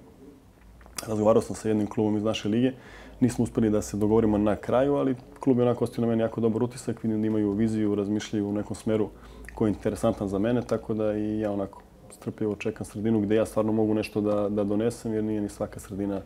Razgovarao 1.06 1.42
sam 1.42 1.56
sa 1.56 1.68
jednim 1.68 1.86
klubom 1.86 2.16
iz 2.16 2.24
naše 2.24 2.48
lige, 2.48 2.72
nismo 3.20 3.42
uspeli 3.42 3.70
da 3.70 3.82
se 3.82 3.96
dogovorimo 3.96 4.38
na 4.38 4.56
kraju, 4.56 4.94
ali 4.94 5.16
klub 5.40 5.58
je 5.58 5.64
onako 5.64 5.84
ostio 5.84 6.02
na 6.02 6.08
meni 6.08 6.22
jako 6.22 6.40
dobar 6.40 6.62
utisak, 6.62 7.02
vidim 7.02 7.20
da 7.20 7.26
imaju 7.26 7.52
viziju, 7.52 7.94
razmišljaju 7.94 8.48
u 8.48 8.52
nekom 8.52 8.76
smeru 8.76 9.08
koji 9.54 9.68
je 9.68 9.74
interesantan 9.74 10.28
za 10.28 10.38
mene, 10.38 10.62
tako 10.62 10.94
da 10.94 11.12
i 11.16 11.40
ja 11.40 11.52
onako 11.52 11.82
strpljivo 12.10 12.56
čekam 12.56 12.86
sredinu 12.86 13.20
gdje 13.20 13.36
ja 13.36 13.46
stvarno 13.46 13.72
mogu 13.72 13.94
nešto 13.94 14.20
da, 14.20 14.48
da 14.48 14.64
donesem, 14.64 15.14
jer 15.14 15.24
nije 15.24 15.40
ni 15.40 15.48
svaka 15.48 15.80
sredina 15.80 16.20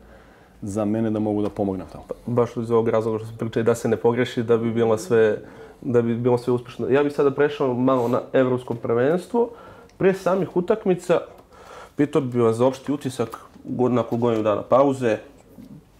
za 0.63 0.85
mene 0.85 1.11
da 1.11 1.19
mogu 1.19 1.43
da 1.43 1.49
pomognem 1.49 1.87
tamo. 1.93 2.05
Pa, 2.09 2.15
baš 2.27 2.57
iz 2.57 2.71
ovog 2.71 2.89
razloga 2.89 3.19
što 3.19 3.27
sam 3.27 3.37
pričao 3.37 3.63
da 3.63 3.75
se 3.75 3.89
ne 3.89 3.97
pogreši, 3.97 4.43
da 4.43 4.57
bi 4.57 4.73
bilo 4.73 4.99
sve, 4.99 5.39
da 5.81 6.03
bi 6.03 6.15
bilo 6.17 6.39
sve 6.39 6.53
uspješno. 6.53 6.89
Ja 6.89 7.03
bih 7.03 7.13
sada 7.13 7.31
prešao 7.31 7.75
malo 7.75 8.09
na 8.09 8.21
evropsko 8.33 8.75
prvenstvo. 8.75 9.51
Prije 9.99 10.15
samih 10.15 10.57
utakmica, 10.57 11.21
pitao 11.97 12.23
bih 12.23 12.43
vas 12.43 12.57
za 12.57 12.67
opšti 12.67 12.93
utisak 12.93 13.39
nakon 13.91 14.21
godinu 14.21 14.43
dana 14.43 14.63
pauze, 14.63 15.19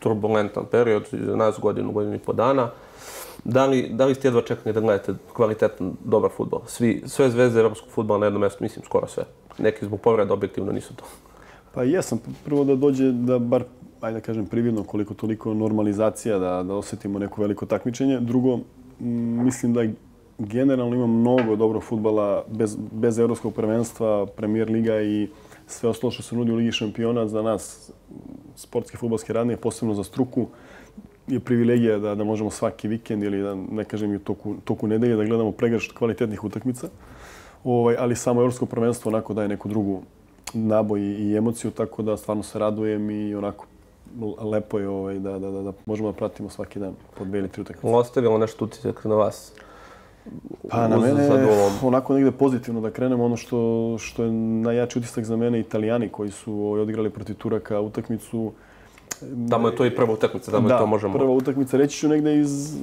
turbulentan 0.03 0.65
period, 0.71 1.09
za 1.13 1.37
nas 1.37 1.61
godinu, 1.61 1.93
godinu 1.93 2.15
i 2.15 2.19
po 2.19 2.33
dana. 2.33 2.71
Da 3.45 3.67
li, 3.67 3.89
da 3.93 4.07
li 4.07 4.15
ste 4.15 4.29
jedva 4.29 4.43
čekali 4.43 4.73
da 4.73 4.81
gledate 4.81 5.15
kvalitetan, 5.33 5.93
dobar 6.05 6.31
futbol? 6.37 6.61
Svi, 6.67 7.03
sve 7.07 7.31
zvezde 7.31 7.61
evropskog 7.61 7.91
futbola 7.91 8.19
na 8.19 8.27
jednom 8.27 8.41
mjestu, 8.41 8.65
mislim, 8.65 8.85
skoro 8.85 9.07
sve 9.07 9.25
neki 9.59 9.85
zbog 9.87 10.01
povreda 10.01 10.35
objektivno 10.35 10.73
nisu 10.73 10.97
to. 10.97 11.05
Pa 11.75 11.83
jesam. 11.83 12.19
Prvo 12.45 12.65
da 12.65 12.77
dođe 12.77 13.13
da 13.13 13.39
bar, 13.39 13.65
ajde 14.01 14.19
da 14.19 14.25
kažem, 14.25 14.47
prividno 14.47 14.85
koliko 14.85 15.15
toliko 15.15 15.55
normalizacija 15.55 16.39
da, 16.39 16.63
da 16.63 16.75
osjetimo 16.75 17.19
neko 17.19 17.41
veliko 17.41 17.67
takmičenje. 17.67 18.21
Drugo, 18.21 18.59
mislim 19.45 19.75
da 19.75 19.81
generalno 20.39 20.97
ima 20.97 21.07
mnogo 21.07 21.57
dobrog 21.57 21.83
futbala 21.83 22.45
bez, 22.49 22.77
bez 22.93 23.19
evropskog 23.19 23.55
prvenstva, 23.55 24.27
premier 24.27 24.71
liga 24.71 25.03
i 25.03 25.29
sve 25.73 25.89
ostalo 25.89 26.11
što 26.11 26.23
se 26.23 26.37
nudi 26.37 26.53
u 26.53 26.55
Ligi 26.55 26.73
šampiona 26.73 27.29
za 27.29 27.43
nas, 27.43 27.91
sportske 28.57 28.97
futbolske 28.97 29.33
radnije, 29.33 29.57
posebno 29.57 29.95
za 29.95 30.05
struku, 30.05 30.47
je 31.27 31.41
privilegija 31.41 31.99
da, 31.99 32.15
da 32.15 32.25
možemo 32.25 32.51
svaki 32.51 32.89
vikend 32.89 33.23
ili 33.23 33.43
da 33.43 33.55
ne 33.55 33.85
kažem 33.85 34.13
i 34.13 34.17
u 34.17 34.19
toku, 34.19 34.55
toku 34.65 34.87
nedelje 34.87 35.17
da 35.17 35.25
gledamo 35.25 35.53
pregršt 35.53 35.93
kvalitetnih 35.93 36.45
utakmica. 36.45 36.89
Ovaj, 37.65 37.97
ali 37.99 38.17
samo 38.17 38.41
evropsko 38.41 38.67
prvenstvo 38.67 39.09
onako 39.09 39.35
daje 39.35 39.49
neku 39.49 39.69
drugu 39.69 40.03
naboj 40.55 41.01
i 41.01 41.37
emociju, 41.37 41.71
tako 41.71 42.03
da 42.03 42.17
stvarno 42.17 42.43
se 42.43 42.59
radujem 42.59 43.11
i 43.11 43.35
onako 43.35 43.67
lepo 44.53 44.79
je 44.79 44.89
ovaj, 44.89 45.19
da, 45.19 45.39
da, 45.39 45.51
da, 45.51 45.63
da 45.63 45.73
možemo 45.87 46.13
da 46.13 46.17
pratimo 46.17 46.49
svaki 46.49 46.79
dan 46.79 46.95
po 47.19 47.25
dve 47.25 47.39
ili 47.39 47.49
tri 47.49 47.63
utakmice. 47.63 47.97
Ostavilo 47.97 48.39
nešto 48.39 48.65
utisak 48.65 49.05
na 49.05 49.15
vas? 49.15 49.53
Pa 50.69 50.89
na 50.89 50.99
mene 50.99 51.29
onako 51.83 52.15
negde 52.15 52.31
pozitivno 52.31 52.81
da 52.81 52.91
krenemo. 52.91 53.25
Ono 53.25 53.37
što, 53.37 53.97
što 53.99 54.25
je 54.25 54.33
najjači 54.33 54.99
utisak 54.99 55.25
za 55.25 55.37
mene, 55.37 55.61
italijani 55.61 56.09
koji 56.09 56.31
su 56.31 56.53
ovaj, 56.53 56.81
odigrali 56.81 57.11
protiv 57.11 57.35
Turaka 57.37 57.81
utakmicu, 57.81 58.53
Tamo 59.51 59.69
je 59.69 59.77
to 59.77 59.87
i 59.87 59.91
prva 59.91 60.13
utakmica, 60.13 60.51
tamo 60.51 60.69
da, 60.69 60.75
je 60.75 60.81
to 60.81 60.87
možemo... 60.87 61.13
Da, 61.13 61.19
prva 61.19 61.33
utakmica. 61.33 61.77
Reći 61.77 61.99
ću 61.99 62.09
negde 62.09 62.41
iz, 62.41 62.77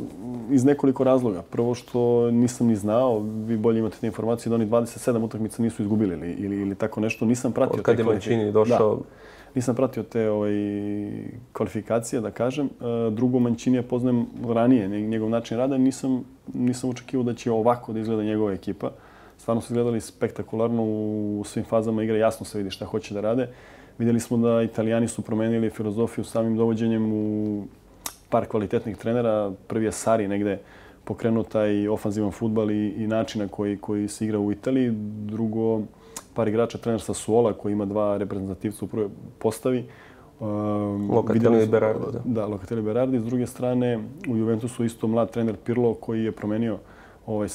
iz 0.52 0.66
nekoliko 0.66 1.04
razloga. 1.04 1.42
Prvo 1.42 1.76
što 1.76 2.32
nisam 2.32 2.68
ni 2.68 2.76
znao, 2.76 3.20
vi 3.20 3.58
bolje 3.58 3.80
imate 3.80 3.98
te 4.02 4.08
informacije 4.08 4.50
da 4.50 4.56
oni 4.56 4.68
27 4.68 5.24
utakmica 5.24 5.64
nisu 5.64 5.82
izgubili 5.82 6.14
ili, 6.14 6.32
ili, 6.32 6.62
ili 6.62 6.76
tako 6.76 7.02
nešto. 7.02 7.26
Nisam 7.26 7.52
pratio 7.52 7.78
Od 7.78 7.82
kad 7.82 8.00
je 8.00 8.06
Mancini 8.06 8.52
došao... 8.52 8.96
Da. 8.96 9.02
Nisam 9.56 9.76
pratio 9.76 10.04
te 10.04 10.30
ovaj, 10.30 10.52
kvalifikacije, 11.54 12.22
da 12.22 12.32
kažem. 12.32 12.66
E, 12.66 13.10
Drugo, 13.12 13.40
Mančinija 13.40 13.84
poznajem 13.84 14.26
ranije, 14.48 14.88
njegov 14.88 15.30
način 15.30 15.58
rada. 15.58 15.78
Nisam, 15.78 16.24
nisam 16.54 16.90
očekivao 16.90 17.24
da 17.24 17.34
će 17.34 17.52
ovako 17.52 17.94
da 17.94 18.00
izgleda 18.00 18.24
njegova 18.24 18.54
ekipa. 18.54 18.92
Stvarno 19.38 19.62
su 19.62 19.74
izgledali 19.74 20.02
spektakularno 20.02 20.84
u 20.84 21.44
svim 21.46 21.66
fazama 21.66 22.04
igre. 22.04 22.18
Jasno 22.18 22.46
se 22.46 22.58
vidi 22.58 22.70
šta 22.70 22.86
hoće 22.86 23.14
da 23.14 23.22
rade. 23.22 23.48
Vidjeli 23.98 24.20
smo 24.20 24.38
da 24.38 24.62
italijani 24.62 25.08
su 25.08 25.22
promenili 25.22 25.70
filozofiju 25.70 26.24
samim 26.26 26.58
dovođenjem 26.58 27.14
u 27.14 27.64
par 28.30 28.46
kvalitetnih 28.46 28.98
trenera. 28.98 29.52
Prvi 29.68 29.86
je 29.86 29.92
Sari 29.92 30.28
negde 30.28 30.60
pokrenuo 31.04 31.44
taj 31.44 31.88
ofanzivan 31.88 32.32
futbal 32.32 32.72
i, 32.72 32.90
i 32.98 33.08
način 33.08 33.42
na 33.42 33.48
koji, 33.48 33.78
koji 33.78 34.08
se 34.08 34.26
igra 34.26 34.40
u 34.40 34.52
Italiji. 34.52 34.92
Drugo, 35.26 35.82
par 36.40 36.48
igrača, 36.48 36.78
trener 36.78 37.02
sa 37.02 37.14
Suola 37.14 37.54
koji 37.54 37.74
ima 37.74 37.86
dva 37.86 38.18
reprezentativca 38.18 38.86
u 38.86 38.88
prvoj 38.88 39.10
postavi. 39.40 39.84
Um, 40.40 41.12
Lokatelli 41.12 41.64
i 41.64 41.68
Berardi. 41.68 42.06
Da, 42.14 42.22
da 42.26 42.46
Lokatelli 42.48 42.82
i 42.82 42.86
Berardi. 42.86 43.20
S 43.20 43.26
druge 43.26 43.48
strane, 43.48 44.00
u 44.30 44.38
Juventusu 44.38 44.86
isto 44.86 45.08
mlad 45.08 45.32
trener 45.32 45.58
Pirlo 45.66 45.94
koji 45.94 46.24
je 46.24 46.32
promenio 46.32 46.78
ovaj 47.26 47.48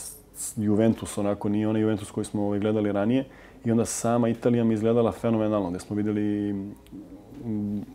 Juventus, 0.57 1.19
onako 1.19 1.49
nije 1.49 1.69
onaj 1.69 1.83
Juventus 1.83 2.11
koji 2.11 2.25
smo 2.25 2.45
ovaj, 2.45 2.59
gledali 2.59 2.93
ranije. 2.93 3.25
I 3.65 3.71
onda 3.71 3.85
sama 3.85 4.29
Italija 4.29 4.65
mi 4.65 4.75
izgledala 4.75 5.13
fenomenalno, 5.13 5.69
gdje 5.69 5.81
smo 5.81 5.97
vidjeli 5.97 6.55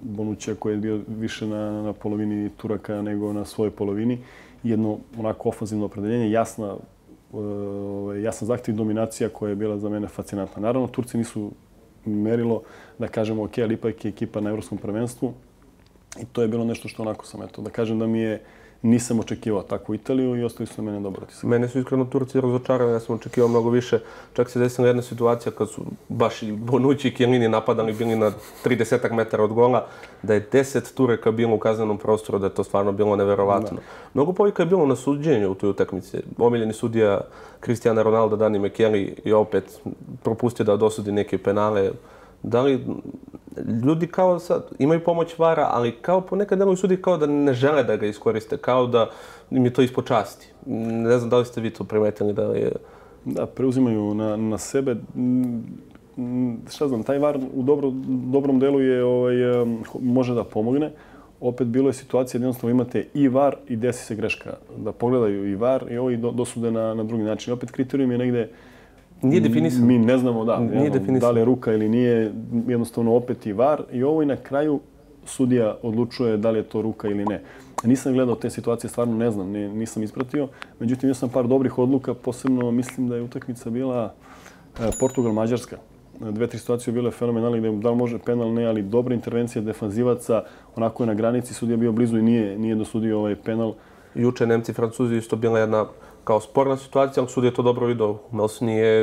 Bonuća 0.02 0.56
koji 0.56 0.74
je 0.74 0.78
bio 0.78 1.02
više 1.08 1.48
na, 1.48 1.84
na 1.84 1.94
polovini 1.94 2.50
Turaka 2.58 3.02
nego 3.02 3.34
na 3.34 3.46
svojoj 3.46 3.72
polovini. 3.72 4.18
Jedno 4.64 4.98
onako 5.20 5.50
ofenzivno 5.50 5.86
opredeljenje, 5.86 6.32
jasna, 6.32 6.78
Ovaj, 7.34 8.18
uh, 8.18 8.24
jasna 8.24 8.48
zahtjev 8.48 8.78
dominacija 8.78 9.30
koja 9.30 9.50
je 9.50 9.56
bila 9.56 9.78
za 9.78 9.90
mene 9.90 10.08
fascinantna. 10.08 10.62
Naravno, 10.62 10.88
Turci 10.88 11.18
nisu 11.18 11.52
merilo 12.06 12.62
da 13.00 13.08
kažemo 13.08 13.44
ok, 13.44 13.58
ali 13.58 13.74
ipak 13.74 14.06
je 14.06 14.10
ekipa 14.10 14.42
na 14.42 14.50
Evropskom 14.50 14.78
prvenstvu. 14.78 15.34
I 16.22 16.26
to 16.26 16.42
je 16.42 16.48
bilo 16.48 16.66
nešto 16.66 16.88
što 16.88 17.02
onako 17.04 17.26
sam, 17.26 17.44
eto, 17.44 17.62
da 17.62 17.70
kažem 17.70 18.00
da 18.00 18.08
mi 18.08 18.20
je 18.20 18.42
nisam 18.82 19.20
očekivao 19.20 19.64
takvu 19.64 19.96
Italiju 19.96 20.36
i 20.36 20.44
ostali 20.44 20.68
su 20.68 20.82
na 20.82 20.92
mene 20.92 21.04
dobro 21.04 21.22
otisak. 21.24 21.44
Mene 21.44 21.68
su 21.68 21.80
iskreno 21.80 22.06
Turci 22.06 22.42
razočarali, 22.42 22.92
ja 22.92 23.00
sam 23.00 23.16
očekivao 23.16 23.48
mnogo 23.50 23.70
više. 23.70 24.00
Čak 24.34 24.50
se 24.50 24.60
desila 24.60 24.88
jedna 24.88 25.02
situacija 25.02 25.52
kad 25.52 25.70
su 25.70 25.82
baš 26.10 26.44
i 26.44 26.52
Bonucci 26.52 27.08
i 27.08 27.14
Kjelini 27.14 27.48
napadali 27.48 27.94
bili 27.94 28.16
na 28.16 28.32
30 28.66 29.12
metara 29.12 29.44
od 29.44 29.54
gola, 29.54 29.88
da 30.24 30.34
je 30.34 30.50
10 30.52 30.94
Tureka 30.94 31.32
bilo 31.32 31.56
u 31.56 31.60
kaznenom 31.60 31.98
prostoru, 31.98 32.40
da 32.40 32.46
je 32.46 32.54
to 32.54 32.64
stvarno 32.64 32.92
bilo 32.92 33.16
neverovatno. 33.16 33.78
Da. 33.78 33.84
Mnogo 34.14 34.34
povika 34.34 34.64
je 34.64 34.68
bilo 34.68 34.86
na 34.86 34.96
suđenju 34.96 35.52
u 35.52 35.56
toj 35.56 35.70
utakmici. 35.70 36.18
Omiljeni 36.38 36.74
sudija 36.74 37.22
Cristiano 37.60 38.04
Ronaldo, 38.04 38.36
Dani 38.36 38.60
McKelly 38.60 39.14
i 39.26 39.34
opet 39.34 39.80
propustio 40.24 40.66
da 40.66 40.78
dosudi 40.78 41.12
neke 41.12 41.38
penale. 41.38 41.92
Da 42.44 42.62
li 42.62 42.86
ljudi 43.86 44.08
kao 44.08 44.40
sad 44.40 44.66
imaju 44.80 45.04
pomoć 45.04 45.38
vara, 45.38 45.70
ali 45.72 45.92
kao 45.92 46.22
ponekad 46.22 46.60
deluju 46.60 46.76
sudi 46.76 47.02
kao 47.02 47.18
da 47.18 47.26
ne 47.26 47.54
žele 47.54 47.84
da 47.84 47.96
ga 47.96 48.06
iskoriste, 48.06 48.58
kao 48.58 48.88
da 48.88 49.10
im 49.52 49.66
je 49.66 49.74
to 49.74 49.82
ispod 49.82 50.08
časti. 50.08 50.48
Ne 50.66 51.18
znam 51.18 51.30
da 51.30 51.38
li 51.38 51.46
ste 51.46 51.62
vi 51.62 51.70
to 51.70 51.84
primetili 51.84 52.34
da 52.34 52.44
je... 52.44 52.72
Da, 53.26 53.46
preuzimaju 53.46 54.14
na, 54.14 54.36
na 54.36 54.58
sebe. 54.58 54.96
Mm, 55.16 55.60
mm, 56.18 56.62
šta 56.70 56.88
znam, 56.88 57.04
taj 57.04 57.20
var 57.20 57.40
u 57.54 57.64
dobro, 57.64 57.92
dobrom 58.08 58.60
delu 58.60 58.80
je, 58.80 59.04
ovaj, 59.04 59.36
može 60.02 60.34
da 60.34 60.44
pomogne. 60.44 60.92
Opet 61.42 61.68
bilo 61.68 61.90
je 61.90 61.94
situacija 61.94 62.40
da 62.40 62.46
jednostavno 62.46 62.72
imate 62.72 63.08
i 63.14 63.28
var 63.28 63.56
i 63.68 63.76
desi 63.76 64.06
se 64.06 64.16
greška. 64.16 64.54
Da 64.78 64.92
pogledaju 64.92 65.50
i 65.50 65.56
var 65.56 65.92
i 65.92 65.98
ovi 65.98 66.18
dosude 66.18 66.72
na, 66.72 66.94
na 66.94 67.04
drugi 67.04 67.24
način. 67.24 67.54
Opet 67.54 67.72
kriterijum 67.72 68.12
je 68.12 68.18
negde 68.18 68.50
Nije 69.22 69.42
definisano. 69.42 69.86
Mi 69.86 70.00
ne 70.00 70.18
znamo 70.18 70.46
da, 70.46 70.60
nije 70.60 70.84
jedno, 70.84 71.20
da 71.20 71.32
li 71.32 71.40
je 71.40 71.46
ruka 71.46 71.74
ili 71.74 71.90
nije, 71.90 72.34
jednostavno 72.68 73.16
opet 73.16 73.46
i 73.46 73.54
var. 73.54 73.84
I 73.92 74.04
ovo 74.04 74.22
i 74.22 74.26
na 74.26 74.36
kraju 74.36 74.80
sudija 75.26 75.78
odlučuje 75.82 76.38
da 76.38 76.52
li 76.52 76.60
je 76.60 76.64
to 76.64 76.82
ruka 76.82 77.08
ili 77.08 77.26
ne. 77.26 77.42
Nisam 77.84 78.14
gledao 78.14 78.36
te 78.36 78.50
situacije, 78.50 78.90
stvarno 78.90 79.18
ne 79.18 79.32
znam, 79.32 79.52
ne, 79.52 79.70
nisam 79.70 80.04
ispratio. 80.04 80.48
Međutim, 80.80 81.08
imao 81.08 81.16
sam 81.16 81.30
par 81.30 81.48
dobrih 81.48 81.78
odluka, 81.78 82.14
posebno 82.14 82.72
mislim 82.72 83.08
da 83.08 83.16
je 83.16 83.22
utakmica 83.22 83.70
bila 83.70 84.14
e, 84.80 84.90
Portugal-Mađarska. 85.00 85.78
Dve, 86.20 86.48
tri 86.48 86.60
situacije 86.60 86.94
bile 86.94 87.12
fenomenalne, 87.12 87.58
gdje 87.58 87.72
da 87.72 87.90
li 87.90 87.96
može 87.96 88.18
penal, 88.18 88.54
ne, 88.54 88.66
ali 88.66 88.82
dobra 88.82 89.16
intervencija 89.16 89.62
defanzivaca, 89.62 90.44
onako 90.76 91.04
je 91.04 91.08
na 91.08 91.14
granici, 91.14 91.54
sudija 91.54 91.78
bio 91.78 91.92
blizu 91.92 92.18
i 92.18 92.22
nije, 92.22 92.60
nije 92.60 92.76
dosudio 92.76 93.20
ovaj 93.20 93.36
penal. 93.36 93.74
Juče 94.16 94.48
Nemci 94.48 94.72
i 94.72 94.76
Francuzi 94.76 95.16
isto 95.16 95.36
bila 95.36 95.60
jedna 95.60 95.86
Као 96.28 96.42
спорна 96.44 96.78
ситуација, 96.78 97.24
ал 97.24 97.30
судијето 97.32 97.64
добро 97.66 97.90
видов. 97.90 98.20
Мелсни 98.32 98.80
е 98.80 98.94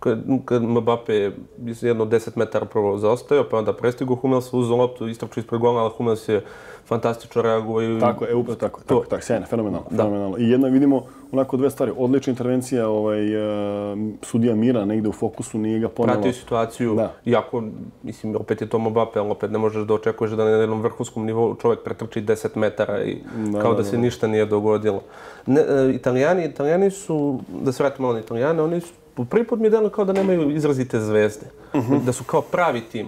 Kad, 0.00 0.22
kad 0.44 0.62
Mbappe 0.62 1.32
iz 1.66 1.82
jedno 1.82 2.04
10 2.04 2.30
metara 2.36 2.66
prvo 2.66 2.98
zaostao, 2.98 3.44
pa 3.50 3.58
onda 3.58 3.72
prestigo 3.72 4.14
Hummels, 4.14 4.52
uzeo 4.52 4.76
loptu, 4.76 5.08
istrčio 5.08 5.40
ispred 5.40 5.60
gola, 5.60 5.82
ali 5.82 5.92
Hummels 5.96 6.28
je 6.28 6.44
fantastično 6.86 7.42
reagovao. 7.42 8.00
Tako 8.00 8.24
je, 8.24 8.34
upravo 8.34 8.56
tako, 8.56 8.80
tako, 8.86 9.04
tako, 9.08 9.22
sjajno, 9.22 9.46
fenomenalno, 9.46 9.86
fenomenalno. 9.90 10.38
I 10.38 10.50
jedna 10.50 10.68
vidimo 10.68 11.02
onako 11.32 11.56
dve 11.56 11.70
stvari, 11.70 11.92
odlična 11.96 12.30
intervencija 12.30 12.88
ovaj, 12.88 13.36
uh, 13.36 13.98
sudija 14.22 14.54
Mira 14.54 14.84
negde 14.84 15.08
u 15.08 15.12
fokusu, 15.12 15.58
nije 15.58 15.78
ga 15.78 15.88
ponelo. 15.88 16.20
Pratio 16.20 16.32
situaciju, 16.32 16.94
da. 16.94 17.12
iako, 17.24 17.62
mislim, 18.02 18.36
opet 18.36 18.60
je 18.60 18.68
to 18.68 18.78
Mbappe, 18.78 19.18
ali 19.18 19.30
opet 19.30 19.50
ne 19.50 19.58
možeš 19.58 19.86
da 19.86 19.94
očekuješ 19.94 20.32
da 20.32 20.44
na 20.44 20.50
jednom 20.50 20.82
vrhunskom 20.82 21.26
nivou 21.26 21.54
čovjek 21.54 21.82
pretrči 21.82 22.22
10 22.22 22.56
metara 22.56 23.02
i 23.02 23.16
da, 23.46 23.60
kao 23.60 23.70
da, 23.70 23.76
da, 23.76 23.84
se 23.84 23.96
da. 23.96 24.02
ništa 24.02 24.26
nije 24.26 24.46
dogodilo. 24.46 25.02
Ne, 25.46 25.60
uh, 25.60 25.94
italijani, 25.94 26.44
italijani 26.44 26.90
su, 26.90 27.40
da 27.62 27.72
se 27.72 27.82
vratimo 27.82 28.12
na 28.12 28.20
italijane, 28.20 28.62
oni 28.62 28.80
su, 28.80 28.92
prvi 29.24 29.46
put 29.46 29.58
mi 29.58 29.66
je 29.66 29.70
delo 29.70 29.88
kao 29.88 30.04
da 30.04 30.12
nemaju 30.12 30.50
izrazite 30.50 31.00
zvezde, 31.00 31.46
uh 31.74 31.80
mhm. 31.80 31.94
-huh. 31.94 32.04
da 32.04 32.12
su 32.12 32.24
kao 32.24 32.40
pravi 32.42 32.80
tim 32.80 33.06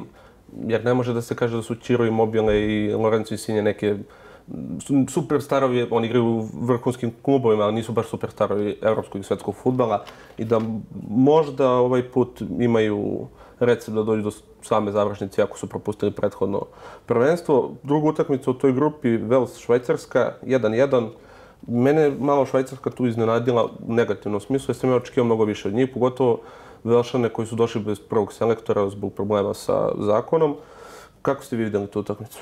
jer 0.67 0.85
ne 0.85 0.95
može 0.95 1.15
da 1.15 1.23
se 1.23 1.35
kaže 1.35 1.57
da 1.57 1.63
su 1.63 1.75
Čiro 1.75 2.07
i 2.07 2.11
Mobile 2.11 2.61
i 2.61 2.95
Lorenzo 2.95 3.35
i 3.35 3.39
Sinje 3.39 3.63
neke 3.63 3.97
superstarovi, 5.09 5.87
oni 5.91 6.07
igraju 6.07 6.25
u 6.25 6.49
vrhunskim 6.61 7.13
klubovima, 7.23 7.65
ali 7.65 7.75
nisu 7.75 7.93
baš 7.93 8.07
superstarovi 8.07 8.79
evropskog 8.83 9.21
i 9.21 9.25
svetskog 9.25 9.55
futbala 9.55 10.05
i 10.39 10.45
da 10.45 10.61
možda 11.11 11.71
ovaj 11.71 12.03
put 12.03 12.41
imaju 12.59 13.27
recept 13.61 13.95
da 13.95 14.03
dođu 14.03 14.23
do 14.23 14.31
same 14.63 14.93
završnice 14.93 15.43
ako 15.43 15.59
su 15.59 15.67
propustili 15.67 16.13
prethodno 16.13 16.63
prvenstvo. 17.07 17.71
Drugu 17.83 18.09
utakmicu 18.09 18.51
u 18.51 18.55
toj 18.55 18.73
grupi, 18.73 19.09
Vels 19.09 19.59
Švajcarska, 19.59 20.33
1-1. 20.43 21.09
Mene 21.67 22.11
malo 22.11 22.47
Švajcarska 22.47 22.91
tu 22.91 23.07
iznenadila 23.07 23.65
u 23.65 23.95
negativnom 23.95 24.41
smislu, 24.41 24.71
jer 24.71 24.77
sam 24.77 24.91
ja 24.91 24.97
očekio 24.97 25.25
mnogo 25.25 25.45
više 25.45 25.69
od 25.69 25.75
njih, 25.75 25.89
pogotovo 25.95 26.41
Velšane 26.85 27.29
koji 27.29 27.47
su 27.47 27.57
došli 27.57 27.81
bez 27.81 28.01
prvog 28.01 28.33
selektora 28.33 28.91
zbog 28.91 29.13
problema 29.13 29.55
sa 29.55 29.89
zakonom. 29.99 30.57
Kako 31.23 31.45
ste 31.45 31.57
vi 31.57 31.65
vidjeli 31.65 31.87
tu 31.87 32.01
utakmicu? 32.01 32.39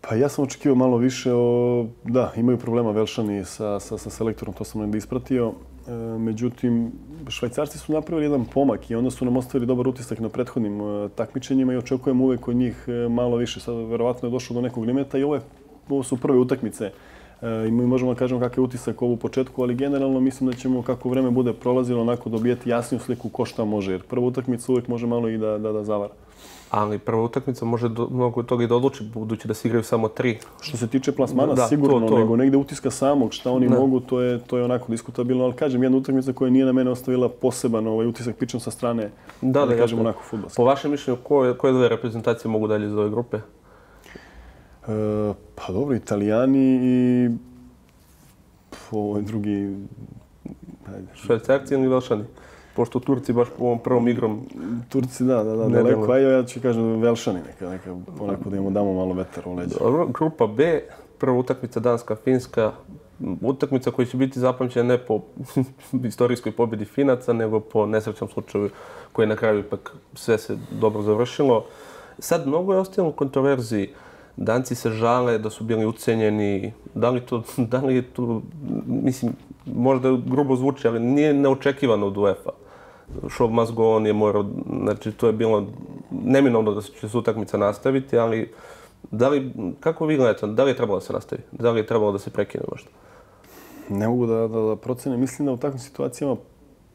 Pa 0.00 0.14
ja 0.14 0.28
sam 0.28 0.44
očekivao 0.44 0.76
malo 0.76 0.96
više 0.96 1.32
o... 1.32 1.86
Da, 2.04 2.32
imaju 2.36 2.58
problema 2.58 2.90
Velšani 2.90 3.44
sa, 3.44 3.80
sa, 3.80 3.98
sa 3.98 4.10
selektorom, 4.10 4.54
to 4.54 4.64
sam 4.64 4.90
ne 4.90 4.98
ispratio. 4.98 5.52
E, 5.86 5.92
međutim, 6.18 6.92
švajcarci 7.28 7.78
su 7.78 7.92
napravili 7.92 8.24
jedan 8.24 8.44
pomak 8.44 8.90
i 8.90 8.94
onda 8.94 9.10
su 9.10 9.24
nam 9.24 9.36
ostavili 9.36 9.66
dobar 9.66 9.88
utisak 9.88 10.18
na 10.18 10.28
prethodnim 10.28 10.80
e, 10.80 11.08
takmičenjima 11.08 11.72
i 11.72 11.76
očekujem 11.76 12.20
uvek 12.20 12.48
od 12.48 12.56
njih 12.56 12.84
e, 12.88 13.08
malo 13.08 13.36
više. 13.36 13.60
Sad, 13.60 13.74
verovatno 13.74 14.28
je 14.28 14.32
došlo 14.32 14.54
do 14.54 14.60
nekog 14.60 14.84
limeta 14.84 15.18
i 15.18 15.22
ovo, 15.22 15.34
je, 15.34 15.40
ovo 15.88 16.02
su 16.02 16.16
prve 16.16 16.38
utakmice 16.38 16.84
E, 16.86 17.13
I 17.68 17.70
mi 17.70 17.86
možemo 17.86 18.12
da 18.12 18.18
kažemo 18.18 18.40
kakav 18.40 18.58
je 18.58 18.64
utisak 18.64 19.02
ovo 19.02 19.12
u 19.12 19.16
početku, 19.16 19.62
ali 19.62 19.74
generalno 19.74 20.20
mislim 20.20 20.50
da 20.50 20.56
ćemo 20.56 20.82
kako 20.82 21.08
vreme 21.08 21.30
bude 21.30 21.52
prolazilo 21.52 22.00
onako 22.00 22.28
dobijeti 22.28 22.70
jasniju 22.70 23.00
sliku 23.00 23.28
ko 23.28 23.44
šta 23.44 23.64
može, 23.64 23.92
jer 23.92 24.02
prva 24.02 24.26
utakmica 24.26 24.72
uvijek 24.72 24.88
može 24.88 25.06
malo 25.06 25.28
i 25.28 25.38
da, 25.38 25.58
da, 25.58 25.72
da 25.72 25.84
zavara. 25.84 26.12
Ali 26.70 26.98
prva 26.98 27.22
utakmica 27.22 27.64
može 27.64 27.88
do, 27.88 28.08
mnogo 28.10 28.42
toga 28.42 28.64
i 28.64 28.66
da 28.66 28.76
odluči, 28.76 29.04
budući 29.04 29.48
da 29.48 29.54
se 29.54 29.68
igraju 29.68 29.84
samo 29.84 30.08
tri. 30.08 30.38
Što 30.60 30.76
se 30.76 30.86
tiče 30.86 31.12
plasmana, 31.12 31.54
Da, 31.54 31.66
sigurno, 31.66 32.00
to- 32.00 32.06
to. 32.06 32.18
nego 32.18 32.36
negde 32.36 32.56
utiska 32.56 32.90
samog, 32.90 33.32
šta 33.32 33.50
oni 33.50 33.68
Da. 33.68 33.74
mogu, 33.74 34.00
to 34.00 34.20
je, 34.20 34.38
to 34.38 34.58
je 34.58 34.64
onako 34.64 34.86
diskutabilno, 34.88 35.44
ali 35.44 35.52
kažem, 35.52 35.82
jedna 35.82 35.98
utakmica 35.98 36.32
koja 36.32 36.50
nije 36.50 36.64
na 36.64 36.72
mene 36.72 36.90
ostavila 36.90 37.28
poseban 37.28 37.86
ovaj 37.86 38.06
utisak, 38.06 38.36
pričam 38.36 38.60
sa 38.60 38.70
strane, 38.70 39.10
Da, 39.42 39.60
da, 39.60 39.66
da, 39.66 39.66
kažem, 39.66 39.80
jasno. 39.80 40.00
onako 40.00 40.22
futbolski. 40.22 40.56
Po 40.56 40.64
vašem 40.64 40.90
mišljenju, 40.90 41.18
koje, 41.22 41.54
koje 41.54 41.72
dve 41.72 41.88
reprezentacije 41.88 42.50
mogu 42.50 42.66
dalje 42.68 42.86
iz 42.86 42.94
ove 42.94 43.10
grupe? 43.10 43.38
Pa 45.54 45.72
dobro, 45.72 45.96
Italijani 45.96 46.80
i 46.82 47.28
po 48.70 48.98
ovaj 48.98 49.22
drugi, 49.22 49.76
ajde, 50.86 51.06
Švajcarci 51.14 51.74
ili 51.74 51.88
Velšani? 51.88 52.24
Pošto 52.76 53.00
Turci 53.00 53.32
baš 53.32 53.48
po 53.58 53.64
ovom 53.64 53.78
prvom 53.78 54.08
igrom 54.08 54.40
Turci, 54.88 55.24
da, 55.24 55.44
da, 55.44 55.56
da, 55.56 55.68
Ne 55.68 55.82
daleko, 55.82 56.12
ajde, 56.12 56.30
ja 56.30 56.44
ću 56.44 56.60
kažem 56.60 57.00
Velšani 57.00 57.40
neka, 57.46 57.68
neka, 57.68 57.96
onako 58.20 58.50
da 58.50 58.56
im 58.56 58.72
damo 58.74 58.92
malo 58.92 59.14
vetar 59.14 59.48
u 59.48 59.54
leđa. 59.54 59.76
Dobro, 59.80 60.06
grupa 60.06 60.46
B, 60.46 60.82
prva 61.18 61.38
utakmica 61.38 61.80
Danska-Finska, 61.80 62.70
utakmica 63.40 63.90
koja 63.90 64.06
će 64.06 64.16
biti 64.16 64.40
zapamćena 64.40 64.88
ne 64.88 64.98
po 64.98 65.20
istorijskoj 66.08 66.52
pobjedi 66.52 66.84
Finaca, 66.84 67.32
nego 67.32 67.60
po 67.60 67.86
nesrećnom 67.86 68.30
slučaju 68.30 68.70
koji 69.12 69.24
je 69.24 69.28
na 69.28 69.36
kraju 69.36 69.60
ipak 69.60 69.96
sve 70.14 70.38
se 70.38 70.56
dobro 70.70 71.02
završilo. 71.02 71.64
Sad 72.18 72.46
mnogo 72.46 72.72
je 72.72 72.78
ostalo 72.78 73.08
u 73.08 73.12
kontroverziji. 73.12 73.88
Danci 74.36 74.74
se 74.74 74.90
žale 74.90 75.38
da 75.38 75.50
su 75.50 75.64
bili 75.64 75.86
ucenjeni. 75.86 76.72
Da 76.94 77.10
li 77.10 77.20
to, 77.20 77.42
da 77.72 77.78
li 77.78 77.94
je 77.94 78.02
to, 78.02 78.42
mislim, 78.86 79.32
možda 79.66 80.16
grubo 80.26 80.56
zvuči, 80.56 80.88
ali 80.88 81.00
nije 81.00 81.34
neočekivano 81.34 82.06
od 82.06 82.16
UEFA. 82.16 82.50
Show 83.22 83.50
must 83.50 83.72
go 83.72 83.96
on 83.96 84.06
je 84.06 84.12
morao, 84.12 84.46
znači 84.82 85.12
to 85.12 85.26
je 85.26 85.32
bilo 85.32 85.66
neminovno 86.10 86.72
da 86.72 86.82
se 86.82 86.92
će 87.00 87.08
se 87.08 87.18
utakmica 87.18 87.56
nastaviti, 87.56 88.18
ali 88.18 88.52
da 89.10 89.28
li, 89.28 89.52
kako 89.80 90.06
vi 90.06 90.16
gledate, 90.16 90.46
da 90.46 90.64
li 90.64 90.70
je 90.70 90.76
trebalo 90.76 90.98
da 90.98 91.04
se 91.04 91.12
nastavi? 91.12 91.42
Da 91.52 91.70
li 91.70 91.80
je 91.80 91.86
trebalo 91.86 92.12
da 92.12 92.18
se 92.18 92.30
prekine 92.30 92.64
možda? 92.70 92.90
Ne 93.88 94.08
mogu 94.08 94.26
da, 94.26 94.48
da, 94.48 94.60
da 94.60 94.76
procenim. 94.76 95.20
Mislim 95.20 95.46
da 95.46 95.52
u 95.52 95.56
takvim 95.56 95.78
situacijama, 95.78 96.36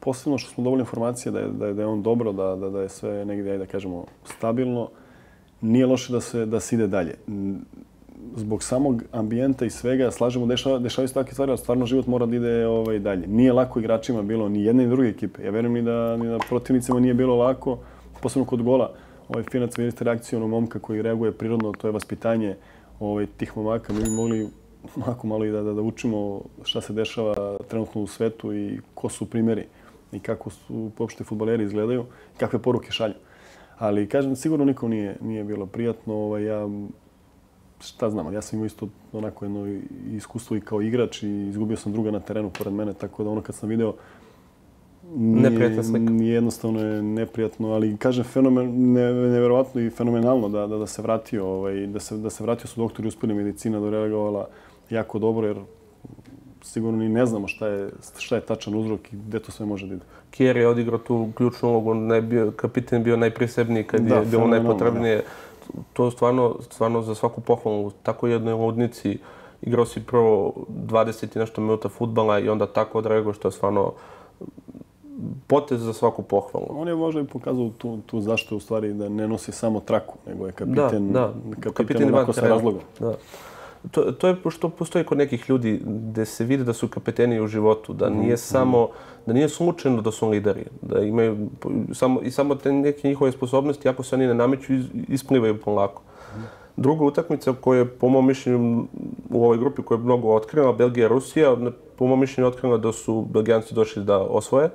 posebno 0.00 0.38
što 0.38 0.50
smo 0.50 0.64
dobili 0.64 0.80
informacije 0.80 1.32
da 1.32 1.38
je, 1.38 1.48
da 1.48 1.66
je, 1.66 1.74
da 1.74 1.82
je 1.82 1.86
on 1.86 2.02
dobro, 2.02 2.32
da, 2.32 2.56
da, 2.56 2.70
da 2.70 2.82
je 2.82 2.88
sve 2.88 3.24
negdje, 3.24 3.58
da 3.58 3.66
kažemo, 3.66 4.04
stabilno, 4.24 4.88
nije 5.60 5.86
loše 5.86 6.12
da 6.12 6.20
se, 6.20 6.46
da 6.46 6.60
se 6.60 6.76
ide 6.76 6.86
dalje. 6.86 7.14
Zbog 8.36 8.62
samog 8.62 9.02
ambijenta 9.12 9.64
i 9.64 9.70
svega, 9.70 10.10
slažemo, 10.10 10.46
dešava, 10.46 10.78
dešavaju 10.78 11.08
se 11.08 11.14
takve 11.14 11.32
stvari, 11.32 11.50
ali 11.50 11.58
stvarno 11.58 11.86
život 11.86 12.06
mora 12.06 12.26
da 12.26 12.36
ide 12.36 12.66
ovaj, 12.66 12.98
dalje. 12.98 13.26
Nije 13.26 13.52
lako 13.52 13.78
igračima 13.78 14.22
bilo, 14.22 14.48
ni 14.48 14.64
jedne 14.64 14.84
ni 14.84 14.90
druge 14.90 15.08
ekipe. 15.08 15.44
Ja 15.44 15.50
verujem 15.50 15.72
ni 15.72 15.82
da, 15.82 16.16
ni 16.16 16.26
da 16.26 16.38
protivnicima 16.48 17.00
nije 17.00 17.14
bilo 17.14 17.36
lako, 17.36 17.78
posebno 18.22 18.46
kod 18.46 18.62
gola. 18.62 18.92
Ovaj 19.28 19.44
Finac 19.50 19.78
vidite 19.78 20.04
reakciju 20.04 20.36
onog 20.38 20.50
momka 20.50 20.78
koji 20.78 21.02
reaguje 21.02 21.32
prirodno, 21.32 21.72
to 21.72 21.88
je 21.88 21.92
vaspitanje 21.92 22.56
ovaj, 23.00 23.26
tih 23.26 23.56
momaka. 23.56 23.92
Mi 23.92 24.02
bi 24.02 24.10
mogli 24.10 24.48
onako 24.96 25.26
malo 25.26 25.44
i 25.44 25.50
da, 25.50 25.62
da, 25.62 25.72
da 25.72 25.82
učimo 25.82 26.40
šta 26.64 26.80
se 26.80 26.92
dešava 26.92 27.58
trenutno 27.68 28.02
u 28.02 28.06
svetu 28.06 28.54
i 28.54 28.80
ko 28.94 29.08
su 29.08 29.30
primjeri 29.30 29.66
i 30.12 30.18
kako 30.18 30.50
su 30.50 30.90
uopšte 30.98 31.24
futboleri 31.24 31.64
izgledaju, 31.64 32.04
kakve 32.38 32.58
poruke 32.58 32.90
šalju. 32.90 33.14
Ali 33.80 34.08
kažem, 34.08 34.36
sigurno 34.36 34.64
nikom 34.64 34.90
nije, 34.90 35.16
nije 35.20 35.44
bilo 35.44 35.66
prijatno. 35.66 36.14
Ovaj, 36.14 36.44
ja, 36.44 36.68
šta 37.80 38.10
znam, 38.10 38.32
ja 38.32 38.42
sam 38.42 38.56
imao 38.56 38.66
isto 38.66 38.88
onako 39.12 39.44
jedno 39.44 39.80
iskustvo 40.12 40.56
i 40.56 40.60
kao 40.60 40.82
igrač 40.82 41.22
i 41.22 41.48
izgubio 41.48 41.76
sam 41.76 41.92
druga 41.92 42.10
na 42.10 42.20
terenu 42.20 42.50
pored 42.58 42.72
mene, 42.74 42.92
tako 42.92 43.24
da 43.24 43.30
ono 43.30 43.42
kad 43.42 43.54
sam 43.54 43.68
video 43.68 43.94
nije, 45.16 45.50
Neprijatna 45.50 45.82
slika. 45.82 46.12
nije 46.12 46.34
jednostavno 46.34 46.80
je 46.80 47.02
neprijatno, 47.02 47.72
ali 47.72 47.96
kažem 47.96 48.24
fenomen, 48.24 48.92
ne, 48.92 49.12
neverovatno 49.12 49.80
i 49.80 49.90
fenomenalno 49.90 50.48
da, 50.48 50.66
da, 50.66 50.78
da 50.78 50.86
se 50.86 51.02
vratio, 51.02 51.46
ovaj, 51.46 51.86
da 51.86 52.00
se, 52.00 52.16
da 52.16 52.30
se 52.30 52.42
vratio 52.42 52.66
su 52.66 52.80
doktori 52.80 53.08
uspjeli 53.08 53.34
medicina 53.34 53.80
da 53.80 53.90
reagovala 53.90 54.48
jako 54.90 55.18
dobro 55.18 55.46
jer 55.46 55.56
sigurno 56.62 56.98
ni 56.98 57.08
ne 57.08 57.26
znamo 57.26 57.48
šta 57.48 57.66
je, 57.66 57.90
šta 58.18 58.34
je 58.34 58.40
tačan 58.40 58.74
uzrok 58.74 59.12
i 59.12 59.16
gde 59.16 59.38
to 59.38 59.52
sve 59.52 59.66
može 59.66 59.86
da 59.86 59.94
ide. 59.94 60.04
Kier 60.30 60.56
je 60.56 60.68
odigrao 60.68 60.98
tu 60.98 61.28
ključnu 61.36 61.68
ulogu, 61.68 61.90
on 61.90 62.10
je 62.10 62.22
bio, 62.22 62.52
kapiten 62.56 63.02
bio 63.02 63.16
najprisebniji 63.16 63.84
kad 63.84 64.00
Da, 64.00 64.14
je 64.14 64.26
bilo 64.26 64.46
najpotrebnije. 64.46 65.24
To 65.92 66.04
je 66.04 66.10
stvarno, 66.10 66.56
stvarno 66.60 67.02
za 67.02 67.14
svaku 67.14 67.40
pohvalu. 67.40 67.90
Tako 68.02 68.26
jednoj 68.26 68.54
ludnici 68.54 69.18
igrao 69.62 69.86
si 69.86 70.00
prvo 70.00 70.54
20 70.68 71.36
i 71.36 71.38
nešto 71.38 71.60
minuta 71.60 71.88
futbala 71.88 72.38
i 72.38 72.48
onda 72.48 72.66
tako 72.66 72.98
odreagao 72.98 73.32
što 73.32 73.48
je 73.48 73.52
stvarno 73.52 73.92
potez 75.46 75.80
za 75.80 75.92
svaku 75.92 76.22
pohvalu. 76.22 76.66
On 76.70 76.88
je 76.88 76.94
možda 76.94 77.20
i 77.20 77.24
pokazao 77.24 77.70
tu, 77.78 77.98
tu 78.06 78.20
zašto 78.20 78.56
u 78.56 78.60
stvari 78.60 78.92
da 78.92 79.08
ne 79.08 79.28
nosi 79.28 79.52
samo 79.52 79.80
traku, 79.80 80.14
nego 80.26 80.46
je 80.46 80.52
kapiten, 80.52 81.12
da, 81.12 81.32
kapiten, 81.50 81.72
kapiten 81.72 82.04
van 82.04 82.14
onako 82.14 82.32
sa 82.32 82.48
razlogom. 82.48 82.80
Da. 83.00 83.14
To, 83.90 84.12
to 84.12 84.28
je 84.28 84.36
što 84.50 84.68
postoji 84.68 85.04
kod 85.04 85.18
nekih 85.18 85.50
ljudi 85.50 85.80
gde 85.84 86.24
se 86.24 86.44
vidi 86.44 86.64
da 86.64 86.72
su 86.72 86.88
kapeteni 86.88 87.40
u 87.40 87.46
životu, 87.46 87.92
da 87.92 88.10
nije 88.10 88.36
samo 88.36 88.88
da 89.26 89.32
nije 89.32 89.48
slučajno 89.48 90.02
da 90.02 90.10
su 90.10 90.28
lideri, 90.28 90.64
da 90.82 91.00
imaju 91.00 91.48
samo 91.92 92.20
i 92.20 92.30
samo 92.30 92.54
te 92.54 92.72
neke 92.72 93.08
njihove 93.08 93.32
sposobnosti 93.32 93.88
ako 93.88 94.02
se 94.02 94.16
oni 94.16 94.26
ne 94.26 94.34
nameću 94.34 94.72
isplivaju 95.08 95.60
polako. 95.60 96.02
Druga 96.76 97.04
utakmica 97.04 97.52
koja 97.60 97.78
je 97.78 97.88
po 97.88 98.08
mom 98.08 98.26
mišljenju 98.26 98.84
u 99.30 99.44
ovoj 99.44 99.58
grupi 99.58 99.82
koja 99.82 99.98
je 99.98 100.04
mnogo 100.04 100.34
otkrila, 100.34 100.72
Belgija 100.72 101.06
i 101.06 101.08
Rusija, 101.08 101.56
po 101.96 102.06
mom 102.06 102.20
mišljenju 102.20 102.48
otkrila 102.48 102.78
da 102.78 102.92
su 102.92 103.22
Belgijanci 103.22 103.74
došli 103.74 104.04
da 104.04 104.18
osvoje, 104.18 104.70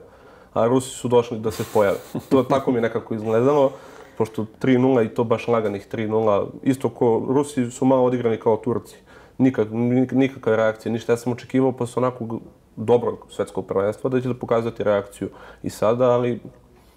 a 0.53 0.67
Rusi 0.67 0.89
su 0.89 1.07
došli 1.07 1.39
da 1.39 1.51
se 1.51 1.63
pojave. 1.73 1.97
To 2.29 2.43
tako 2.43 2.71
mi 2.71 2.77
je 2.77 2.81
nekako 2.81 3.13
izgledalo, 3.13 3.71
pošto 4.17 4.45
3-0 4.61 5.05
i 5.05 5.09
to 5.09 5.23
baš 5.23 5.47
laganih 5.47 5.87
3-0, 5.91 6.47
isto 6.63 6.89
ko 6.89 7.25
Rusi 7.29 7.71
su 7.71 7.85
malo 7.85 8.03
odigrani 8.03 8.37
kao 8.37 8.57
Turci. 8.57 8.95
Nikak, 9.37 9.67
nik- 9.69 10.13
nikakve 10.13 10.55
reakcije, 10.55 10.91
ništa. 10.91 11.13
Ja 11.13 11.17
sam 11.17 11.33
očekivao 11.33 11.71
posle 11.71 11.99
onakog 11.99 12.41
dobrog 12.75 13.27
svetskog 13.29 13.65
prvenstva 13.67 14.09
da 14.09 14.21
će 14.21 14.27
da 14.27 14.33
pokazati 14.33 14.83
reakciju 14.83 15.29
i 15.63 15.69
sada, 15.69 16.09
ali 16.09 16.39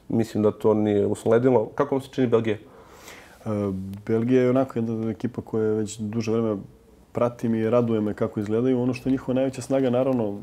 mislim 0.09 0.43
da 0.43 0.51
to 0.51 0.75
nije 0.75 1.07
usledilo. 1.07 1.69
Kako 1.75 1.95
vam 1.95 2.03
se 2.03 2.09
čini 2.13 2.27
Belgija? 2.27 2.57
E, 2.57 3.49
Belgija 4.07 4.43
je 4.43 4.51
onako 4.51 4.79
jedna 4.79 5.11
ekipa 5.11 5.43
koja 5.43 5.73
već 5.73 5.99
duže 5.99 6.33
vreme 6.33 6.57
pratim 7.13 7.55
i 7.55 7.71
raduje 7.71 8.01
me 8.01 8.15
kako 8.15 8.41
izgledaju. 8.41 8.83
Ono 8.83 8.95
što 8.95 9.09
je 9.09 9.13
njihova 9.13 9.35
najveća 9.35 9.63
snaga, 9.63 9.91
naravno, 9.91 10.39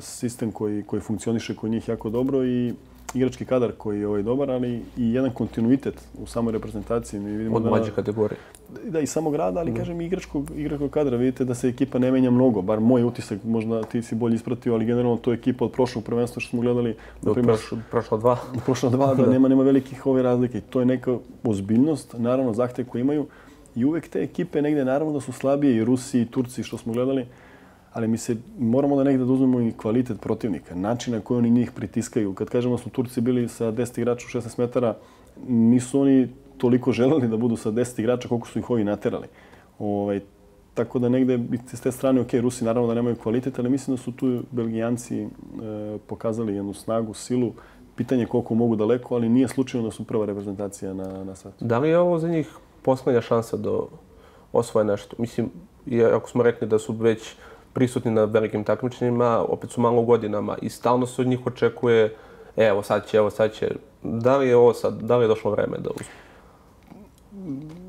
sistem 0.00 0.52
koji, 0.52 0.82
koji 0.82 1.02
funkcioniše 1.02 1.56
kod 1.56 1.70
njih 1.70 1.88
jako 1.88 2.10
dobro 2.10 2.44
i 2.44 2.74
igrački 3.14 3.44
kadar 3.44 3.72
koji 3.78 4.00
je 4.00 4.06
ovaj 4.08 4.22
dobar, 4.22 4.50
ali 4.50 4.82
i 4.96 5.12
jedan 5.12 5.30
kontinuitet 5.30 5.94
u 6.22 6.26
samoj 6.26 6.52
reprezentaciji. 6.52 7.20
Mi 7.20 7.36
vidimo 7.36 7.56
Od 7.56 7.62
da, 7.62 7.68
mlađe 7.70 7.90
kategorije. 7.90 8.38
da 8.84 9.00
i 9.00 9.06
samog 9.06 9.34
rada, 9.36 9.60
ali 9.60 9.74
kažem 9.74 10.00
i 10.00 10.06
igračkog, 10.06 10.50
igračkog 10.56 10.90
kadra. 10.90 11.16
Vidite 11.16 11.44
da 11.44 11.54
se 11.54 11.68
ekipa 11.68 11.98
ne 11.98 12.10
menja 12.10 12.30
mnogo, 12.30 12.62
bar 12.62 12.80
moj 12.80 13.04
utisak, 13.04 13.44
možda 13.44 13.82
ti 13.82 14.02
si 14.02 14.14
bolje 14.14 14.34
ispratio, 14.34 14.74
ali 14.74 14.84
generalno 14.84 15.16
to 15.16 15.32
je 15.32 15.36
ekipa 15.36 15.64
od 15.64 15.72
prošlog 15.72 16.04
prvenstva 16.04 16.40
što 16.40 16.50
smo 16.50 16.60
gledali, 16.60 16.96
primjer, 17.20 17.44
Prošlo, 17.44 17.78
prošlo 17.90 18.18
dva. 18.18 18.38
prošla 18.66 18.90
dva, 18.90 19.14
da 19.18 19.26
nema, 19.26 19.48
nema 19.48 19.62
velikih 19.62 20.06
ove 20.06 20.22
razlike. 20.22 20.60
To 20.60 20.80
je 20.80 20.86
neka 20.86 21.16
ozbiljnost, 21.44 22.14
naravno, 22.18 22.52
zahtev 22.52 22.86
koji 22.86 23.00
imaju. 23.00 23.26
I 23.74 23.84
uvek 23.84 24.08
te 24.08 24.22
ekipe 24.22 24.62
negde, 24.62 24.84
naravno 24.84 25.12
da 25.12 25.20
su 25.20 25.32
slabije, 25.32 25.76
i 25.76 25.84
Rusi, 25.84 26.20
i 26.20 26.26
Turci, 26.26 26.62
što 26.62 26.78
smo 26.78 26.92
gledali, 26.92 27.26
ali 27.92 28.08
mi 28.08 28.18
se 28.18 28.36
moramo 28.58 28.96
da 28.96 29.04
negde 29.04 29.24
da 29.24 29.32
uzmemo 29.32 29.60
i 29.60 29.72
kvalitet 29.72 30.20
protivnika, 30.20 30.74
način 30.74 31.14
na 31.14 31.20
koji 31.20 31.38
oni 31.38 31.50
njih 31.50 31.72
pritiskaju. 31.72 32.34
Kad 32.34 32.48
kažemo 32.48 32.76
da 32.76 32.82
su 32.82 32.90
Turci 32.90 33.20
bili 33.20 33.48
sa 33.48 33.72
10 33.72 33.98
igrača 33.98 34.26
u 34.26 34.40
16 34.40 34.58
metara, 34.58 34.96
nisu 35.48 36.00
oni 36.00 36.28
toliko 36.58 36.92
želeli 36.92 37.28
da 37.28 37.36
budu 37.36 37.56
sa 37.56 37.70
10 37.70 38.00
igrača 38.00 38.28
koliko 38.28 38.48
su 38.48 38.58
ih 38.58 38.70
ovi 38.70 38.84
naterali. 38.84 39.26
Ovaj, 39.78 40.20
tako 40.74 40.98
da 40.98 41.08
negde 41.08 41.38
s 41.72 41.80
te 41.80 41.92
strane, 41.92 42.20
ok, 42.20 42.32
Rusi 42.32 42.64
naravno 42.64 42.88
da 42.88 42.94
nemaju 42.94 43.16
kvalitet, 43.16 43.58
ali 43.58 43.70
mislim 43.70 43.96
da 43.96 44.02
su 44.02 44.12
tu 44.12 44.42
Belgijanci 44.50 45.22
e, 45.22 45.28
pokazali 46.06 46.54
jednu 46.54 46.74
snagu, 46.74 47.14
silu, 47.14 47.52
pitanje 47.96 48.26
koliko 48.26 48.54
mogu 48.54 48.76
daleko, 48.76 49.14
ali 49.14 49.28
nije 49.28 49.48
slučajno 49.48 49.86
da 49.86 49.90
su 49.90 50.04
prva 50.04 50.26
reprezentacija 50.26 50.94
na, 50.94 51.24
na 51.24 51.34
svetu. 51.34 51.64
Da 51.64 51.78
li 51.78 51.88
je 51.88 51.98
ovo 51.98 52.18
za 52.18 52.28
njih 52.28 52.56
poslednja 52.82 53.20
šansa 53.20 53.56
da 53.56 53.70
osvoje 54.52 54.84
nešto? 54.84 55.16
Mislim, 55.18 55.50
ako 56.14 56.30
smo 56.30 56.42
rekli 56.42 56.68
da 56.68 56.78
su 56.78 56.92
već 56.92 57.34
prisutni 57.72 58.10
na 58.10 58.24
velikim 58.24 58.64
takmičenjima, 58.64 59.44
opet 59.48 59.70
su 59.70 59.80
malo 59.80 60.02
godinama 60.02 60.56
i 60.62 60.68
stalno 60.68 61.06
se 61.06 61.22
od 61.22 61.28
njih 61.28 61.46
očekuje 61.46 62.14
e, 62.56 62.66
evo 62.66 62.82
sad 62.82 63.06
će, 63.06 63.16
evo 63.16 63.30
sad 63.30 63.52
će. 63.52 63.70
Da 64.02 64.36
li 64.36 64.48
je 64.48 64.56
ovo 64.56 64.74
sad, 64.74 65.02
da 65.02 65.16
li 65.16 65.24
je 65.24 65.28
došlo 65.28 65.50
vreme 65.50 65.78
da 65.78 65.90
uzme? 65.90 66.06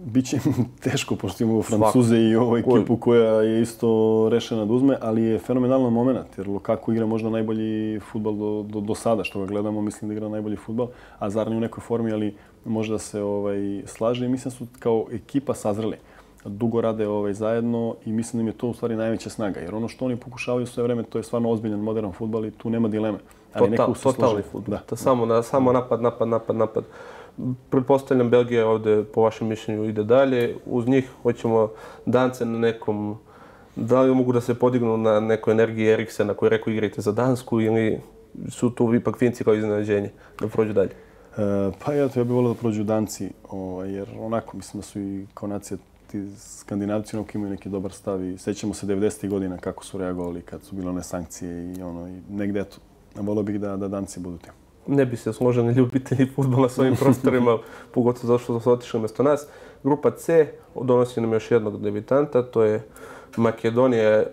Biće 0.05 0.37
teško, 0.83 1.15
pošto 1.15 1.43
imamo 1.43 1.61
Francuze 1.61 2.17
i 2.17 2.35
ovu 2.35 2.57
ekipu 2.57 2.97
koja 2.97 3.41
je 3.41 3.61
isto 3.61 4.29
rešena 4.31 4.65
da 4.65 4.73
uzme, 4.73 4.97
ali 5.01 5.23
je 5.23 5.39
fenomenalan 5.39 5.93
moment, 5.93 6.37
jer 6.37 6.47
Lukaku 6.47 6.93
igra 6.93 7.05
možda 7.05 7.29
najbolji 7.29 7.99
futbal 7.99 8.33
do, 8.33 8.65
do, 8.69 8.81
do 8.81 8.95
sada, 8.95 9.23
što 9.23 9.39
ga 9.39 9.45
gledamo, 9.45 9.81
mislim 9.81 10.09
da 10.09 10.13
igra 10.13 10.29
najbolji 10.29 10.55
futbal, 10.55 10.87
a 11.19 11.29
Zarni 11.29 11.57
u 11.57 11.59
nekoj 11.59 11.81
formi, 11.81 12.11
ali 12.11 12.35
može 12.65 12.91
da 12.91 12.99
se 12.99 13.21
ovaj, 13.21 13.83
slaže 13.85 14.25
i 14.25 14.29
mislim 14.29 14.51
da 14.51 14.57
su 14.57 14.65
kao 14.79 15.05
ekipa 15.11 15.53
sazreli. 15.53 15.97
Dugo 16.45 16.81
rade 16.81 17.07
ovaj, 17.07 17.33
zajedno 17.33 17.95
i 18.05 18.11
mislim 18.11 18.37
da 18.37 18.41
im 18.41 18.47
je 18.47 18.57
to 18.57 18.67
u 18.67 18.73
stvari 18.73 18.95
najveća 18.95 19.29
snaga. 19.29 19.59
Jer 19.59 19.75
ono 19.75 19.87
što 19.87 20.05
oni 20.05 20.15
pokušavaju 20.15 20.65
sve 20.65 20.83
vreme, 20.83 21.03
to 21.03 21.17
je 21.17 21.23
stvarno 21.23 21.49
ozbiljan 21.49 21.79
modern 21.79 22.11
futbal 22.11 22.45
i 22.45 22.51
tu 22.51 22.69
nema 22.69 22.87
dileme. 22.87 23.17
Ali 23.53 23.77
Total, 23.77 23.93
totalni 24.03 24.41
futbol. 24.51 24.77
Da. 24.89 24.95
Samo, 24.95 25.25
na, 25.25 25.43
samo 25.43 25.71
napad, 25.71 26.01
napad, 26.01 26.27
napad, 26.27 26.55
napad. 26.55 26.83
Pretpostavljam 27.69 28.29
Belgija 28.29 28.67
ovde, 28.67 29.03
po 29.03 29.21
vašem 29.21 29.47
mišljenju, 29.47 29.83
ide 29.83 30.03
dalje. 30.03 30.55
Uz 30.65 30.87
njih 30.87 31.09
hoćemo 31.23 31.69
dance 32.05 32.45
na 32.45 32.59
nekom... 32.59 33.17
Da 33.75 34.01
li 34.01 34.15
mogu 34.15 34.33
da 34.33 34.41
se 34.41 34.53
podignu 34.53 34.97
na 34.97 35.19
nekoj 35.19 35.51
energiji 35.51 35.87
Eriksena 35.87 36.33
koji 36.33 36.49
rekao 36.49 36.71
igrajte 36.71 37.01
za 37.01 37.11
Dansku 37.11 37.61
ili 37.61 38.01
su 38.49 38.69
tu 38.69 38.93
ipak 38.93 39.17
Finci 39.17 39.43
kao 39.43 39.53
iznenađenje 39.53 40.11
da 40.39 40.47
prođu 40.47 40.73
dalje? 40.73 40.89
E, 41.37 41.71
pa 41.85 41.93
ja 41.93 42.07
to 42.07 42.19
ja 42.19 42.23
bih 42.23 42.33
volio 42.33 42.53
da 42.53 42.59
prođu 42.59 42.83
Danci, 42.83 43.29
ovaj, 43.49 43.91
jer 43.91 44.09
onako 44.19 44.57
mislim 44.57 44.81
da 44.81 44.85
su 44.85 44.99
i 44.99 45.25
kao 45.33 45.49
nacija 45.49 45.77
ti 46.13 46.35
skandinavci 46.37 47.15
onako 47.15 47.31
imaju 47.35 47.51
neki 47.51 47.69
dobar 47.69 47.91
stav 47.91 48.23
i 48.23 48.37
sećamo 48.37 48.73
se 48.73 48.85
90. 48.87 49.29
godina 49.29 49.57
kako 49.57 49.85
su 49.85 49.97
reagovali 49.97 50.41
kad 50.41 50.63
su 50.63 50.75
bile 50.75 50.89
one 50.89 51.03
sankcije 51.03 51.73
i 51.73 51.81
ono 51.81 52.07
i 52.07 52.21
negde 52.29 52.59
eto, 52.59 52.77
volio 53.15 53.43
bih 53.43 53.59
da, 53.59 53.77
da 53.77 53.87
Danci 53.87 54.19
budu 54.19 54.37
tim. 54.37 54.53
Ne 54.87 55.05
bi 55.05 55.17
se 55.17 55.33
složeni 55.33 55.73
ljubitelji 55.73 56.31
futbola 56.35 56.69
s 56.69 56.79
ovim 56.79 56.95
prostorima, 57.01 57.57
pogotovo 57.93 58.37
zašto 58.37 58.59
su 58.59 58.71
otišli 58.71 58.99
mjesto 58.99 59.23
nas. 59.23 59.47
Grupa 59.83 60.11
C 60.11 60.53
donosi 60.81 61.21
nam 61.21 61.33
još 61.33 61.51
jednog 61.51 61.81
debitanta, 61.81 62.43
to 62.43 62.63
je 62.63 62.83
Makedonija 63.37 64.23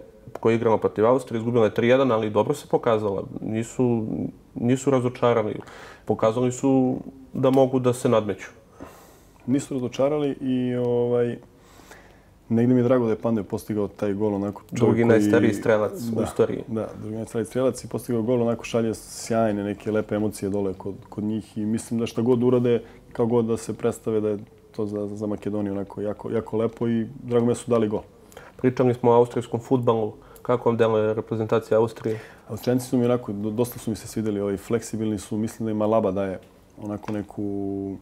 koja 0.41 0.53
je 0.53 0.57
igrala 0.57 0.79
protiv 0.79 1.07
Austrije, 1.07 1.39
izgubila 1.39 1.65
je 1.65 1.71
3-1, 1.71 2.13
ali 2.13 2.31
dobro 2.31 2.55
se 2.55 2.69
pokazala. 2.69 3.23
Nisu, 3.41 4.07
nisu 4.55 4.91
razočarali. 4.91 5.61
Pokazali 6.05 6.53
su 6.53 6.97
da 7.33 7.51
mogu 7.51 7.79
da 7.79 7.93
se 7.93 8.09
nadmeću. 8.09 8.49
Nisu 9.47 9.75
razočarali 9.75 10.37
i 10.41 10.77
ovaj, 10.77 11.37
negdje 12.51 12.75
mi 12.75 12.81
je 12.81 12.85
drago 12.85 13.05
da 13.05 13.11
je 13.11 13.19
Pandev 13.19 13.45
postigao 13.45 13.89
taj 13.89 14.13
gol 14.13 14.35
onako 14.35 14.63
Drugi 14.71 15.05
najstariji 15.05 15.55
strelac 15.55 15.93
da, 16.01 16.21
u 16.21 16.25
istoriji. 16.25 16.63
Da, 16.69 16.89
drugi 17.01 17.17
najstariji 17.17 17.47
strelac 17.47 17.85
i 17.85 17.89
postigao 17.89 18.23
gol 18.23 18.43
onako 18.43 18.65
šalje 18.65 18.95
sjajne 18.95 19.65
neke 19.65 19.91
lepe 19.91 20.15
emocije 20.15 20.51
dole 20.51 20.75
kod, 20.75 20.95
kod 21.09 21.25
njih 21.25 21.59
i 21.59 21.67
mislim 21.67 22.01
da 22.01 22.07
šta 22.07 22.23
god 22.23 22.43
urade, 22.43 22.83
kao 23.13 23.27
god 23.27 23.45
da 23.45 23.57
se 23.57 23.73
predstave 23.73 24.21
da 24.21 24.29
je 24.29 24.39
to 24.77 24.87
za, 24.87 25.07
za 25.07 25.27
Makedoniju 25.27 25.73
onako 25.73 26.01
jako, 26.01 26.31
jako 26.31 26.57
lepo 26.57 26.89
i 26.89 27.07
drago 27.23 27.47
mi 27.47 27.55
su 27.55 27.71
dali 27.71 27.89
gol. 27.89 28.03
Pričali 28.57 28.95
smo 28.95 29.11
o 29.11 29.15
austrijskom 29.15 29.61
futbalu. 29.61 30.13
Kako 30.43 30.69
vam 30.69 30.77
deluje 30.77 31.15
reprezentacija 31.15 31.79
Austrije? 31.79 32.21
Austrijanci 32.49 32.87
su 32.87 32.99
mi 32.99 33.05
onako, 33.05 33.33
dosta 33.33 33.79
su 33.79 33.91
mi 33.91 33.97
se 33.97 34.09
svidjeli, 34.09 34.41
ovaj, 34.41 34.57
fleksibilni 34.57 35.19
su, 35.19 35.37
mislim 35.37 35.65
da 35.67 35.71
ima 35.71 35.87
Laba 35.87 36.11
daje 36.11 36.39
onako 36.83 37.13
neku 37.13 37.97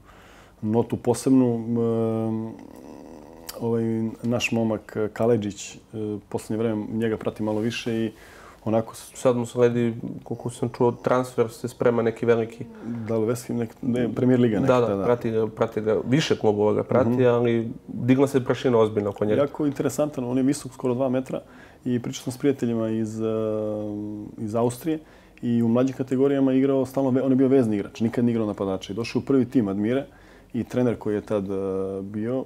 notu 0.63 0.97
posebnu. 0.97 1.65
Ovaj, 3.61 3.85
naš 4.23 4.53
momak 4.53 4.97
Kaleđić, 5.12 5.75
e, 5.75 5.79
posljednje 6.29 6.62
vreme 6.62 6.87
njega 6.92 7.16
prati 7.16 7.42
malo 7.42 7.61
više 7.61 7.94
i 7.94 8.12
onako... 8.64 8.94
Sad 8.94 9.37
mu 9.37 9.47
sledi, 9.47 9.94
koliko 10.25 10.51
sam 10.51 10.68
čuo, 10.77 10.92
transfer 10.92 11.51
se 11.51 11.68
sprema 11.68 12.03
neki 12.03 12.27
veliki... 12.27 12.64
Da 13.09 13.16
li 13.16 13.27
Veski, 13.27 13.53
nek, 13.53 13.71
ne, 13.83 14.14
premijer 14.14 14.40
liga 14.40 14.61
neka. 14.61 14.81
Da, 14.81 14.87
da, 14.87 14.97
da, 14.97 15.05
prati 15.05 15.31
ga, 15.31 15.47
prati 15.47 15.81
ga, 15.81 16.01
više 16.07 16.38
klubova 16.38 16.73
ga 16.73 16.83
prati, 16.83 17.11
mm 17.11 17.16
-hmm. 17.16 17.35
ali 17.35 17.71
digla 17.88 18.27
se 18.27 18.44
prašina 18.44 18.79
ozbiljno 18.79 19.11
oko 19.11 19.25
njega. 19.25 19.40
Jako 19.40 19.66
interesantan, 19.66 20.25
on 20.25 20.37
je 20.37 20.42
visok, 20.42 20.73
skoro 20.73 20.94
dva 20.94 21.09
metra 21.09 21.40
i 21.85 22.03
pričao 22.03 22.23
sam 22.23 22.33
s 22.33 22.38
prijateljima 22.38 22.88
iz, 22.88 23.21
uh, 23.21 23.27
iz 24.38 24.55
Austrije 24.55 24.99
i 25.42 25.62
u 25.62 25.68
mlađim 25.68 25.97
kategorijama 25.97 26.53
igrao 26.53 26.87
stalno, 26.87 27.21
on 27.25 27.33
je 27.33 27.37
bio 27.37 27.49
vezni 27.49 27.77
igrač, 27.77 28.01
nikad 28.01 28.25
nije 28.25 28.33
igrao 28.33 28.47
napadača 28.47 28.92
i 28.92 28.97
došao 28.97 29.21
u 29.21 29.25
prvi 29.25 29.44
tim 29.44 29.68
Admire 29.68 30.07
i 30.53 30.64
trener 30.64 30.97
koji 30.97 31.14
je 31.14 31.21
tad 31.21 31.51
uh, 31.51 32.05
bio, 32.05 32.44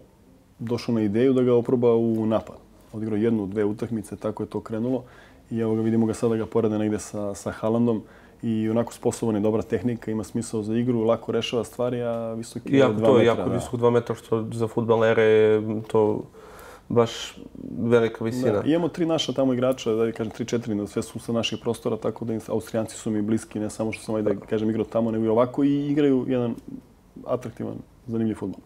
došao 0.63 0.95
na 0.95 1.01
ideju 1.03 1.33
da 1.33 1.43
ga 1.43 1.55
oproba 1.55 1.95
u 1.95 2.27
napad. 2.27 2.57
Odigrao 2.93 3.17
jednu, 3.17 3.47
dve 3.47 3.65
utakmice, 3.65 4.17
tako 4.17 4.43
je 4.43 4.47
to 4.47 4.61
krenulo 4.61 5.05
i 5.51 5.59
evo 5.61 5.75
ga 5.75 5.83
vidimo 5.83 6.07
ga 6.07 6.15
sada 6.15 6.37
ga 6.37 6.47
porade 6.47 6.79
negde 6.79 6.99
sa, 6.99 7.35
sa 7.35 7.51
Haalandom 7.51 8.03
i 8.43 8.71
onako 8.71 8.93
sposoban 8.93 9.35
je 9.35 9.41
dobra 9.41 9.63
tehnika, 9.63 10.11
ima 10.11 10.25
smisao 10.25 10.63
za 10.63 10.77
igru, 10.77 11.01
lako 11.01 11.33
rešava 11.33 11.65
stvari, 11.65 12.03
a 12.03 12.35
visoki 12.35 12.77
je 12.77 12.85
2 12.85 12.89
metra. 12.89 13.07
to 13.07 13.19
je 13.19 13.27
jako 13.27 13.51
visoko 13.51 13.77
2 13.77 13.91
metra, 13.91 14.15
što 14.15 14.47
za 14.53 14.69
futbalere 14.69 15.23
je 15.23 15.63
to 15.89 16.23
baš 16.89 17.39
velika 17.79 18.25
visina. 18.25 18.53
Da, 18.53 18.63
imamo 18.65 18.89
tri 18.89 19.07
naša 19.07 19.33
tamo 19.33 19.53
igrača, 19.53 19.93
da 19.93 20.13
kažem 20.13 20.33
tri, 20.33 20.47
četiri, 20.47 20.87
sve 20.87 21.03
su 21.03 21.19
sa 21.19 21.33
naših 21.33 21.59
prostora, 21.63 21.97
tako 21.97 22.25
da 22.25 22.39
Austrijanci 22.49 22.97
su 22.97 23.11
mi 23.11 23.23
bliski, 23.23 23.61
ne 23.61 23.71
samo 23.71 23.93
što 23.93 24.05
sam 24.05 24.15
ovaj 24.15 24.23
da 24.23 24.47
kažem 24.47 24.71
igrao 24.71 24.85
tamo, 24.85 25.11
nego 25.11 25.25
i 25.25 25.29
ovako 25.29 25.65
i 25.65 25.87
igraju 25.91 26.25
jedan 26.29 26.55
atraktivan, 27.27 27.75
zanimljiv 28.07 28.35
futbol. 28.35 28.61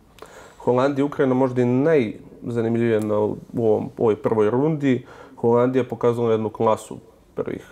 Holandija 0.67 1.03
i 1.03 1.07
Ukrajina 1.07 1.35
možda 1.35 1.63
i 1.63 1.65
najzanimljivije 1.65 3.01
na 3.01 3.19
u 3.19 3.37
ovom, 3.55 3.91
ovoj 3.99 4.17
prvoj 4.17 4.51
rundi. 4.51 5.07
Holandija 5.37 5.83
je 5.83 5.89
pokazala 5.89 6.33
jednu 6.33 6.49
klasu 6.51 6.99
prvih 7.35 7.67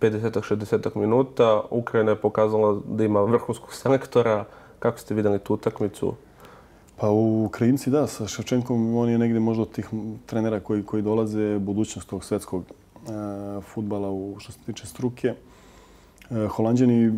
50-60 0.00 0.96
minuta. 0.96 1.62
Ukrajina 1.70 2.10
je 2.10 2.20
pokazala 2.20 2.80
da 2.88 3.04
ima 3.04 3.20
vrhunskog 3.20 3.74
selektora. 3.82 4.44
Kako 4.78 4.98
ste 4.98 5.14
vidjeli 5.14 5.38
tu 5.38 5.54
utakmicu? 5.54 6.14
Pa 6.96 7.08
u 7.10 7.44
Ukrajinci 7.44 7.90
da, 7.90 8.06
sa 8.06 8.26
Ševčenkom 8.28 8.96
on 8.96 9.08
je 9.08 9.18
negdje 9.18 9.40
možda 9.40 9.62
od 9.62 9.72
tih 9.72 9.88
trenera 10.26 10.60
koji, 10.60 10.82
koji 10.82 11.02
dolaze 11.02 11.58
budućnost 11.58 12.08
tog 12.08 12.24
svetskog 12.24 12.64
e, 12.64 13.60
futbala 13.60 14.10
u 14.10 14.36
što 14.38 14.52
se 14.52 14.58
tiče 14.66 14.86
struke. 14.86 15.34
E, 16.30 16.46
Holandjani 16.46 17.12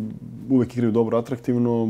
uvek 0.49 0.73
igraju 0.73 0.91
dobro, 0.91 1.17
atraktivno. 1.17 1.87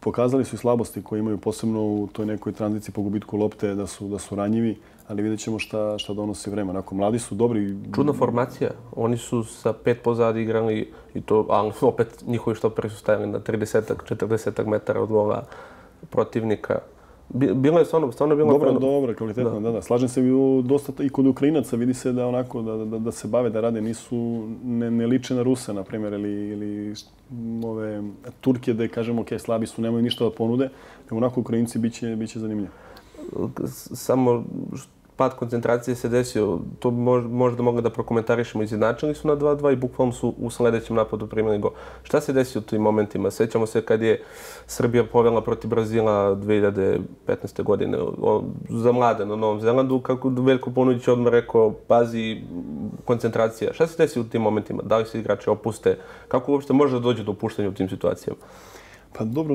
Pokazali 0.00 0.44
su 0.44 0.56
i 0.56 0.58
slabosti 0.58 1.02
koje 1.02 1.20
imaju 1.20 1.38
posebno 1.38 1.80
u 1.82 2.08
toj 2.12 2.26
nekoj 2.26 2.52
tranziciji 2.52 2.92
po 2.92 3.02
gubitku 3.02 3.36
lopte 3.36 3.74
da 3.74 3.86
su 3.86 4.08
da 4.08 4.18
su 4.18 4.34
ranjivi, 4.34 4.78
ali 5.08 5.22
vidjet 5.22 5.40
ćemo 5.40 5.58
šta, 5.58 5.98
šta 5.98 6.14
donosi 6.14 6.50
vreme. 6.50 6.70
Onako, 6.70 6.94
mladi 6.94 7.18
su 7.18 7.34
dobri. 7.34 7.76
Čudna 7.94 8.12
formacija. 8.12 8.70
Oni 8.96 9.16
su 9.16 9.44
sa 9.44 9.72
pet 9.72 10.02
pozadi 10.02 10.42
igrali 10.42 10.92
i 11.14 11.20
to, 11.20 11.46
ali 11.48 11.72
opet 11.92 12.24
njihovi 12.26 12.56
štoperi 12.56 12.90
su 12.90 12.96
stajali 12.96 13.26
na 13.26 13.40
30-40 13.40 14.66
metara 14.66 15.00
od 15.00 15.08
gola 15.08 15.44
protivnika. 16.10 16.78
Bilo 17.34 17.78
je 17.78 17.84
stvarno, 17.84 18.12
stvarno 18.12 18.36
bilo... 18.36 18.52
Dobro, 18.52 18.66
preno... 18.66 18.80
dobro, 18.80 19.14
kvalitetno, 19.14 19.50
da. 19.50 19.60
da, 19.60 19.70
da. 19.70 19.82
Slažem 19.82 20.08
se 20.08 20.20
i 20.20 20.32
dosta 20.64 20.92
i 21.02 21.08
kod 21.08 21.26
Ukrajinaca 21.26 21.76
vidi 21.76 21.94
se 21.94 22.12
da 22.12 22.26
onako 22.26 22.62
da, 22.62 22.76
da, 22.76 22.98
da 22.98 23.12
se 23.12 23.28
bave, 23.28 23.50
da 23.50 23.60
rade, 23.60 23.80
nisu, 23.80 24.48
ne, 24.64 24.90
ne 24.90 25.06
liče 25.06 25.34
na 25.34 25.42
Ruse, 25.42 25.74
na 25.74 25.84
primjer, 25.84 26.12
ili, 26.12 26.48
ili 26.48 26.94
ove 27.64 28.02
Turke, 28.40 28.72
da 28.72 28.88
kažemo, 28.88 29.22
ok, 29.22 29.28
slabi 29.38 29.66
su, 29.66 29.82
nemaju 29.82 30.02
ništa 30.02 30.24
da 30.24 30.30
ponude, 30.30 30.68
nego 31.04 31.16
onako 31.16 31.40
Ukrajinci 31.40 31.78
biće, 31.78 32.16
biće 32.16 32.38
zanimljivo. 32.38 32.72
Samo 33.94 34.44
pad 35.20 35.36
koncentracije 35.36 35.94
se 35.94 36.08
desio, 36.08 36.58
to 36.78 36.90
možda 36.90 37.62
mogu 37.62 37.80
da 37.80 37.90
prokomentarišemo, 37.90 38.62
izjednačili 38.64 39.14
su 39.14 39.28
na 39.28 39.36
2-2 39.36 39.72
i 39.72 39.76
bukvalno 39.76 40.12
su 40.12 40.34
u 40.38 40.50
sledećem 40.50 40.96
napadu 40.96 41.26
primili 41.26 41.58
go. 41.58 41.72
Šta 42.02 42.20
se 42.20 42.32
desio 42.32 42.60
u 42.60 42.64
tim 42.64 42.80
momentima? 42.82 43.30
Sećamo 43.30 43.66
se 43.66 43.82
kad 43.82 44.02
je 44.02 44.22
Srbija 44.66 45.04
povela 45.04 45.42
protiv 45.44 45.68
Brazila 45.70 46.36
2015. 46.36 47.62
godine 47.62 47.98
za 48.68 48.92
mlade 48.92 49.26
na 49.26 49.36
Novom 49.36 49.60
Zelandu, 49.60 50.00
kako 50.00 50.28
Veljko 50.28 50.70
Ponudić 50.70 51.08
odmah 51.08 51.32
rekao, 51.32 51.70
pazi, 51.86 52.40
koncentracija. 53.04 53.72
Šta 53.72 53.86
se 53.86 54.02
desio 54.02 54.22
u 54.22 54.24
tim 54.24 54.42
momentima? 54.42 54.82
Da 54.82 54.98
li 54.98 55.06
se 55.06 55.20
igrači 55.20 55.50
opuste? 55.50 55.98
Kako 56.28 56.52
uopšte 56.52 56.72
može 56.72 56.96
da 56.96 57.00
dođe 57.00 57.24
do 57.24 57.32
opuštenja 57.32 57.68
u 57.68 57.72
tim 57.72 57.88
situacijama? 57.88 58.40
Pa 59.12 59.24
dobro, 59.24 59.54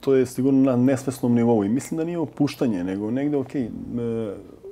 to 0.00 0.14
je 0.14 0.26
sigurno 0.26 0.62
na 0.62 0.76
nesvesnom 0.76 1.34
nivou. 1.34 1.64
I 1.64 1.68
mislim 1.68 1.98
da 1.98 2.04
nije 2.04 2.18
opuštanje, 2.18 2.84
nego 2.84 3.10
negde, 3.10 3.36
ok, 3.36 3.54
e, 3.54 3.68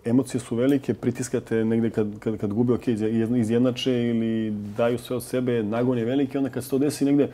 emocije 0.05 0.41
su 0.41 0.57
velike, 0.57 0.95
pritiskate 0.95 1.65
negde 1.65 1.91
kad, 1.91 2.19
kad, 2.19 2.37
kad 2.39 2.53
gube, 2.53 2.75
ok, 2.75 2.89
izjednače 3.37 3.93
ili 3.93 4.51
daju 4.77 4.99
sve 4.99 5.17
od 5.17 5.23
sebe, 5.23 5.63
nagon 5.63 5.99
je 5.99 6.05
veliki, 6.05 6.39
onda 6.39 6.51
kad 6.51 6.65
se 6.65 6.71
to 6.71 6.79
desi 6.79 7.05
negde, 7.05 7.29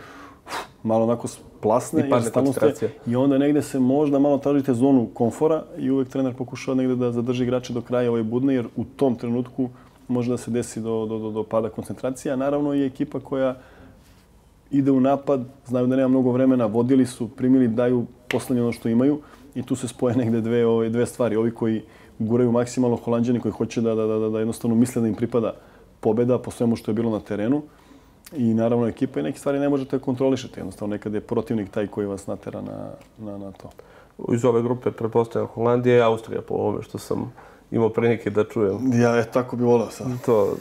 uf, 0.47 0.55
malo 0.83 1.05
onako 1.05 1.29
plasne 1.61 2.09
i, 2.09 2.23
stalno 2.23 2.53
ste, 2.53 2.91
i 3.07 3.17
onda 3.17 3.39
negde 3.39 3.63
se 3.63 3.79
možda 3.79 4.19
malo 4.19 4.39
tražite 4.39 4.75
zonu 4.75 5.09
komfora 5.15 5.65
i 5.79 5.91
uvek 5.91 6.09
trener 6.09 6.35
pokušava 6.35 6.75
negde 6.75 6.97
da 6.97 7.13
zadrži 7.13 7.43
igrače 7.43 7.73
do 7.73 7.81
kraja 7.81 8.11
ove 8.11 8.23
budne, 8.23 8.55
jer 8.55 8.67
u 8.77 8.85
tom 8.85 9.17
trenutku 9.17 9.69
može 10.09 10.31
da 10.31 10.37
se 10.37 10.51
desi 10.51 10.81
do, 10.81 11.07
do, 11.07 11.19
do, 11.19 11.31
do 11.31 11.43
pada 11.45 11.69
koncentracija. 11.69 12.37
Naravno 12.37 12.73
je 12.75 12.87
ekipa 12.87 13.21
koja 13.21 13.57
ide 14.71 14.91
u 14.91 15.01
napad, 15.01 15.41
znaju 15.67 15.87
da 15.87 15.97
nema 15.97 16.09
mnogo 16.09 16.33
vremena, 16.33 16.67
vodili 16.67 17.07
su, 17.07 17.29
primili, 17.29 17.69
daju 17.69 18.07
poslednje 18.29 18.63
ono 18.63 18.73
što 18.73 18.89
imaju 18.89 19.21
i 19.55 19.63
tu 19.63 19.77
se 19.77 19.89
spoje 19.89 20.17
negde 20.17 20.41
dve, 20.41 20.67
ove, 20.67 20.89
dve 20.89 21.07
stvari. 21.07 21.37
Ovi 21.37 21.51
koji 21.55 21.83
guraju 22.19 22.53
maksimalno 22.53 22.97
holandjani, 22.97 23.41
koji 23.41 23.53
hoće 23.53 23.81
da, 23.81 23.95
da, 23.95 24.07
da, 24.07 24.29
da 24.29 24.39
jednostavno 24.39 24.77
misle 24.77 25.03
da 25.03 25.09
im 25.09 25.15
pripada 25.15 25.55
pobeda 26.01 26.39
po 26.39 26.51
svemu 26.51 26.77
što 26.77 26.91
je 26.91 26.95
bilo 26.95 27.11
na 27.11 27.21
terenu. 27.21 27.63
I 28.37 28.55
naravno 28.55 28.87
ekipa 28.87 29.21
i 29.21 29.23
neke 29.23 29.39
stvari 29.39 29.59
ne 29.59 29.69
možete 29.69 29.99
kontrolišiti. 29.99 30.61
Jednostavno 30.61 30.95
nekad 30.95 31.15
je 31.15 31.21
protivnik 31.21 31.71
taj 31.71 31.87
koji 31.87 32.07
vas 32.07 32.27
natera 32.27 32.61
na, 32.61 32.89
na, 33.19 33.39
na 33.39 33.53
to. 33.53 33.71
Iz 34.33 34.45
ove 34.45 34.63
grupe 34.63 34.91
prepostavljam 34.91 35.49
Holandija 35.49 35.97
i 35.97 36.01
Austrija 36.01 36.43
po 36.43 36.55
ovome 36.55 36.83
što 36.83 36.99
sam 36.99 37.33
imao 37.71 37.89
prilike 37.89 38.31
da 38.31 38.45
čujem. 38.45 38.93
Ja, 38.93 39.17
je, 39.17 39.25
tako 39.31 39.57
bi 39.57 39.65
volao 39.65 39.91
sad. 39.91 40.07
To, 40.27 40.55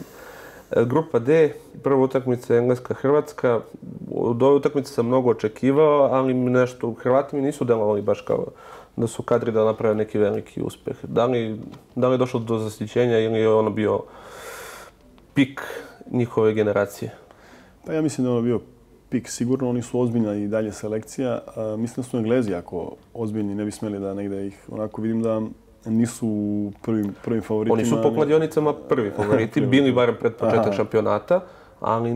E, 0.76 0.84
grupa 0.84 1.18
D, 1.18 1.52
prva 1.82 2.02
utakmica 2.02 2.54
Engleska-Hrvatska. 2.54 3.60
Od 4.14 4.42
ove 4.42 4.54
utakmice 4.54 4.92
sam 4.92 5.06
mnogo 5.06 5.30
očekivao, 5.30 6.08
ali 6.12 6.34
nešto, 6.34 6.94
Hrvati 7.02 7.36
mi 7.36 7.42
nisu 7.42 7.64
delovali 7.64 8.02
baš 8.02 8.20
kao 8.20 8.46
da 8.96 9.06
su 9.06 9.22
kadri 9.22 9.52
da 9.52 9.64
naprave 9.64 9.94
neki 9.94 10.18
veliki 10.18 10.62
uspeh. 10.62 10.96
Da 11.02 11.26
li, 11.26 11.60
da 11.94 12.08
li 12.08 12.14
je 12.14 12.18
došlo 12.18 12.40
do 12.40 12.58
zasićenja 12.58 13.18
ili 13.18 13.38
je 13.38 13.48
ono 13.48 13.70
bio 13.70 14.00
pik 15.34 15.60
njihove 16.10 16.54
generacije? 16.54 17.10
Pa 17.86 17.92
ja 17.92 18.02
mislim 18.02 18.24
da 18.24 18.30
je 18.30 18.32
ono 18.32 18.42
bio 18.42 18.60
pik 19.08 19.28
sigurno, 19.28 19.70
oni 19.70 19.82
su 19.82 20.00
ozbiljna 20.00 20.34
i 20.34 20.48
dalje 20.48 20.72
selekcija. 20.72 21.40
A, 21.56 21.76
mislim 21.78 22.02
da 22.04 22.10
su 22.10 22.16
Englezi 22.16 22.54
ako 22.54 22.92
ozbiljni, 23.14 23.54
ne 23.54 23.64
bi 23.64 23.70
smeli 23.70 23.98
da 23.98 24.14
negde 24.14 24.46
ih 24.46 24.64
onako 24.68 25.02
vidim 25.02 25.22
da 25.22 25.40
nisu 25.84 26.26
u 26.28 26.72
prvim, 26.82 27.14
prvim 27.24 27.42
favoritima. 27.42 27.74
Oni 27.74 27.84
su 27.84 28.02
po 28.02 28.14
kladionicama 28.14 28.74
prvi 28.74 29.10
favoriti, 29.16 29.60
bili 29.60 29.92
barem 29.92 30.16
pred 30.20 30.34
početak 30.34 30.66
Aha. 30.66 30.72
šampionata, 30.72 31.40
ali 31.80 32.14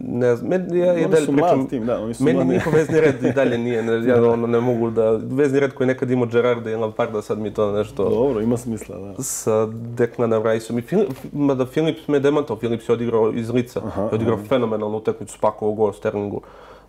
ne 0.00 0.36
znam, 0.36 0.50
meni, 0.50 0.78
ja 0.78 0.94
i 0.94 1.04
Oni 1.04 1.08
dalje 1.08 1.26
su 1.26 1.32
pričam, 1.32 1.68
tim, 1.68 1.86
da, 1.86 2.00
oni 2.00 2.14
su 2.14 2.24
meni 2.24 2.36
mladi. 2.36 2.52
njihov 2.52 2.72
vezni 2.74 3.00
red 3.00 3.24
i 3.24 3.32
dalje 3.32 3.58
nije, 3.58 3.82
ne, 3.82 4.08
ja 4.08 4.24
ono 4.32 4.46
ne 4.46 4.60
mogu 4.60 4.90
da, 4.90 5.10
vezni 5.22 5.60
red 5.60 5.74
koji 5.74 5.86
nekad 5.86 6.10
imao 6.10 6.26
Gerarda 6.26 6.70
i 6.70 6.74
Lamparda, 6.74 7.22
sad 7.22 7.38
mi 7.38 7.54
to 7.54 7.72
nešto 7.72 8.08
Dobro, 8.08 8.40
ima 8.40 8.56
smisla, 8.56 8.98
da. 8.98 9.22
sa 9.22 9.66
Declanom 9.72 10.42
Riceom. 10.42 10.78
I 10.78 10.82
Filip, 10.82 11.08
mada 11.32 11.66
Philips 11.66 12.08
me 12.08 12.18
demantao, 12.18 12.56
Philips 12.56 12.88
je 12.88 12.92
odigrao 12.92 13.32
iz 13.32 13.50
lica, 13.50 13.80
Aha, 13.84 14.02
je 14.02 14.08
odigrao 14.08 14.38
fenomenalnu 14.38 14.96
utakmicu, 14.96 15.34
spakovao 15.34 15.74
gol 15.74 15.92
Sterlingu. 15.92 16.40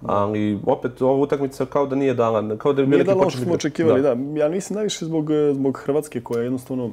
Ali 0.04 0.60
opet 0.66 1.02
ova 1.02 1.16
utakmica 1.16 1.66
kao 1.66 1.86
da 1.86 1.96
nije 1.96 2.14
dala, 2.14 2.58
kao 2.58 2.74
da 2.74 2.82
je 2.82 2.88
Nije 2.88 2.98
veliki 2.98 3.08
da 3.08 3.14
ono 3.14 3.22
što 3.22 3.28
početnik. 3.28 3.46
smo 3.46 3.54
očekivali, 3.56 4.02
da. 4.02 4.10
Ja 4.40 4.50
mislim 4.50 4.76
najviše 4.76 5.06
zbog, 5.06 5.30
zbog 5.54 5.78
Hrvatske 5.78 6.22
koja 6.22 6.40
je 6.40 6.46
jednostavno, 6.46 6.92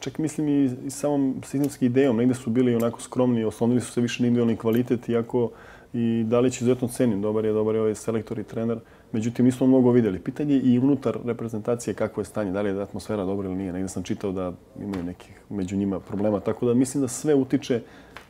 čak 0.00 0.18
mislim 0.18 0.48
i, 0.48 0.70
i 0.86 0.90
samom 0.90 1.34
sistemskim 1.42 1.86
idejom, 1.86 2.16
negde 2.16 2.34
su 2.34 2.50
bili 2.50 2.74
onako 2.74 3.00
skromni, 3.00 3.44
oslonili 3.44 3.80
su 3.80 3.92
se 3.92 4.00
više 4.00 4.22
na 4.22 4.26
individualni 4.26 4.56
kvalitet, 4.56 5.08
iako 5.08 5.50
i 5.92 6.24
Dalić 6.26 6.56
izuzetno 6.56 6.88
cenim, 6.88 7.22
dobar 7.22 7.44
je, 7.44 7.52
dobar 7.52 7.74
je 7.74 7.80
ovaj 7.80 7.94
selektor 7.94 8.38
i 8.38 8.44
trener. 8.44 8.78
Međutim, 9.12 9.44
nismo 9.44 9.66
mnogo 9.66 9.90
vidjeli. 9.90 10.18
Pitanje 10.18 10.54
je 10.54 10.60
i 10.62 10.78
unutar 10.78 11.18
reprezentacije 11.24 11.94
kakvo 11.94 12.20
je 12.20 12.24
stanje, 12.24 12.52
da 12.52 12.62
li 12.62 12.68
je 12.70 12.82
atmosfera 12.82 13.24
dobra 13.24 13.48
ili 13.48 13.56
nije. 13.56 13.72
Negde 13.72 13.88
sam 13.88 14.02
čitao 14.02 14.32
da 14.32 14.52
imaju 14.78 15.02
nekih 15.04 15.40
među 15.50 15.76
njima 15.76 16.00
problema, 16.00 16.40
tako 16.40 16.66
da 16.66 16.74
mislim 16.74 17.00
da 17.00 17.08
sve 17.08 17.34
utiče 17.34 17.80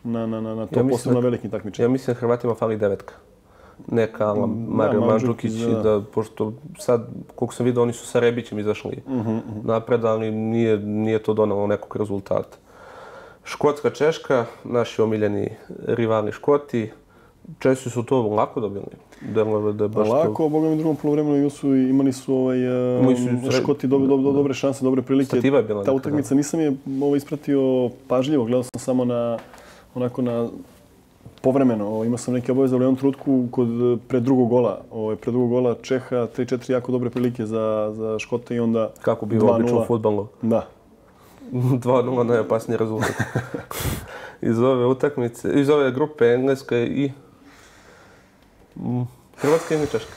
na, 0.05 0.27
na, 0.27 0.41
na, 0.41 0.55
na 0.55 0.67
to, 0.67 0.81
Ja 0.81 0.85
posebno 0.85 1.15
da- 1.15 1.21
na 1.21 1.25
velikim 1.25 1.51
takmičenjima. 1.51 1.85
Ja 1.85 1.93
mislim 1.93 2.15
da 2.15 2.21
Hrvatima 2.21 2.55
fali 2.55 2.77
devetka. 2.77 3.15
Neka 3.87 4.27
Ala 4.27 4.47
Mario 4.47 5.01
Mandžukić, 5.01 5.51
Mandžukić, 5.53 5.83
da. 5.83 6.03
pošto 6.15 6.53
sad, 6.79 7.07
koliko 7.35 7.55
sam 7.55 7.67
vidio, 7.67 7.83
oni 7.83 7.93
su 7.93 8.07
sa 8.07 8.21
Rebićem 8.21 8.59
izašli 8.59 9.03
Mhm, 9.09 9.39
napred, 9.65 10.05
ali 10.05 10.31
nije, 10.31 10.79
nije 10.79 11.19
to 11.19 11.35
donalo 11.35 11.67
nekog 11.67 11.97
rezultata. 11.97 12.57
Škotska, 13.45 13.91
Češka, 13.91 14.45
naši 14.65 15.03
omiljeni 15.03 15.49
rivali 15.87 16.33
Škoti, 16.33 16.91
Česi 17.59 17.91
su 17.91 18.03
to 18.03 18.23
lako 18.23 18.61
dobili. 18.61 18.85
Delove 19.35 19.73
da 19.73 19.85
je 19.85 19.89
baš 19.89 20.09
to... 20.09 20.15
Lako, 20.15 20.49
boga 20.49 20.69
mi 20.69 20.77
drugom 20.77 20.97
poluvremenu 20.97 21.51
su 21.51 21.75
imali 21.75 22.13
su 22.13 22.35
ovaj 22.35 22.59
uh, 22.97 23.01
Imali 23.01 23.17
su 23.17 23.23
i 23.23 23.51
sre- 23.51 23.63
Škoti 23.63 23.87
dobre, 23.87 24.09
dobre, 24.09 24.33
dobre 24.33 24.55
šanse, 24.55 24.85
dobre 24.85 25.03
prilike. 25.03 25.27
Stativa 25.27 25.59
je 25.59 25.65
bila 25.65 25.85
Ta 25.85 25.93
utakmica 25.93 26.35
nisam 26.35 26.61
je 26.61 26.73
ovo 27.03 27.17
ispratio 27.17 27.91
pažljivo, 28.09 28.45
gledao 28.45 28.63
sam 28.63 28.79
samo 28.79 29.05
na 29.05 29.39
onako 29.95 30.23
na 30.23 30.49
povremeno. 31.41 32.05
Imao 32.05 32.19
sam 32.19 32.35
neke 32.35 32.53
obaveze 32.53 32.77
u 32.77 32.79
jednom 32.79 32.97
trenutku 32.97 33.49
kod 33.51 33.69
eh, 33.69 33.97
pred 34.09 34.23
drugog 34.23 34.49
gola. 34.49 34.81
Ovaj 34.91 35.17
pred 35.17 35.33
drugog 35.33 35.51
gola 35.51 35.77
Čeha 35.83 36.17
3-4 36.17 36.73
jako 36.73 36.93
dobre 36.93 37.11
prilike 37.11 37.47
za 37.47 37.93
za 37.97 38.19
Škote 38.19 38.57
i 38.57 38.61
onda 38.61 38.91
Kako 39.03 39.27
bi 39.27 39.39
obično 39.39 39.79
u 39.79 39.81
2:0. 39.81 39.87
futbalu. 39.87 40.27
Da. 40.43 40.67
2-0 41.53 42.23
najopasniji 42.23 42.79
rezultat. 42.79 43.15
iz 44.43 44.59
ove 44.59 44.87
utakmice, 44.87 45.61
iz 45.61 45.71
ove 45.71 45.93
grupe 45.93 46.25
Engleska 46.25 46.79
i 46.79 47.13
mm, 48.77 49.03
Hrvatska 49.37 49.75
ili 49.75 49.87
Češka. 49.87 50.13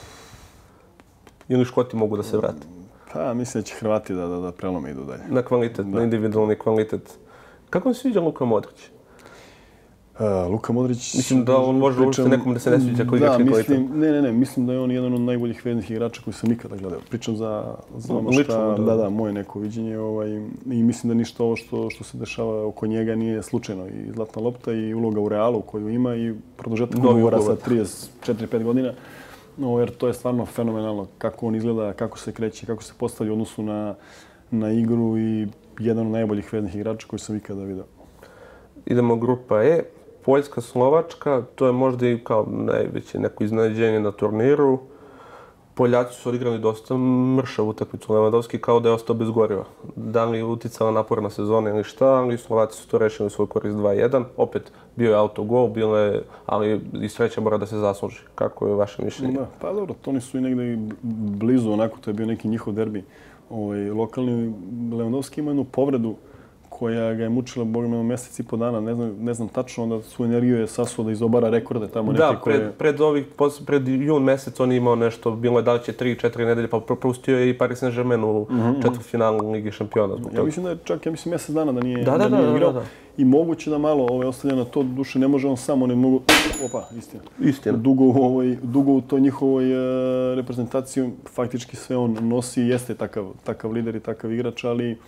Ili 1.48 1.64
Škoti 1.64 1.96
mogu 1.96 2.16
da 2.16 2.22
se 2.22 2.36
vrate. 2.36 2.66
Pa 3.12 3.34
mislim 3.34 3.62
da 3.62 3.66
će 3.66 3.74
Hrvati 3.74 4.14
da 4.14 4.26
da, 4.26 4.36
da 4.40 4.52
prelome 4.52 4.90
idu 4.90 5.04
dalje. 5.04 5.22
Na 5.28 5.42
kvalitet, 5.42 5.86
na 5.86 6.02
individualni 6.02 6.58
kvalitet. 6.58 7.18
Kako 7.70 7.88
mi 7.88 7.94
se 7.94 8.00
sviđa 8.00 8.20
Luka 8.20 8.44
Modrić? 8.44 8.93
Uh, 10.18 10.50
Luka 10.50 10.72
Modrić... 10.72 11.14
Mislim 11.14 11.44
da 11.44 11.56
on 11.56 11.78
može 11.78 12.00
uopšte 12.00 12.28
nekom 12.28 12.54
da 12.54 12.60
se 12.60 12.70
ne 12.70 12.80
sviđa 12.80 13.04
koji 13.04 13.18
igrač 13.18 13.36
kvalitet. 13.36 13.68
mislim, 13.68 14.00
ne, 14.00 14.12
ne, 14.12 14.22
ne, 14.22 14.32
mislim 14.32 14.66
da 14.66 14.72
je 14.72 14.80
on 14.80 14.90
jedan 14.90 15.14
od 15.14 15.20
najboljih 15.20 15.66
veznih 15.66 15.90
igrača 15.90 16.20
koji 16.24 16.34
sam 16.34 16.50
nikada 16.50 16.76
gledao. 16.76 17.00
Pričam 17.10 17.36
za, 17.36 17.74
za 17.96 18.16
ono 18.16 18.32
šta, 18.32 18.58
da. 18.58 18.84
da, 18.84 18.96
da, 18.96 19.10
moje 19.10 19.32
neko 19.32 19.58
viđenje. 19.58 19.98
Ovaj, 19.98 20.30
I 20.66 20.82
mislim 20.82 21.08
da 21.08 21.14
ništa 21.14 21.44
ovo 21.44 21.56
što, 21.56 21.90
što 21.90 22.04
se 22.04 22.18
dešava 22.18 22.66
oko 22.66 22.86
njega 22.86 23.14
nije 23.14 23.42
slučajno. 23.42 23.86
I 23.86 24.12
zlatna 24.12 24.42
lopta 24.42 24.72
i 24.72 24.94
uloga 24.94 25.20
u 25.20 25.28
Realu 25.28 25.60
koju 25.60 25.88
ima 25.88 26.16
i 26.16 26.34
produžetak 26.56 26.98
Novi 26.98 27.14
ugovora 27.14 27.38
sa 27.38 27.52
ugovor. 27.52 27.86
34-5 28.26 28.62
godina. 28.62 28.92
No, 29.56 29.78
jer 29.78 29.90
to 29.90 30.06
je 30.06 30.14
stvarno 30.14 30.46
fenomenalno 30.46 31.06
kako 31.18 31.46
on 31.46 31.54
izgleda, 31.54 31.92
kako 31.92 32.18
se 32.18 32.32
kreće, 32.32 32.66
kako 32.66 32.82
se 32.82 32.92
postavlja 32.98 33.32
u 33.32 33.34
odnosu 33.34 33.62
na, 33.62 33.94
na 34.50 34.72
igru 34.72 35.18
i 35.18 35.46
jedan 35.78 36.06
od 36.06 36.12
najboljih 36.12 36.52
veznih 36.52 36.76
igrača 36.76 37.06
koji 37.06 37.20
sam 37.20 37.36
ikada 37.36 37.62
vidio. 37.62 37.84
Idemo 38.86 39.16
grupa 39.16 39.62
E, 39.64 39.82
Poljska, 40.24 40.60
Slovačka, 40.60 41.42
to 41.54 41.66
je 41.66 41.72
možda 41.72 42.08
i 42.08 42.18
kao 42.18 42.46
najveće 42.50 43.18
neko 43.18 43.44
iznenađenje 43.44 44.00
na 44.00 44.12
turniru. 44.12 44.78
Poljaci 45.74 46.14
su 46.14 46.28
odigrali 46.28 46.58
dosta 46.58 46.96
mršavu 47.36 47.68
utakmicu 47.68 48.12
Lewandowski 48.12 48.58
kao 48.58 48.80
da 48.80 48.88
je 48.88 48.94
ostao 48.94 49.16
bez 49.16 49.30
goriva. 49.30 49.64
Da 49.96 50.24
li 50.24 50.38
je 50.38 50.44
uticala 50.44 50.90
naporna 50.90 51.30
sezona 51.30 51.70
ili 51.70 51.84
šta, 51.84 52.06
ali 52.06 52.38
Slovaci 52.38 52.76
su 52.76 52.88
to 52.88 52.98
rešili 52.98 53.26
u 53.26 53.30
svoj 53.30 53.46
korist 53.46 53.76
2-1. 53.76 54.24
Opet 54.36 54.72
bio 54.96 55.10
je 55.10 55.16
autogol, 55.16 55.68
bilo 55.68 55.96
je, 55.96 56.22
ali 56.46 56.80
i 57.02 57.08
sreća 57.08 57.40
mora 57.40 57.58
da 57.58 57.66
se 57.66 57.78
zasluži. 57.78 58.20
Kako 58.34 58.66
je 58.66 58.74
vaše 58.74 59.04
mišljenje? 59.04 59.34
Da, 59.34 59.46
pa 59.60 59.72
dobro, 59.72 59.94
to 60.02 60.10
oni 60.10 60.20
su 60.20 60.38
i 60.38 60.40
negde 60.40 60.72
i 60.72 60.78
blizu, 61.40 61.72
onako, 61.72 61.98
to 62.00 62.10
je 62.10 62.14
bio 62.14 62.26
neki 62.26 62.48
njihov 62.48 62.74
derbi. 62.74 63.04
Ovaj, 63.50 63.90
lokalni 63.90 64.54
Lewandowski 64.92 65.38
ima 65.38 65.50
jednu 65.50 65.64
povredu 65.64 66.14
koja 66.74 67.14
ga 67.14 67.22
je 67.22 67.28
mučila, 67.28 67.64
boga 67.64 67.88
me, 67.88 68.02
mjesec 68.02 68.38
i 68.38 68.42
po 68.42 68.56
dana, 68.56 68.80
ne 68.80 68.94
znam, 68.94 69.16
ne 69.20 69.34
znam 69.34 69.48
tačno, 69.48 69.82
onda 69.82 70.02
su 70.02 70.24
energiju 70.24 70.60
je 70.60 70.66
sasuo 70.66 71.04
da 71.04 71.12
izobara 71.12 71.50
rekorde 71.50 71.88
tamo 71.88 72.12
neke 72.12 72.22
Da, 72.22 72.40
koje... 72.40 72.56
pred, 72.56 72.72
pred, 72.72 73.00
ovih, 73.00 73.24
pred 73.66 73.88
jun 73.88 74.22
mesec 74.22 74.60
on 74.60 74.72
je 74.72 74.76
imao 74.76 74.96
nešto, 74.96 75.30
bilo 75.30 75.58
je 75.58 75.62
da 75.62 75.72
li 75.72 75.82
će 75.84 75.92
3-4 75.92 76.38
nedelje, 76.38 76.68
pa 76.68 76.80
propustio 76.80 77.38
je 77.38 77.50
i 77.50 77.58
Paris 77.58 77.82
Saint-Germain 77.82 78.24
u 78.24 78.46
četvrtfinalu 78.82 79.50
Ligi 79.52 79.70
šampiona 79.70 80.14
zbog 80.16 80.26
Ja 80.26 80.36
toga. 80.36 80.46
mislim 80.46 80.64
da 80.64 80.70
je 80.70 80.78
čak, 80.84 81.06
ja 81.06 81.12
mislim, 81.12 81.30
mjesec 81.30 81.50
dana 81.50 81.72
da 81.72 81.80
nije, 81.80 82.04
Da, 82.04 82.10
da, 82.10 82.28
da, 82.28 82.36
nije 82.36 82.50
da, 82.50 82.56
igrao. 82.56 82.72
da, 82.72 82.80
da. 82.80 82.86
I 83.16 83.24
moguće 83.24 83.70
da 83.70 83.78
malo 83.78 84.06
ovaj, 84.10 84.26
ostavlja 84.26 84.56
na 84.56 84.64
to, 84.64 84.82
duše 84.82 85.18
ne 85.18 85.28
može 85.28 85.48
on 85.48 85.56
sam, 85.56 85.82
oni 85.82 85.96
mogu... 85.96 86.22
Opa, 86.64 86.84
istina. 86.98 87.22
Istina. 87.40 87.76
Dugo, 87.78 88.04
u 88.04 88.24
ovoj, 88.24 88.58
dugo 88.62 88.92
u 88.92 89.00
toj 89.00 89.20
njihovoj 89.20 89.64
e, 89.64 89.76
reprezentaciji, 90.34 91.10
faktički 91.26 91.76
sve 91.76 91.96
on 91.96 92.16
nosi 92.20 92.62
jeste 92.62 92.94
takav, 92.94 93.32
takav 93.44 93.72
lider 93.72 93.96
i 93.96 94.00
takav 94.00 94.32
igrač, 94.32 94.64
ali 94.64 94.98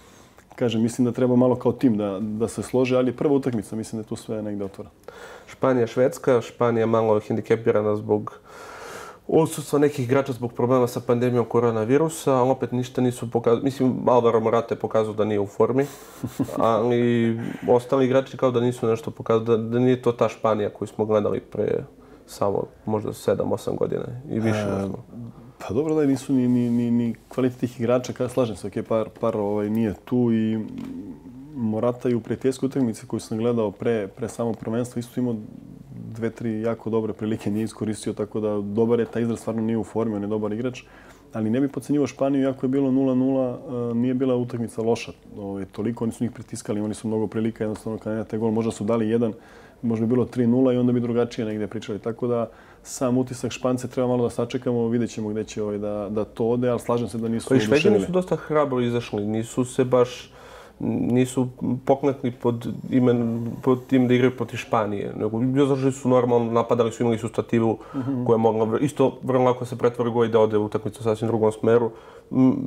kažem, 0.56 0.82
mislim 0.82 1.04
da 1.04 1.12
treba 1.12 1.36
malo 1.36 1.56
kao 1.56 1.72
tim 1.72 1.96
da, 1.96 2.18
da 2.20 2.48
se 2.48 2.62
slože, 2.62 2.96
ali 2.96 3.16
prva 3.16 3.34
utakmica, 3.34 3.76
mislim 3.76 4.02
da 4.02 4.08
tu 4.08 4.16
sve 4.16 4.42
negde 4.42 4.64
otvora. 4.64 4.90
Španija, 5.46 5.86
Švedska. 5.86 6.40
Španija 6.40 6.86
malo 6.86 7.20
hendikepirana 7.20 7.96
zbog 7.96 8.38
odsustva 9.28 9.78
nekih 9.78 10.04
igrača 10.04 10.32
zbog 10.32 10.52
problema 10.52 10.86
sa 10.86 11.00
pandemijom 11.00 11.44
koronavirusa, 11.44 12.34
ali 12.34 12.50
opet 12.50 12.72
ništa 12.72 13.00
nisu 13.00 13.30
pokazali. 13.30 13.62
Mislim, 13.64 14.08
Alvaro 14.08 14.40
Morata 14.40 14.74
je 14.74 14.78
pokazao 14.78 15.14
da 15.14 15.24
nije 15.24 15.40
u 15.40 15.46
formi, 15.46 15.86
ali 16.56 17.40
ostali 17.68 18.04
igrači 18.04 18.36
kao 18.36 18.50
da 18.50 18.60
nisu 18.60 18.86
nešto 18.86 19.10
pokazali, 19.10 19.46
da, 19.46 19.56
da 19.56 19.78
nije 19.78 20.02
to 20.02 20.12
ta 20.12 20.28
Španija 20.28 20.70
koju 20.70 20.88
smo 20.88 21.04
gledali 21.04 21.40
pre 21.40 21.84
samo 22.26 22.64
možda 22.86 23.10
7-8 23.10 23.78
godina 23.78 24.04
i 24.30 24.40
više. 24.40 24.58
E, 24.58 24.72
možda. 24.72 24.96
Pa 25.58 25.74
dobro 25.74 25.94
da 25.94 26.06
nisu 26.06 26.32
ni, 26.32 26.48
ni, 26.48 26.70
ni, 26.70 26.90
ni 26.90 27.14
kvalitet 27.28 27.60
tih 27.60 27.80
igrača, 27.80 28.12
kada 28.12 28.28
slažem 28.28 28.56
se, 28.56 28.68
okay, 28.68 28.82
par, 28.82 29.08
par 29.20 29.36
ovaj, 29.36 29.70
nije 29.70 29.94
tu 30.04 30.32
i 30.32 30.58
Morata 31.56 32.08
i 32.08 32.14
u 32.14 32.20
prijateljskoj 32.20 32.66
utakmici 32.66 33.06
koju 33.06 33.20
sam 33.20 33.38
gledao 33.38 33.70
pre, 33.70 34.08
pre 34.08 34.28
samo 34.28 34.52
prvenstva 34.52 35.00
isto 35.00 35.20
imao 35.20 35.36
dve, 36.16 36.30
tri 36.30 36.60
jako 36.60 36.90
dobre 36.90 37.12
prilike, 37.12 37.50
nije 37.50 37.64
iskoristio, 37.64 38.12
tako 38.12 38.40
da 38.40 38.60
dobar 38.60 39.00
je 39.00 39.06
taj 39.06 39.22
izraz, 39.22 39.40
stvarno 39.40 39.62
nije 39.62 39.78
u 39.78 39.84
formi, 39.84 40.16
on 40.16 40.22
je 40.22 40.28
dobar 40.28 40.52
igrač. 40.52 40.82
Ali 41.32 41.50
ne 41.50 41.60
bi 41.60 41.68
pocenjivo 41.68 42.06
Španiju, 42.06 42.42
iako 42.42 42.66
je 42.66 42.70
bilo 42.70 42.90
0-0, 42.90 43.90
eh, 43.90 43.94
nije 43.94 44.14
bila 44.14 44.36
utakmica 44.36 44.82
loša. 44.82 45.12
Ovaj, 45.38 45.64
toliko 45.64 46.04
oni 46.04 46.12
su 46.12 46.24
njih 46.24 46.32
pritiskali, 46.32 46.78
imali 46.78 46.94
su 46.94 47.08
mnogo 47.08 47.26
prilika, 47.26 47.64
jednostavno 47.64 47.98
kad 47.98 48.12
nemate 48.12 48.38
gol, 48.38 48.50
možda 48.50 48.72
su 48.72 48.84
dali 48.84 49.08
jedan, 49.08 49.32
možda 49.82 50.06
bi 50.06 50.10
bilo 50.10 50.24
3-0 50.24 50.74
i 50.74 50.76
onda 50.76 50.92
bi 50.92 51.00
drugačije 51.00 51.44
negdje 51.44 51.66
pričali. 51.66 51.98
Tako 51.98 52.26
da 52.26 52.50
sam 52.86 53.18
utisak 53.18 53.52
Špance 53.52 53.88
treba 53.88 54.08
malo 54.08 54.24
da 54.24 54.30
sačekamo, 54.30 54.88
vidjet 54.88 55.10
ćemo 55.10 55.28
gdje 55.28 55.44
će 55.44 55.62
ovaj, 55.62 55.78
da, 55.78 56.08
da 56.10 56.24
to 56.24 56.44
ode, 56.44 56.68
ali 56.68 56.80
slažem 56.80 57.08
se 57.08 57.18
da 57.18 57.28
nisu 57.28 57.48
Pa 57.48 57.54
i 57.54 57.58
oduševili. 57.58 58.04
su 58.06 58.12
dosta 58.12 58.36
hrabro 58.36 58.80
izašli, 58.80 59.26
nisu 59.26 59.64
se 59.64 59.84
baš 59.84 60.30
nisu 60.80 61.48
pokletni 61.84 62.30
pod 62.30 62.68
imen, 62.90 63.50
pod 63.62 63.86
tim 63.86 64.08
da 64.08 64.14
igraju 64.14 64.36
protiv 64.36 64.56
Španije, 64.56 65.12
nego 65.16 65.40
izašli 65.42 65.92
su 65.92 66.08
normalno, 66.08 66.52
napadali 66.52 66.92
su, 66.92 67.02
imali 67.02 67.18
su 67.18 67.28
stativu 67.28 67.78
koja 68.26 68.34
je 68.34 68.38
mogla, 68.38 68.78
isto 68.80 69.18
vrlo 69.22 69.44
lako 69.44 69.64
se 69.64 69.78
pretvori 69.78 70.10
gol 70.10 70.24
i 70.24 70.28
da 70.28 70.40
ode 70.40 70.58
u 70.58 70.64
utakmicu 70.64 71.00
u 71.00 71.04
sasvim 71.04 71.28
drugom 71.28 71.52
smeru. 71.52 71.90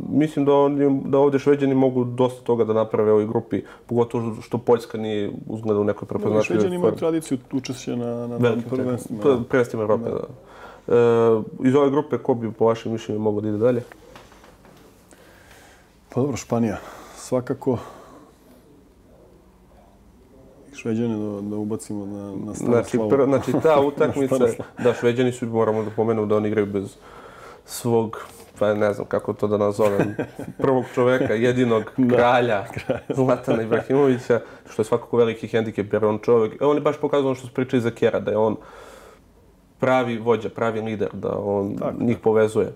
Mislim 0.09 0.45
da, 0.45 0.53
oni, 0.53 1.01
da 1.05 1.17
ovdje 1.17 1.39
Šveđani 1.39 1.75
mogu 1.75 2.03
dosta 2.03 2.41
toga 2.43 2.63
da 2.63 2.73
naprave 2.73 3.11
ovoj 3.11 3.27
grupi, 3.27 3.61
pogotovo 3.85 4.35
što 4.41 4.57
Poljska 4.57 4.97
nije 4.97 5.31
uzgleda 5.47 5.79
u 5.79 5.83
nekoj 5.83 6.07
prepoznatljivoj 6.07 6.43
Šveđani 6.43 6.75
imaju 6.75 6.89
formi. 6.89 6.99
tradiciju 6.99 7.37
učešća 7.51 7.95
na, 7.95 8.27
na, 8.27 8.37
Velikim 8.37 8.69
prvenstvima. 8.69 9.21
prvenstvima. 9.21 9.45
Prvenstvima 9.49 9.83
Evrope, 9.83 10.09
da. 10.09 10.27
E, 10.95 11.67
iz 11.67 11.75
ove 11.75 11.89
grupe, 11.89 12.17
ko 12.17 12.33
bi 12.33 12.51
po 12.51 12.65
vašem 12.65 12.91
mišljenju 12.91 13.21
mogao 13.21 13.41
da 13.41 13.49
ide 13.49 13.57
dalje? 13.57 13.83
Pa 16.09 16.21
dobro, 16.21 16.37
Španija. 16.37 16.77
Svakako 17.15 17.77
Šveđane 20.81 21.17
da, 21.17 21.49
da 21.49 21.55
ubacimo 21.55 22.05
na, 22.05 22.45
na 22.45 22.53
znači, 22.53 22.97
pr, 23.09 23.23
znači, 23.25 23.51
ta 23.63 23.79
utakmica, 23.87 24.45
da, 24.83 24.93
Šveđani 24.93 25.31
su, 25.31 25.45
moramo 25.45 25.83
da 25.83 25.89
pomenu 25.89 26.25
da 26.25 26.35
oni 26.35 26.47
igraju 26.47 26.65
bez 26.65 26.95
svog, 27.65 28.17
pa 28.59 28.73
ne 28.73 28.93
znam 28.93 29.07
kako 29.07 29.33
to 29.33 29.47
da 29.47 29.57
nazovem, 29.57 30.15
prvog 30.61 30.85
čoveka, 30.93 31.33
jedinog 31.33 31.83
kralja, 32.09 32.65
Zlatana 33.15 33.63
Ibrahimovića, 33.63 34.41
što 34.69 34.81
je 34.81 34.85
svakako 34.85 35.17
veliki 35.17 35.47
hendikep, 35.47 35.93
jer 35.93 36.05
on 36.05 36.19
čovjek, 36.23 36.61
on 36.61 36.77
je 36.77 36.81
baš 36.81 36.97
pokazao 36.97 37.25
ono 37.25 37.35
što 37.35 37.47
su 37.47 37.53
pričali 37.53 37.81
za 37.81 37.91
Kjera, 37.91 38.19
da 38.19 38.31
je 38.31 38.37
on 38.37 38.55
pravi 39.79 40.17
vođa, 40.17 40.49
pravi 40.49 40.81
lider, 40.81 41.09
da 41.13 41.37
on 41.37 41.75
Tako, 41.75 42.03
njih 42.03 42.17
povezuje. 42.17 42.73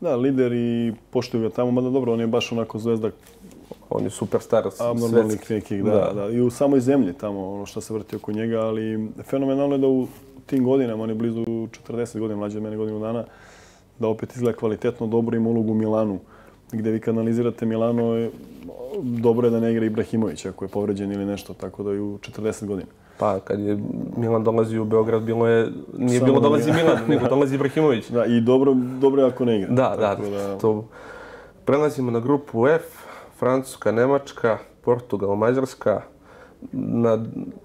Da, 0.00 0.16
lider 0.16 0.52
i 0.52 0.92
poštuju 1.10 1.42
ga 1.42 1.54
tamo, 1.54 1.70
mada 1.70 1.90
dobro, 1.90 2.12
on 2.12 2.20
je 2.20 2.26
baš 2.26 2.52
onako 2.52 2.78
zvezda 2.78 3.10
on 3.90 4.04
je 4.04 4.10
superstar 4.10 4.64
svetski. 4.70 5.54
nekih, 5.54 5.84
da, 5.84 5.90
da, 5.90 6.12
da. 6.14 6.30
I 6.30 6.40
u 6.40 6.50
samoj 6.50 6.80
zemlji 6.80 7.12
tamo, 7.12 7.52
ono 7.52 7.66
što 7.66 7.80
se 7.80 7.94
vrti 7.94 8.16
oko 8.16 8.32
njega, 8.32 8.60
ali 8.60 9.08
fenomenalno 9.22 9.74
je 9.74 9.78
da 9.78 9.86
u 9.86 10.06
tim 10.46 10.64
godinama, 10.64 11.02
on 11.02 11.08
je 11.08 11.14
blizu 11.14 11.40
40 11.40 12.18
godina, 12.18 12.38
mlađe 12.38 12.58
od 12.58 12.62
mene 12.62 12.76
godinu 12.76 13.00
dana, 13.00 13.24
da 13.98 14.08
opet 14.08 14.36
izgleda 14.36 14.58
kvalitetno, 14.58 15.06
dobro 15.06 15.36
ima 15.36 15.48
ulogu 15.48 15.72
u 15.72 15.74
Milanu. 15.74 16.18
Gde 16.72 16.90
vi 16.90 17.00
kanalizirate 17.00 17.66
Milano, 17.66 18.28
dobro 19.02 19.46
je 19.46 19.50
da 19.50 19.60
ne 19.60 19.72
igra 19.72 19.86
Ibrahimović 19.86 20.46
ako 20.46 20.64
je 20.64 20.68
povređen 20.68 21.12
ili 21.12 21.24
nešto, 21.24 21.54
tako 21.54 21.82
da 21.82 21.92
i 21.92 21.98
u 21.98 22.18
40 22.18 22.66
godina. 22.66 22.88
Pa, 23.18 23.40
kad 23.40 23.60
je 23.60 23.78
Milan 24.16 24.44
dolazi 24.44 24.78
u 24.78 24.84
Beograd, 24.84 25.22
bilo 25.22 25.46
je, 25.46 25.72
nije 25.98 26.18
Samo 26.18 26.32
bilo 26.32 26.40
dolazi 26.40 26.72
Milan, 26.72 26.98
nego 27.08 27.28
dolazi 27.28 27.54
Ibrahimović. 27.54 28.10
Da, 28.16 28.24
i 28.24 28.40
dobro, 28.40 28.74
dobro 29.00 29.22
je 29.22 29.28
ako 29.28 29.44
ne 29.44 29.58
igra. 29.58 29.68
Da, 29.68 29.96
da, 29.96 30.16
da, 30.30 30.58
to. 30.58 30.84
Prelazimo 31.64 32.10
na 32.10 32.20
grupu 32.20 32.66
F, 32.66 32.97
Francuska, 33.38 33.92
Nemačka, 33.92 34.58
Portugal, 34.82 35.36
Mađarska. 35.36 36.02
Na, 36.72 37.24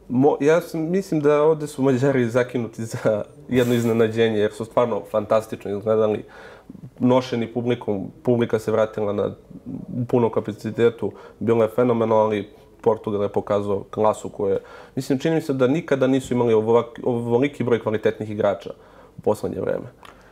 mo, 0.09 0.38
ja 0.39 0.61
sam, 0.61 0.89
mislim 0.89 1.21
da 1.21 1.41
ovdje 1.41 1.67
su 1.67 1.82
Mađari 1.82 2.30
zakinuti 2.30 2.86
za 2.86 3.24
jedno 3.49 3.74
iznenađenje, 3.74 4.39
jer 4.39 4.51
su 4.51 4.65
stvarno 4.65 5.01
fantastično 5.11 5.78
izgledali. 5.78 6.26
Nošeni 6.99 7.53
publikom, 7.53 8.11
publika 8.24 8.59
se 8.59 8.71
vratila 8.71 9.13
na 9.13 9.36
punom 10.07 10.32
kapacitetu, 10.32 11.11
bilo 11.39 11.63
je 11.63 11.69
fenomenalno, 11.69 12.24
ali 12.24 12.49
Portugal 12.82 13.24
je 13.24 13.30
pokazao 13.30 13.84
klasu 13.89 14.30
koje... 14.30 14.59
Mislim, 14.95 15.19
čini 15.19 15.36
mi 15.36 15.41
se 15.41 15.53
da 15.53 15.67
nikada 15.67 16.07
nisu 16.07 16.34
imali 16.34 16.53
ovoliki 17.03 17.63
broj 17.63 17.82
kvalitetnih 17.82 18.32
igrača 18.32 18.69
u 19.17 19.21
poslednje 19.21 19.61
vreme. 19.61 19.88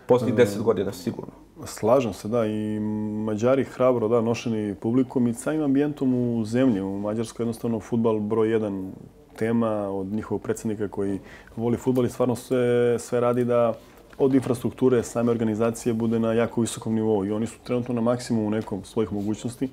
Posljednjih 0.08 0.36
deset 0.36 0.62
godina, 0.62 0.92
sigurno. 0.92 1.41
Slažem 1.66 2.14
se, 2.14 2.28
da. 2.28 2.46
I 2.46 2.80
Mađari 3.26 3.64
hrabro, 3.64 4.08
da, 4.08 4.22
nošeni 4.22 4.76
publikom 4.76 5.28
i 5.28 5.34
samim 5.34 5.64
ambijentom 5.64 6.14
u 6.14 6.46
zemlji. 6.46 6.82
U 6.82 7.00
Mađarskoj 7.00 7.44
jednostavno 7.44 7.80
futbal 7.80 8.20
broj 8.20 8.52
jedan 8.52 8.92
tema 9.36 9.90
od 9.90 10.08
njihovog 10.08 10.42
predsjednika 10.42 10.88
koji 10.88 11.20
voli 11.56 11.78
futbal 11.78 12.06
i 12.06 12.10
stvarno 12.10 12.36
sve, 12.36 13.00
sve 13.00 13.20
radi 13.20 13.46
da 13.46 13.74
od 14.18 14.34
infrastrukture 14.34 15.04
same 15.04 15.32
organizacije 15.32 15.94
bude 15.94 16.20
na 16.20 16.34
jako 16.34 16.62
visokom 16.62 16.94
nivou. 16.94 17.26
I 17.26 17.32
oni 17.32 17.48
su 17.48 17.58
trenutno 17.64 17.96
na 17.96 18.02
maksimumu 18.02 18.50
nekom 18.50 18.84
svojih 18.84 19.14
mogućnosti 19.14 19.70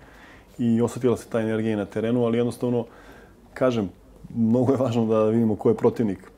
i 0.59 0.83
osjetila 0.83 1.17
se 1.17 1.29
ta 1.29 1.41
energija 1.41 1.77
na 1.77 1.85
terenu, 1.85 2.25
ali 2.25 2.39
jednostavno, 2.39 2.85
kažem, 3.55 3.91
mnogo 4.35 4.73
je 4.73 4.79
važno 4.79 5.07
da 5.07 5.25
vidimo 5.25 5.57
ko 5.57 5.69
je 5.69 5.77
protivnik 5.77 6.31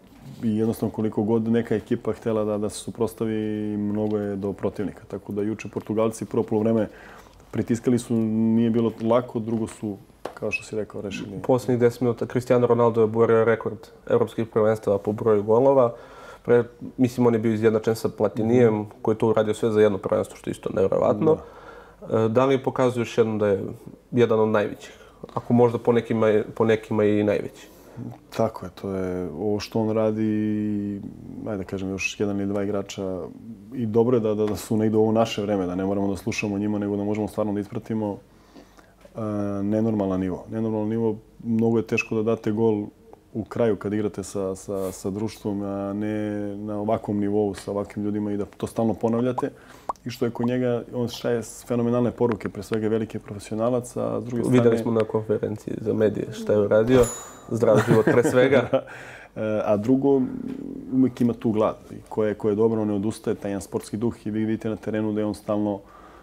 i 0.43 0.57
jednostavno 0.57 0.93
koliko 0.93 1.23
god 1.23 1.49
neka 1.49 1.75
ekipa 1.75 2.13
htjela 2.13 2.45
da, 2.45 2.59
da 2.59 2.69
se 2.69 2.79
suprostavi, 2.79 3.77
mnogo 3.77 4.19
je 4.19 4.37
do 4.37 4.53
protivnika. 4.53 5.03
Tako 5.09 5.33
da 5.33 5.43
juče 5.43 5.69
Portugalci 5.69 6.25
prvo 6.25 6.43
polovreme 6.43 6.89
pritiskali 7.51 7.99
su, 7.99 8.15
nije 8.15 8.71
bilo 8.71 8.93
lako, 9.03 9.39
drugo 9.39 9.67
su, 9.67 9.97
kao 10.35 10.51
što 10.51 10.65
si 10.65 10.77
rekao, 10.77 11.01
rešili. 11.01 11.43
Posljednjih 11.43 11.91
10 11.91 12.03
minuta 12.03 12.27
Cristiano 12.27 12.67
Ronaldo 12.67 13.01
je 13.01 13.07
borio 13.07 13.45
rekord 13.45 13.79
evropskih 14.11 14.47
prvenstava 14.47 14.99
po 14.99 15.13
broju 15.13 15.43
golova. 15.43 15.95
Pre, 16.45 16.65
mislim, 16.97 17.27
on 17.27 17.35
je 17.35 17.41
bio 17.41 17.53
izjednačen 17.53 17.95
sa 17.95 18.09
Platinijem, 18.09 18.75
mm. 18.75 18.87
koji 19.03 19.15
je 19.15 19.19
to 19.19 19.29
uradio 19.29 19.55
sve 19.55 19.71
za 19.71 19.81
jedno 19.81 19.99
prvenstvo, 19.99 20.37
što 20.37 20.51
je 20.51 20.53
isto 20.53 20.71
nevjerovatno. 20.75 21.39
Da. 22.09 22.25
E, 22.25 22.29
da 22.29 22.45
li 22.45 22.63
pokazuje 22.63 23.03
još 23.03 23.19
jednom 23.19 23.39
da 23.39 23.47
je 23.47 23.65
jedan 24.11 24.41
od 24.41 24.49
najvećih? 24.49 24.95
Ako 25.35 25.53
možda 25.53 25.79
po 25.79 25.93
nekima, 25.93 26.43
po 26.55 26.65
nekima 26.65 27.05
i 27.05 27.23
najveći. 27.23 27.69
Tako 28.37 28.67
je, 28.67 28.71
to 28.81 28.95
je 28.95 29.31
ovo 29.31 29.61
što 29.61 29.81
on 29.81 29.91
radi, 29.91 31.01
ajde 31.47 31.57
da 31.57 31.65
kažem, 31.65 31.91
još 31.91 32.21
jedan 32.21 32.41
ili 32.41 32.49
dva 32.49 32.63
igrača. 32.63 33.23
I 33.75 33.87
dobro 33.87 34.17
je 34.17 34.21
da, 34.21 34.35
da, 34.35 34.47
da 34.47 34.57
su 34.57 34.77
negdje 34.77 34.99
u 34.99 35.03
ovo 35.03 35.13
naše 35.13 35.43
vreme, 35.43 35.67
da 35.67 35.75
ne 35.75 35.85
moramo 35.85 36.11
da 36.11 36.17
slušamo 36.17 36.59
njima, 36.59 36.79
nego 36.79 36.97
da 36.97 37.05
možemo 37.05 37.29
stvarno 37.29 37.53
da 37.53 37.61
ispratimo 37.61 38.11
uh, 38.13 38.21
nenormalan 39.63 40.21
nivo. 40.21 40.45
Nenormalan 40.51 40.89
nivo, 40.89 41.17
mnogo 41.45 41.79
je 41.79 41.87
teško 41.87 42.15
da 42.15 42.23
date 42.23 42.53
gol 42.53 42.87
u 43.35 43.45
kraju 43.45 43.77
kad 43.77 43.93
igrate 43.93 44.23
sa, 44.23 44.57
sa, 44.57 44.93
sa 44.93 45.11
društvom, 45.11 45.63
a 45.63 45.93
ne 45.93 46.57
na 46.57 46.81
ovakvom 46.81 47.19
nivou 47.19 47.55
sa 47.55 47.71
ovakvim 47.71 48.05
ljudima 48.05 48.33
i 48.33 48.37
da 48.37 48.45
to 48.45 48.67
stalno 48.67 48.95
ponavljate. 48.95 49.51
I 50.05 50.11
što 50.11 50.25
je 50.25 50.31
kod 50.31 50.47
njega, 50.47 50.83
on 50.95 51.09
šaje 51.09 51.43
fenomenalne 51.67 52.11
poruke, 52.11 52.49
pre 52.49 52.63
svega 52.63 52.89
velike 52.89 53.19
profesionalaca, 53.19 54.17
a 54.17 54.21
s 54.21 54.25
druge 54.25 54.43
strane... 54.43 54.59
Videli 54.59 54.79
smo 54.79 54.93
na 54.93 55.05
konferenciji 55.05 55.75
za 55.81 55.93
medije 55.95 56.33
šta 56.33 56.53
je 56.53 56.59
uradio 56.59 57.05
zdrav 57.51 57.79
život 57.89 58.05
pre 58.05 58.23
svega. 58.23 58.69
E, 59.37 59.63
a 59.65 59.77
drugo, 59.77 60.23
uvijek 60.93 61.21
ima 61.21 61.33
tu 61.33 61.51
glad. 61.51 61.77
Ko 62.09 62.25
je, 62.25 62.35
ko 62.35 62.49
je 62.49 62.55
dobro, 62.55 62.83
on 62.83 62.89
ne 62.89 62.95
odustaje, 62.95 63.35
taj 63.35 63.51
jedan 63.51 63.63
sportski 63.63 63.97
duh 63.97 64.27
i 64.27 64.31
vi 64.31 64.45
vidite 64.45 64.69
na 64.69 64.77
terenu 64.77 65.13
da 65.13 65.21
je 65.21 65.27
on 65.27 65.35
stalno, 65.35 65.81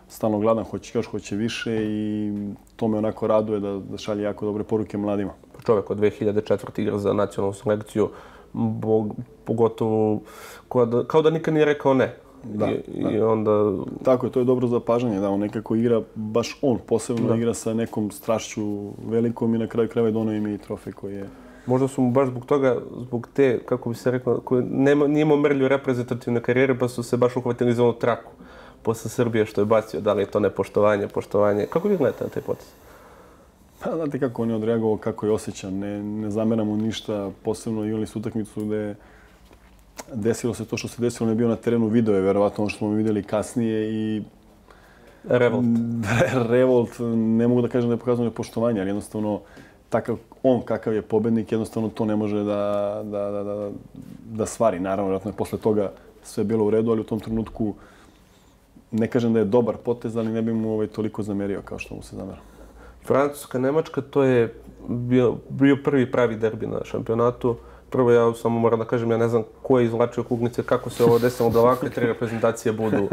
stalno 0.07 0.39
gladan, 0.39 0.63
hoće 0.63 0.97
još, 0.97 1.05
hoće 1.05 1.35
više 1.35 1.75
i 1.83 2.33
to 2.75 2.87
me 2.87 2.97
onako 2.97 3.27
raduje 3.27 3.59
da, 3.59 3.79
da 3.89 3.97
šalje 3.97 4.23
jako 4.23 4.45
dobre 4.45 4.63
poruke 4.63 4.97
mladima. 4.97 5.31
Čovjek 5.65 5.89
od 5.89 5.99
2004. 5.99 6.81
igra 6.81 6.97
za 6.97 7.13
nacionalnu 7.13 7.53
selekciju, 7.53 8.09
bog, 8.53 9.15
pogotovo 9.45 10.21
kao 10.69 10.85
da, 10.85 11.03
kao 11.03 11.21
da 11.21 11.29
nikad 11.29 11.53
nije 11.53 11.65
rekao 11.65 11.93
ne. 11.93 12.15
Da, 12.43 12.69
I, 12.69 13.03
da. 13.03 13.11
I 13.11 13.19
onda... 13.21 13.73
Tako 14.03 14.25
je, 14.25 14.31
to 14.31 14.39
je 14.39 14.45
dobro 14.45 14.67
za 14.67 14.79
pažanje, 14.79 15.19
da 15.19 15.29
on 15.29 15.39
nekako 15.39 15.75
igra, 15.75 16.01
baš 16.15 16.57
on 16.61 16.77
posebno 16.85 17.27
da. 17.27 17.35
igra 17.35 17.53
sa 17.53 17.73
nekom 17.73 18.11
strašću 18.11 18.91
velikom 19.09 19.55
i 19.55 19.57
na 19.57 19.67
kraju 19.67 19.89
krajeva 19.89 20.11
dono 20.11 20.33
im 20.33 20.47
i 20.47 20.57
trofej 20.57 20.93
koji 20.93 21.15
je... 21.15 21.29
Možda 21.65 21.87
su 21.87 22.01
mu 22.01 22.11
baš 22.11 22.27
zbog 22.27 22.45
toga, 22.45 22.77
zbog 22.97 23.27
te, 23.33 23.59
kako 23.65 23.89
bi 23.89 23.95
se 23.95 24.11
rekao, 24.11 24.39
koji 24.39 24.63
nema, 24.63 25.07
nije 25.07 25.21
imao 25.21 25.37
mrlju 25.37 25.67
reprezentativne 25.67 26.41
karijere, 26.41 26.79
pa 26.79 26.87
su 26.87 27.03
se 27.03 27.17
baš 27.17 27.35
uhvatili 27.35 27.73
za 27.73 27.83
onu 27.83 27.93
traku 27.93 28.31
posle 28.87 29.09
Srbije 29.09 29.45
što 29.45 29.61
je 29.61 29.65
bacio, 29.65 30.01
da 30.01 30.13
li 30.13 30.21
je 30.21 30.31
to 30.31 30.39
nepoštovanje, 30.39 31.07
poštovanje. 31.07 31.65
Kako 31.65 31.87
vi 31.87 31.97
gledate 31.97 32.23
na 32.23 32.29
taj 32.29 32.43
potes? 32.43 32.67
Pa, 33.83 33.95
znate 33.95 34.19
kako 34.19 34.41
on 34.43 34.49
je 34.49 34.55
odreagovao, 34.55 34.97
kako 34.97 35.25
je 35.25 35.31
osjećan. 35.31 35.73
Ne, 35.79 36.03
ne 36.03 36.29
zameramo 36.31 36.77
ništa, 36.77 37.31
posebno 37.43 37.83
imali 37.85 38.07
su 38.07 38.19
utakmicu 38.19 38.65
gde 38.65 38.95
desilo 40.13 40.53
se 40.53 40.65
to 40.65 40.77
što 40.77 40.87
se 40.87 41.01
desilo, 41.01 41.29
ne 41.29 41.35
bio 41.35 41.47
na 41.47 41.55
terenu, 41.55 41.87
video 41.87 42.15
je 42.15 42.21
verovatno 42.21 42.63
ono 42.63 42.69
što 42.69 42.77
smo 42.77 42.89
videli 42.89 43.23
kasnije 43.23 43.91
i 43.93 44.21
Revolt. 45.29 45.65
Revolt, 46.49 46.89
ne 47.15 47.47
mogu 47.47 47.61
da 47.61 47.67
kažem 47.67 47.89
da 47.89 47.93
je 47.93 47.99
pokazano 47.99 48.29
nepoštovanje, 48.29 48.81
ali 48.81 48.89
jednostavno 48.89 49.41
takav, 49.89 50.17
on 50.43 50.61
kakav 50.61 50.93
je 50.93 51.01
pobednik, 51.01 51.51
jednostavno 51.51 51.89
to 51.89 52.05
ne 52.05 52.15
može 52.15 52.43
da, 52.43 53.01
da, 53.03 53.31
da, 53.31 53.43
da, 53.43 53.69
da 54.25 54.45
stvari. 54.45 54.79
Naravno, 54.79 55.09
vjerojatno 55.09 55.31
je 55.31 55.35
posle 55.35 55.59
toga 55.59 55.91
sve 56.23 56.43
bilo 56.43 56.65
u 56.65 56.69
redu, 56.69 56.91
ali 56.91 57.01
u 57.01 57.03
tom 57.03 57.19
trenutku 57.19 57.73
ne 58.91 59.07
kažem 59.07 59.33
da 59.33 59.39
je 59.39 59.45
dobar 59.45 59.77
potez, 59.77 60.17
ali 60.17 60.31
ne 60.31 60.41
bi 60.41 60.53
mu 60.53 60.73
ovaj 60.73 60.87
toliko 60.87 61.23
zamerio 61.23 61.61
kao 61.65 61.79
što 61.79 61.95
mu 61.95 62.01
se 62.01 62.15
zamera. 62.15 62.39
Francuska, 63.05 63.59
Nemačka, 63.59 64.01
to 64.01 64.23
je 64.23 64.53
bio, 64.87 65.35
bio 65.49 65.77
prvi 65.83 66.11
pravi 66.11 66.35
derbi 66.35 66.67
na 66.67 66.79
šampionatu. 66.83 67.55
Prvo 67.89 68.11
ja 68.11 68.33
samo 68.33 68.59
moram 68.59 68.79
da 68.79 68.85
kažem, 68.85 69.11
ja 69.11 69.17
ne 69.17 69.27
znam 69.27 69.43
ko 69.61 69.79
je 69.79 69.85
izvlačio 69.85 70.23
kugnice, 70.23 70.63
kako 70.63 70.89
se 70.89 71.03
ovo 71.03 71.19
desilo 71.19 71.49
da 71.49 71.59
ovakve 71.59 71.89
tri 71.89 72.07
reprezentacije 72.07 72.71
budu 72.71 73.07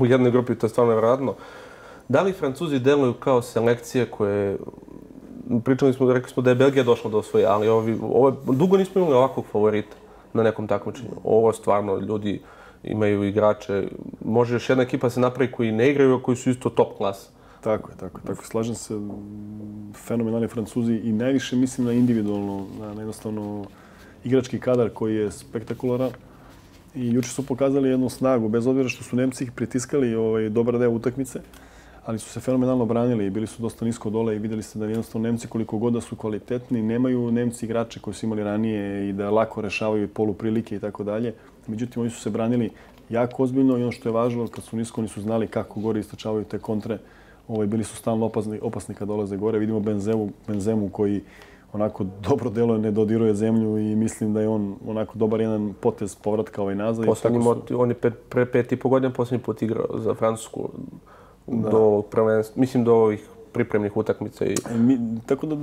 u 0.00 0.06
jednoj 0.06 0.30
grupi, 0.30 0.54
to 0.54 0.66
je 0.66 0.70
stvarno 0.70 0.92
nevjerojatno. 0.92 1.34
Da 2.08 2.22
li 2.22 2.32
Francuzi 2.32 2.78
deluju 2.78 3.14
kao 3.14 3.42
selekcije 3.42 4.06
koje... 4.06 4.56
Pričali 5.64 5.92
smo, 5.92 6.12
rekli 6.12 6.30
smo 6.30 6.42
da 6.42 6.50
je 6.50 6.56
Belgija 6.56 6.84
došla 6.84 7.10
do 7.10 7.22
svoje, 7.22 7.46
ali 7.46 7.68
ovi, 7.68 7.98
ovo, 8.02 8.30
dugo 8.30 8.76
nismo 8.76 9.00
imali 9.00 9.16
ovakvog 9.16 9.46
favorita 9.52 9.96
na 10.32 10.42
nekom 10.42 10.66
takmičenju. 10.66 11.10
Ovo 11.24 11.52
stvarno 11.52 11.96
ljudi 11.96 12.40
imaju 12.82 13.24
igrače. 13.24 13.88
Može 14.24 14.54
još 14.54 14.68
jedna 14.68 14.84
ekipa 14.84 15.10
se 15.10 15.20
napravi 15.20 15.52
koji 15.52 15.72
ne 15.72 15.90
igraju, 15.90 16.22
koji 16.22 16.36
su 16.36 16.50
isto 16.50 16.70
top 16.70 16.96
klasa. 16.96 17.30
Tako 17.60 17.90
je, 17.90 17.96
tako. 17.96 18.20
Tako, 18.20 18.44
slažem 18.44 18.74
se, 18.74 18.94
fenomenalni 19.94 20.48
Francuzi 20.48 20.94
i 20.94 21.12
najviše 21.12 21.56
mislim 21.56 21.86
na 21.86 21.92
individualno, 21.92 22.66
na, 22.80 22.94
na 22.94 23.00
jednostavno 23.00 23.64
igrački 24.24 24.60
kadar 24.60 24.90
koji 24.90 25.16
je 25.16 25.30
spektakularan. 25.30 26.10
I 26.94 27.12
juče 27.12 27.28
su 27.28 27.46
pokazali 27.46 27.88
jednu 27.88 28.08
snagu, 28.08 28.48
bez 28.48 28.66
obzira 28.66 28.88
što 28.88 29.04
su 29.04 29.16
Nemci 29.16 29.44
ih 29.44 29.52
pritiskali 29.52 30.14
ovaj, 30.14 30.48
dobar 30.48 30.78
deo 30.78 30.90
utakmice, 30.90 31.40
ali 32.04 32.18
su 32.18 32.28
se 32.28 32.40
fenomenalno 32.40 32.86
branili 32.86 33.26
i 33.26 33.30
bili 33.30 33.46
su 33.46 33.62
dosta 33.62 33.84
nisko 33.84 34.10
dole 34.10 34.36
i 34.36 34.38
videli 34.38 34.62
ste 34.62 34.78
da 34.78 34.86
jednostavno 34.86 35.28
Nemci 35.28 35.48
koliko 35.48 35.78
god 35.78 35.92
da 35.92 36.00
su 36.00 36.16
kvalitetni, 36.16 36.82
nemaju 36.82 37.30
Nemci 37.32 37.66
igrače 37.66 38.00
koji 38.00 38.14
su 38.14 38.26
imali 38.26 38.44
ranije 38.44 39.08
i 39.08 39.12
da 39.12 39.30
lako 39.30 39.60
rešavaju 39.60 40.08
poluprilike 40.08 40.76
i 40.76 40.80
tako 40.80 41.04
dalje. 41.04 41.34
Međutim, 41.66 42.02
oni 42.02 42.10
su 42.10 42.20
se 42.20 42.30
branili 42.30 42.70
jako 43.08 43.42
ozbiljno 43.42 43.78
i 43.78 43.82
ono 43.82 43.92
što 43.92 44.08
je 44.08 44.12
važno, 44.12 44.48
kad 44.48 44.64
su 44.64 44.76
nisko, 44.76 45.00
oni 45.00 45.08
su 45.08 45.20
znali 45.20 45.46
kako 45.46 45.80
gore 45.80 46.00
istračavaju 46.00 46.44
te 46.44 46.58
kontre 46.58 46.98
ovaj, 47.48 47.66
bili 47.66 47.84
su 47.84 47.96
stalno 47.96 48.26
opasni, 48.26 48.58
opasni 48.62 48.94
kad 48.94 49.08
dolaze 49.08 49.36
gore. 49.36 49.58
Vidimo 49.58 49.80
Benzemu, 49.80 50.28
Benzemu 50.46 50.88
koji 50.88 51.22
onako 51.72 52.04
dobro 52.28 52.50
deluje, 52.50 52.78
ne 52.78 52.90
dodiruje 52.90 53.34
zemlju 53.34 53.78
i 53.78 53.96
mislim 53.96 54.34
da 54.34 54.40
je 54.40 54.48
on 54.48 54.76
onako 54.86 55.18
dobar 55.18 55.40
jedan 55.40 55.74
potez 55.80 56.16
povratka 56.16 56.62
ovaj 56.62 56.74
nazad. 56.74 57.06
Poslednji 57.06 57.42
su... 57.42 57.80
on 57.80 57.88
je 57.88 57.94
pet, 57.94 58.14
pre 58.28 58.46
pet 58.46 58.72
i 58.72 58.76
po 58.76 58.88
godina 58.88 59.12
posljednji 59.12 59.44
put 59.44 59.62
igrao 59.62 59.86
za 59.98 60.14
Francusku 60.14 60.68
da. 61.46 61.70
do 61.70 62.02
prvenstva, 62.10 62.60
mislim 62.60 62.84
do 62.84 62.94
ovih 62.94 63.28
pripremnih 63.52 63.96
utakmica. 63.96 64.46
I... 64.46 64.54
Mi, 64.78 64.98
tako 65.26 65.46
da 65.46 65.56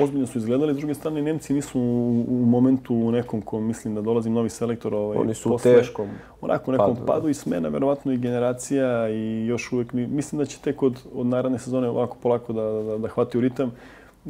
ozbiljno 0.00 0.26
su 0.26 0.38
izgledali. 0.38 0.74
S 0.74 0.76
druge 0.76 0.94
strane, 0.94 1.22
Nemci 1.22 1.54
nisu 1.54 1.80
u, 1.80 2.24
u 2.28 2.46
momentu 2.46 2.94
u 2.94 3.12
nekom 3.12 3.42
ko 3.42 3.60
mislim 3.60 3.94
da 3.94 4.00
dolazi 4.00 4.30
novi 4.30 4.48
selektor. 4.48 4.94
Ovaj, 4.94 5.18
Oni 5.18 5.34
su 5.34 5.48
posle, 5.48 5.72
u 5.72 5.74
teškom 5.74 6.08
onako, 6.40 6.72
nekom 6.72 6.94
padu, 6.94 7.06
padu 7.06 7.28
i 7.28 7.34
smena, 7.34 7.68
verovatno 7.68 8.12
i 8.12 8.16
generacija 8.16 9.08
i 9.08 9.46
još 9.46 9.72
uvijek, 9.72 9.92
mislim 9.92 10.38
da 10.38 10.44
će 10.44 10.58
tek 10.58 10.82
od, 10.82 11.02
od 11.14 11.26
naredne 11.26 11.58
sezone 11.58 11.88
ovako 11.88 12.16
polako 12.22 12.52
da, 12.52 12.62
da, 12.62 12.98
da 12.98 13.08
hvati 13.08 13.38
u 13.38 13.40
ritam. 13.40 13.72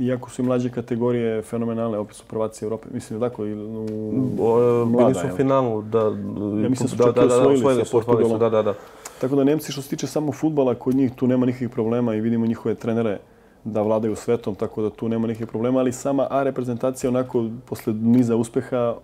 Iako 0.01 0.31
su 0.31 0.43
i 0.43 0.45
mlađe 0.45 0.71
kategorije 0.71 1.43
fenomenalne, 1.43 1.99
opet 1.99 2.17
su 2.17 2.25
prvaci 2.29 2.64
Evrope. 2.64 2.89
Mislim 2.93 3.21
da 3.21 3.29
tako, 3.29 3.43
u, 3.43 3.47
u 3.47 4.87
mlada, 4.87 5.09
Bili 5.09 5.14
su 5.14 5.35
u 5.35 5.37
finalu, 5.37 5.83
da, 5.83 5.99
ja 5.99 6.69
mislim 6.69 6.87
da 6.87 6.89
su 6.89 6.97
čak 6.97 7.14
da, 7.14 7.27
da, 7.27 7.49
osvojili, 7.49 7.85
sa 7.85 7.91
Portugalom. 7.93 8.39
Da, 8.39 8.51
da, 8.51 8.62
da. 8.62 8.75
Tako 9.21 9.37
da 9.37 9.45
Nemci 9.45 9.73
što 9.73 9.83
se 9.83 9.89
tiče 9.89 10.07
samo 10.07 10.33
futbala, 10.33 10.75
kod 10.75 10.95
njih 10.95 11.12
tu 11.17 11.27
nema 11.27 11.47
nikakvih 11.47 11.71
problema 11.71 12.14
i 12.14 12.21
vidimo 12.21 12.47
njihove 12.47 12.75
trenere 12.75 13.19
da 13.67 13.83
vladaju 13.83 14.17
svetom, 14.17 14.55
tako 14.55 14.83
da 14.83 14.91
tu 14.91 15.09
nema 15.09 15.27
nikakvih 15.27 15.49
problema, 15.49 15.81
ali 15.81 15.93
sama 15.93 16.27
A 16.31 16.43
reprezentacija 16.43 17.11
onako 17.11 17.49
posle 17.69 17.93
niza 17.93 18.37
uspeha 18.37 18.95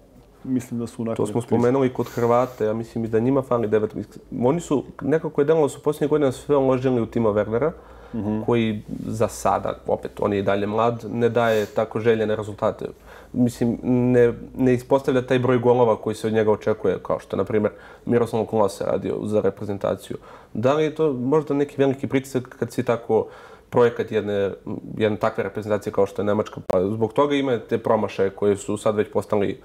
mislim 0.44 0.80
da 0.80 0.86
su 0.86 1.02
onako... 1.02 1.16
To 1.16 1.26
smo 1.26 1.40
spomenuli 1.40 1.92
kod 1.92 2.06
Hrvate, 2.08 2.64
ja 2.64 2.72
mislim 2.72 3.04
i 3.04 3.08
da 3.08 3.20
njima 3.20 3.42
fali 3.42 3.68
devet. 3.68 3.94
Oni 4.40 4.60
su, 4.60 4.84
nekako 5.00 5.40
je 5.40 5.44
delalo 5.44 5.68
su 5.68 5.82
posljednje 5.82 6.08
godine 6.08 6.32
sve 6.32 6.56
uložili 6.56 7.00
u 7.00 7.06
tima 7.06 7.28
Wernera, 7.28 7.70
mm 8.14 8.18
-hmm. 8.18 8.44
koji 8.46 8.82
za 9.06 9.28
sada, 9.28 9.78
opet, 9.86 10.10
on 10.20 10.32
je 10.32 10.38
i 10.38 10.42
dalje 10.42 10.66
mlad, 10.66 11.04
ne 11.12 11.28
daje 11.28 11.66
tako 11.66 12.00
željene 12.00 12.36
rezultate. 12.36 12.86
Mislim, 13.32 13.78
ne, 13.82 14.32
ne 14.56 14.74
ispostavlja 14.74 15.26
taj 15.26 15.38
broj 15.38 15.58
golova 15.58 15.96
koji 15.96 16.16
se 16.16 16.26
od 16.26 16.32
njega 16.32 16.50
očekuje, 16.50 16.98
kao 17.02 17.18
što, 17.18 17.36
na 17.36 17.44
primjer, 17.44 17.72
Miroslav 18.06 18.44
Klosa 18.44 18.84
radio 18.84 19.18
za 19.22 19.40
reprezentaciju. 19.40 20.16
Da 20.54 20.74
li 20.74 20.84
je 20.84 20.94
to 20.94 21.12
možda 21.12 21.54
neki 21.54 21.74
veliki 21.78 22.06
pritisak 22.06 22.56
kad 22.58 22.72
si 22.72 22.82
tako 22.82 23.26
projekat 23.72 24.12
jedne, 24.12 24.52
jedne 24.96 25.18
takve 25.18 25.44
reprezentacije 25.44 25.92
kao 25.92 26.06
što 26.06 26.22
je 26.22 26.26
Nemačka. 26.26 26.60
Pa 26.66 26.84
zbog 26.84 27.12
toga 27.12 27.34
ima 27.34 27.58
te 27.58 27.78
promašaje 27.78 28.30
koje 28.30 28.56
su 28.56 28.76
sad 28.76 28.96
već 28.96 29.12
postali 29.12 29.60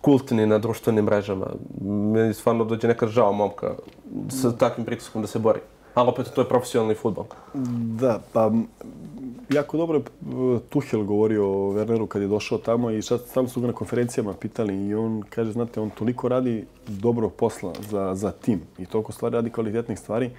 kultni 0.00 0.46
na 0.46 0.58
društvenim 0.58 1.04
mrežama. 1.04 1.46
Meni 2.14 2.34
stvarno 2.34 2.64
dođe 2.64 2.88
nekad 2.88 3.08
žao 3.08 3.32
momka 3.32 3.74
sa 4.30 4.52
takvim 4.52 4.86
pritiskom 4.86 5.22
da 5.22 5.28
se 5.28 5.38
bori. 5.38 5.60
Ali 5.94 6.08
opet 6.08 6.30
to 6.34 6.40
je 6.40 6.48
profesionalni 6.48 6.94
futbol. 6.94 7.24
Da, 8.00 8.20
pa 8.32 8.50
jako 9.50 9.76
dobro 9.76 9.98
e, 9.98 10.02
Tuhel 10.68 11.04
govorio 11.04 11.46
o 11.46 11.72
Werneru 11.72 12.06
kad 12.06 12.22
je 12.22 12.28
došao 12.28 12.58
tamo 12.58 12.90
i 12.90 13.02
sad 13.02 13.20
stalno 13.20 13.48
su 13.48 13.60
ga 13.60 13.66
na 13.66 13.72
konferencijama 13.72 14.32
pitali 14.32 14.86
i 14.86 14.94
on 14.94 15.22
kaže, 15.30 15.52
znate, 15.52 15.80
on 15.80 15.90
toliko 15.90 16.28
radi 16.28 16.64
dobro 16.86 17.28
posla 17.28 17.72
za, 17.90 18.14
za 18.14 18.30
tim 18.30 18.60
i 18.78 18.86
toliko 18.86 19.12
stvari 19.12 19.34
radi 19.34 19.50
kvalitetnih 19.50 19.98
stvari 19.98 20.30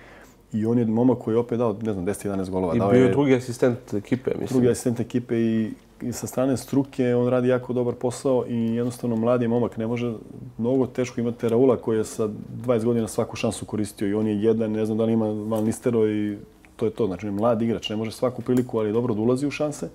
I 0.60 0.66
on 0.66 0.80
je 0.80 0.86
momak 0.86 1.18
koji 1.18 1.36
je 1.36 1.40
opet 1.40 1.58
dao, 1.58 1.76
ne 1.82 1.94
znam, 1.94 2.06
10-11 2.06 2.50
golova. 2.50 2.76
I 2.76 2.80
bio 2.80 3.06
je 3.06 3.12
drugi 3.12 3.36
asistent 3.36 3.94
ekipe, 3.94 4.32
mislim. 4.40 4.60
Drugi 4.60 4.72
asistent 4.72 5.00
ekipe 5.00 5.36
i, 5.38 5.72
i 6.02 6.12
sa 6.12 6.28
strane 6.28 6.58
struke 6.58 7.16
on 7.16 7.28
radi 7.28 7.48
jako 7.48 7.74
dobar 7.74 7.94
posao 7.94 8.46
i 8.48 8.76
jednostavno 8.76 9.16
mladi 9.16 9.48
momak 9.48 9.78
ne 9.78 9.88
može 9.88 10.14
mnogo 10.58 10.88
teško 10.88 11.22
imati 11.22 11.50
Raula 11.50 11.78
koji 11.78 11.98
je 11.98 12.04
sa 12.04 12.30
20 12.66 12.84
godina 12.84 13.08
svaku 13.08 13.36
šansu 13.36 13.66
koristio 13.66 14.08
i 14.08 14.14
on 14.14 14.28
je 14.28 14.42
jedan, 14.42 14.72
ne 14.72 14.86
znam 14.86 14.98
da 14.98 15.06
li 15.06 15.14
ima 15.14 15.26
Van 15.26 15.64
Nistero 15.64 16.08
i 16.08 16.38
to 16.76 16.86
je 16.86 16.92
to. 16.92 17.08
Znači, 17.08 17.32
mlad 17.32 17.62
igrač, 17.62 17.90
ne 17.90 17.96
može 17.96 18.12
svaku 18.12 18.42
priliku, 18.42 18.80
ali 18.80 18.94
dobro 18.94 19.14
da 19.14 19.22
ulazi 19.22 19.48
u 19.48 19.52
šanse 19.52 19.90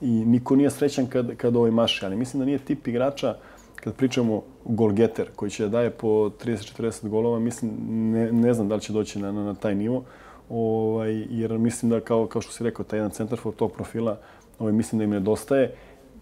i 0.00 0.10
niko 0.10 0.56
nije 0.56 0.70
srećan 0.70 1.06
kad, 1.06 1.36
kad 1.36 1.56
ovaj 1.56 1.70
maše. 1.70 2.06
Ali 2.06 2.16
mislim 2.16 2.38
da 2.38 2.44
nije 2.44 2.58
tip 2.58 2.88
igrača 2.88 3.36
kad 3.80 3.94
pričamo 3.94 4.42
golgeter 4.64 5.26
koji 5.36 5.50
će 5.50 5.62
da 5.62 5.68
daje 5.68 5.90
po 5.90 6.08
30-40 6.08 7.08
golova, 7.08 7.38
mislim, 7.38 7.72
ne, 7.88 8.32
ne 8.32 8.54
znam 8.54 8.68
da 8.68 8.74
li 8.74 8.80
će 8.80 8.92
doći 8.92 9.18
na, 9.18 9.32
na, 9.32 9.44
na 9.44 9.54
taj 9.54 9.74
nivo. 9.74 10.04
Ovaj, 10.48 11.26
jer 11.30 11.58
mislim 11.58 11.90
da, 11.90 12.00
kao, 12.00 12.26
kao 12.26 12.42
što 12.42 12.52
si 12.52 12.64
rekao, 12.64 12.84
taj 12.84 12.98
jedan 12.98 13.10
centarfor 13.10 13.54
tog 13.54 13.72
profila, 13.72 14.18
ovaj, 14.58 14.72
mislim 14.72 14.98
da 14.98 15.04
im 15.04 15.10
nedostaje 15.10 15.74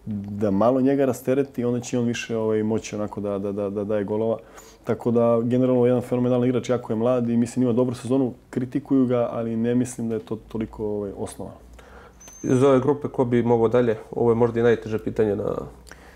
da 0.07 0.51
malo 0.51 0.81
njega 0.81 1.05
rastereti, 1.05 1.65
onda 1.65 1.79
će 1.79 1.99
on 1.99 2.05
više 2.05 2.37
ovaj, 2.37 2.63
moći 2.63 2.95
onako 2.95 3.21
da, 3.21 3.39
da, 3.39 3.51
da, 3.51 3.69
da 3.69 3.83
daje 3.83 4.03
golova. 4.03 4.37
Tako 4.83 5.11
da, 5.11 5.41
generalno, 5.43 5.85
jedan 5.85 6.01
fenomenalan 6.01 6.47
igrač, 6.47 6.69
jako 6.69 6.93
je 6.93 6.97
mlad 6.97 7.29
i 7.29 7.37
mislim 7.37 7.63
ima 7.63 7.73
dobru 7.73 7.95
sezonu, 7.95 8.33
kritikuju 8.49 9.05
ga, 9.05 9.29
ali 9.31 9.55
ne 9.55 9.75
mislim 9.75 10.09
da 10.09 10.15
je 10.15 10.21
to 10.21 10.35
toliko 10.35 10.85
ovaj, 10.85 11.11
osnovano. 11.17 11.57
Iz 12.43 12.63
ove 12.63 12.79
grupe, 12.79 13.07
ko 13.07 13.25
bi 13.25 13.43
mogao 13.43 13.67
dalje? 13.67 13.97
Ovo 14.11 14.31
je 14.31 14.35
možda 14.35 14.59
i 14.59 14.63
najteže 14.63 14.99
pitanje 14.99 15.35
na 15.35 15.55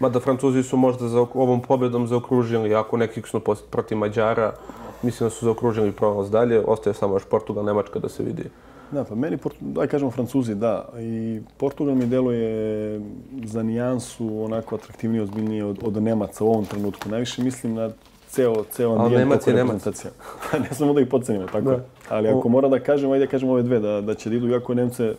Mada 0.01 0.19
Francuzi 0.19 0.63
su 0.63 0.77
možda 0.77 1.07
za 1.07 1.25
ovom 1.33 1.61
pobjedom 1.61 2.07
zaokružili, 2.07 2.75
ako 2.75 2.97
neki 2.97 3.13
kiksnu 3.13 3.41
protiv 3.69 3.97
Mađara, 3.97 4.53
mislim 5.01 5.25
da 5.25 5.29
su 5.29 5.45
zaokružili 5.45 5.91
prolaz 5.91 6.31
dalje. 6.31 6.59
Ostaje 6.67 6.93
samo 6.93 7.15
još 7.15 7.25
Portugal, 7.25 7.65
Nemačka 7.65 7.99
da 7.99 8.09
se 8.09 8.23
vidi. 8.23 8.43
Da, 8.91 9.03
pa 9.03 9.15
meni, 9.15 9.37
daj 9.59 9.87
kažemo 9.87 10.11
Francuzi, 10.11 10.55
da. 10.55 10.89
I 10.99 11.41
Portugal 11.57 11.95
mi 11.95 12.05
deluje 12.05 13.01
za 13.43 13.63
nijansu 13.63 14.43
onako 14.43 14.75
atraktivnije, 14.75 15.23
ozbiljnije 15.23 15.65
od, 15.65 15.79
od 15.83 16.03
Nemaca 16.03 16.43
u 16.43 16.49
ovom 16.49 16.65
trenutku. 16.65 17.09
Najviše 17.09 17.43
mislim 17.43 17.73
na 17.73 17.89
ceo, 18.27 18.63
ceo 18.71 18.91
ambijent 18.91 19.17
Nemac 19.17 19.47
je 19.47 19.53
Nemac. 19.53 19.85
ne 20.69 20.69
samo 20.71 20.93
da 20.93 21.01
ih 21.01 21.07
podcenimo, 21.07 21.45
tako 21.45 21.61
da. 21.61 21.85
Ali 22.09 22.29
ako 22.29 22.49
mora 22.49 22.69
da 22.69 22.79
kažem, 22.79 23.11
ajde 23.11 23.25
da 23.25 23.31
kažem 23.31 23.49
ove 23.49 23.63
dve, 23.63 23.79
da, 23.79 24.01
da 24.01 24.15
će 24.15 24.29
da 24.29 24.35
idu 24.35 24.47
jako 24.47 24.73
Nemce. 24.73 25.13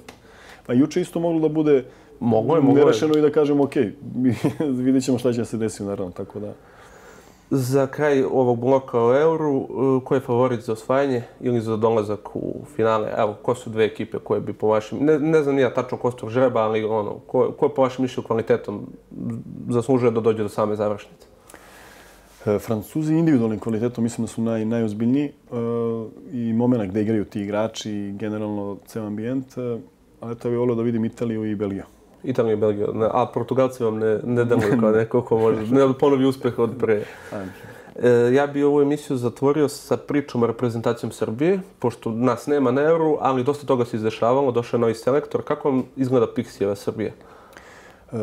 Pa 0.66 0.72
juče 0.72 1.00
isto 1.00 1.20
moglo 1.20 1.40
da 1.40 1.48
bude 1.48 1.84
Mogu 2.22 2.54
je, 2.54 2.60
mogu 2.60 2.78
je. 2.78 2.84
Nerešeno 2.84 3.18
i 3.18 3.20
da 3.20 3.30
kažemo, 3.30 3.64
ok, 3.64 3.76
vidjet 4.84 5.04
ćemo 5.04 5.18
šta 5.18 5.32
će 5.32 5.44
se 5.44 5.56
desiti, 5.56 5.84
naravno, 5.84 6.12
tako 6.12 6.40
da. 6.40 6.52
Za 7.50 7.86
kraj 7.86 8.24
ovog 8.24 8.60
bloka 8.60 9.00
o 9.00 9.20
Euru, 9.20 9.56
uh, 9.56 10.02
ko 10.04 10.14
je 10.14 10.20
favorit 10.20 10.60
za 10.60 10.72
osvajanje 10.72 11.22
ili 11.40 11.60
za 11.60 11.76
dolazak 11.76 12.36
u 12.36 12.54
finale? 12.76 13.10
Evo, 13.18 13.34
ko 13.42 13.54
su 13.54 13.70
dve 13.70 13.84
ekipe 13.84 14.18
koje 14.18 14.40
bi 14.40 14.52
po 14.52 14.66
vašem, 14.66 14.98
ne, 15.00 15.18
ne 15.18 15.42
znam 15.42 15.54
nija 15.54 15.74
tačno 15.74 15.98
ko 15.98 16.10
su 16.10 16.28
žreba, 16.28 16.60
ali 16.60 16.84
ono, 16.84 17.18
ko, 17.26 17.52
ko 17.58 17.66
je 17.66 17.74
po 17.74 17.82
vašem 17.82 18.02
mišlju 18.02 18.22
kvalitetom 18.22 18.86
zaslužuje 19.68 20.10
da 20.10 20.20
dođe 20.20 20.42
do 20.42 20.48
same 20.48 20.76
završnice? 20.76 21.26
E, 22.46 22.58
Francuzi 22.58 23.14
individualnim 23.14 23.58
kvalitetom 23.58 24.04
mislim 24.04 24.24
da 24.24 24.28
su 24.28 24.42
naj, 24.42 24.64
najozbiljniji 24.64 25.32
uh, 25.50 25.58
i 26.32 26.52
momena 26.52 26.86
gde 26.86 27.02
igraju 27.02 27.24
ti 27.24 27.40
igrači 27.40 27.90
i 27.90 28.12
generalno 28.12 28.76
ceo 28.86 29.06
ambijent. 29.06 29.56
Uh, 29.56 29.80
ali 30.20 30.36
to 30.36 30.50
bih 30.50 30.58
volio 30.58 30.74
da 30.74 30.82
vidim 30.82 31.04
Italiju 31.04 31.44
i 31.44 31.54
Belgiju. 31.54 31.84
Italija 32.24 32.52
i 32.52 32.56
Belgija. 32.56 32.86
A 33.12 33.26
Portugalci 33.26 33.84
vam 33.84 33.98
ne, 33.98 34.18
ne 34.24 34.44
deluju 34.50 34.80
kao 34.80 34.90
neko 34.90 35.22
ko 35.22 35.38
može. 35.38 35.74
Ne 35.74 35.92
ponovi 36.00 36.26
uspeh 36.26 36.58
od 36.58 36.70
pre. 36.78 37.04
E, 37.96 38.10
ja 38.34 38.46
bih 38.46 38.64
ovu 38.64 38.82
emisiju 38.82 39.16
zatvorio 39.16 39.68
sa 39.68 39.96
pričom 39.96 40.42
o 40.42 40.46
reprezentacijom 40.46 41.12
Srbije, 41.12 41.60
pošto 41.78 42.10
nas 42.10 42.46
nema 42.46 42.70
na 42.70 42.82
Euro, 42.82 43.16
ali 43.20 43.44
dosta 43.44 43.66
toga 43.66 43.84
se 43.84 43.96
izdešavalo, 43.96 44.52
došao 44.52 44.78
je 44.78 44.80
novi 44.80 44.94
selektor. 44.94 45.42
Kako 45.42 45.70
vam 45.70 45.84
izgleda 45.96 46.26
Pixijeva 46.36 46.74
Srbije? 46.74 47.12
E, 48.12 48.16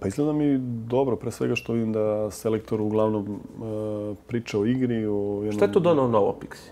pa 0.00 0.08
izgleda 0.08 0.32
mi 0.32 0.58
dobro, 0.86 1.16
pre 1.16 1.30
svega 1.30 1.54
što 1.54 1.72
vidim 1.72 1.92
da 1.92 2.30
selektor 2.30 2.80
uglavnom 2.80 3.26
e, 3.26 4.14
priča 4.26 4.58
o 4.58 4.66
igri. 4.66 5.06
O 5.06 5.40
jednom... 5.42 5.52
Šta 5.52 5.64
je 5.64 5.72
to 5.72 5.80
donao 5.80 6.08
novo 6.08 6.38
Pixi? 6.40 6.70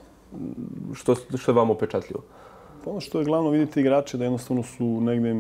Što, 0.95 1.15
što 1.15 1.51
je 1.51 1.57
vam 1.57 1.71
upečatljivo? 1.71 2.23
Pa 2.85 2.91
ono 2.91 3.01
što 3.01 3.19
je 3.19 3.25
glavno 3.25 3.51
vidite 3.51 3.81
igrače 3.81 4.19
da 4.19 4.25
jednostavno 4.25 4.63
su 4.63 5.01
negde 5.01 5.35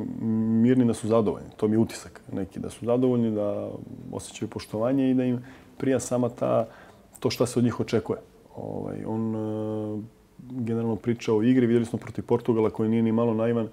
mirni 0.62 0.84
da 0.84 0.94
su 0.94 1.08
zadovoljni. 1.08 1.48
To 1.56 1.68
mi 1.68 1.74
je 1.74 1.78
utisak 1.78 2.20
neki 2.32 2.60
da 2.60 2.70
su 2.70 2.86
zadovoljni, 2.86 3.30
da 3.30 3.70
osjećaju 4.12 4.48
poštovanje 4.48 5.10
i 5.10 5.14
da 5.14 5.24
im 5.24 5.44
prija 5.78 6.00
sama 6.00 6.28
ta, 6.28 6.68
to 7.20 7.30
šta 7.30 7.46
se 7.46 7.58
od 7.58 7.64
njih 7.64 7.80
očekuje. 7.80 8.18
Ovaj, 8.56 9.04
on 9.06 9.34
e, 9.34 10.02
generalno 10.50 10.96
priča 10.96 11.34
o 11.34 11.42
igri, 11.42 11.66
vidjeli 11.66 11.86
smo 11.86 11.98
protiv 11.98 12.24
Portugala 12.26 12.70
koji 12.70 12.88
nije 12.88 13.02
ni 13.02 13.12
malo 13.12 13.34
naivan. 13.34 13.68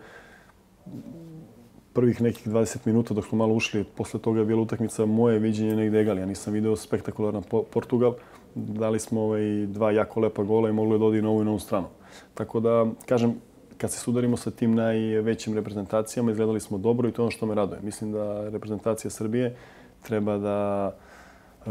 Prvih 1.93 2.21
nekih 2.21 2.47
20 2.47 2.77
minuta 2.85 3.13
dok 3.13 3.25
smo 3.25 3.37
malo 3.37 3.53
ušli, 3.53 3.83
posle 3.83 4.19
toga 4.19 4.39
je 4.39 4.45
bila 4.45 4.61
utakmica 4.61 5.05
moje 5.05 5.39
viđenje 5.39 5.75
negde 5.75 6.01
egali. 6.01 6.19
Ja 6.19 6.25
nisam 6.25 6.53
video 6.53 6.75
spektakularan 6.75 7.43
Portugal. 7.71 8.13
Dali 8.55 8.99
smo 8.99 9.21
ovaj, 9.21 9.65
dva 9.65 9.91
jako 9.91 10.19
lepa 10.19 10.43
gola 10.43 10.69
i 10.69 10.73
mogli 10.73 10.99
da 10.99 11.05
odi 11.05 11.21
na 11.21 11.29
ovu 11.29 11.41
i 11.41 11.45
na 11.45 11.51
ovu 11.51 11.59
stranu. 11.59 11.87
Tako 12.33 12.59
da, 12.59 12.85
kažem, 13.05 13.35
kad 13.79 13.91
se 13.91 13.99
sudarimo 13.99 14.37
sa 14.37 14.51
tim 14.51 14.75
najvećim 14.75 15.53
reprezentacijama, 15.53 16.31
izgledali 16.31 16.59
smo 16.59 16.77
dobro 16.77 17.09
i 17.09 17.11
to 17.11 17.21
je 17.21 17.23
ono 17.23 17.31
što 17.31 17.45
me 17.45 17.55
raduje. 17.55 17.79
Mislim 17.83 18.11
da 18.11 18.49
reprezentacija 18.49 19.11
Srbije 19.11 19.55
treba 20.01 20.37
da 20.37 20.91
e, 20.91 21.69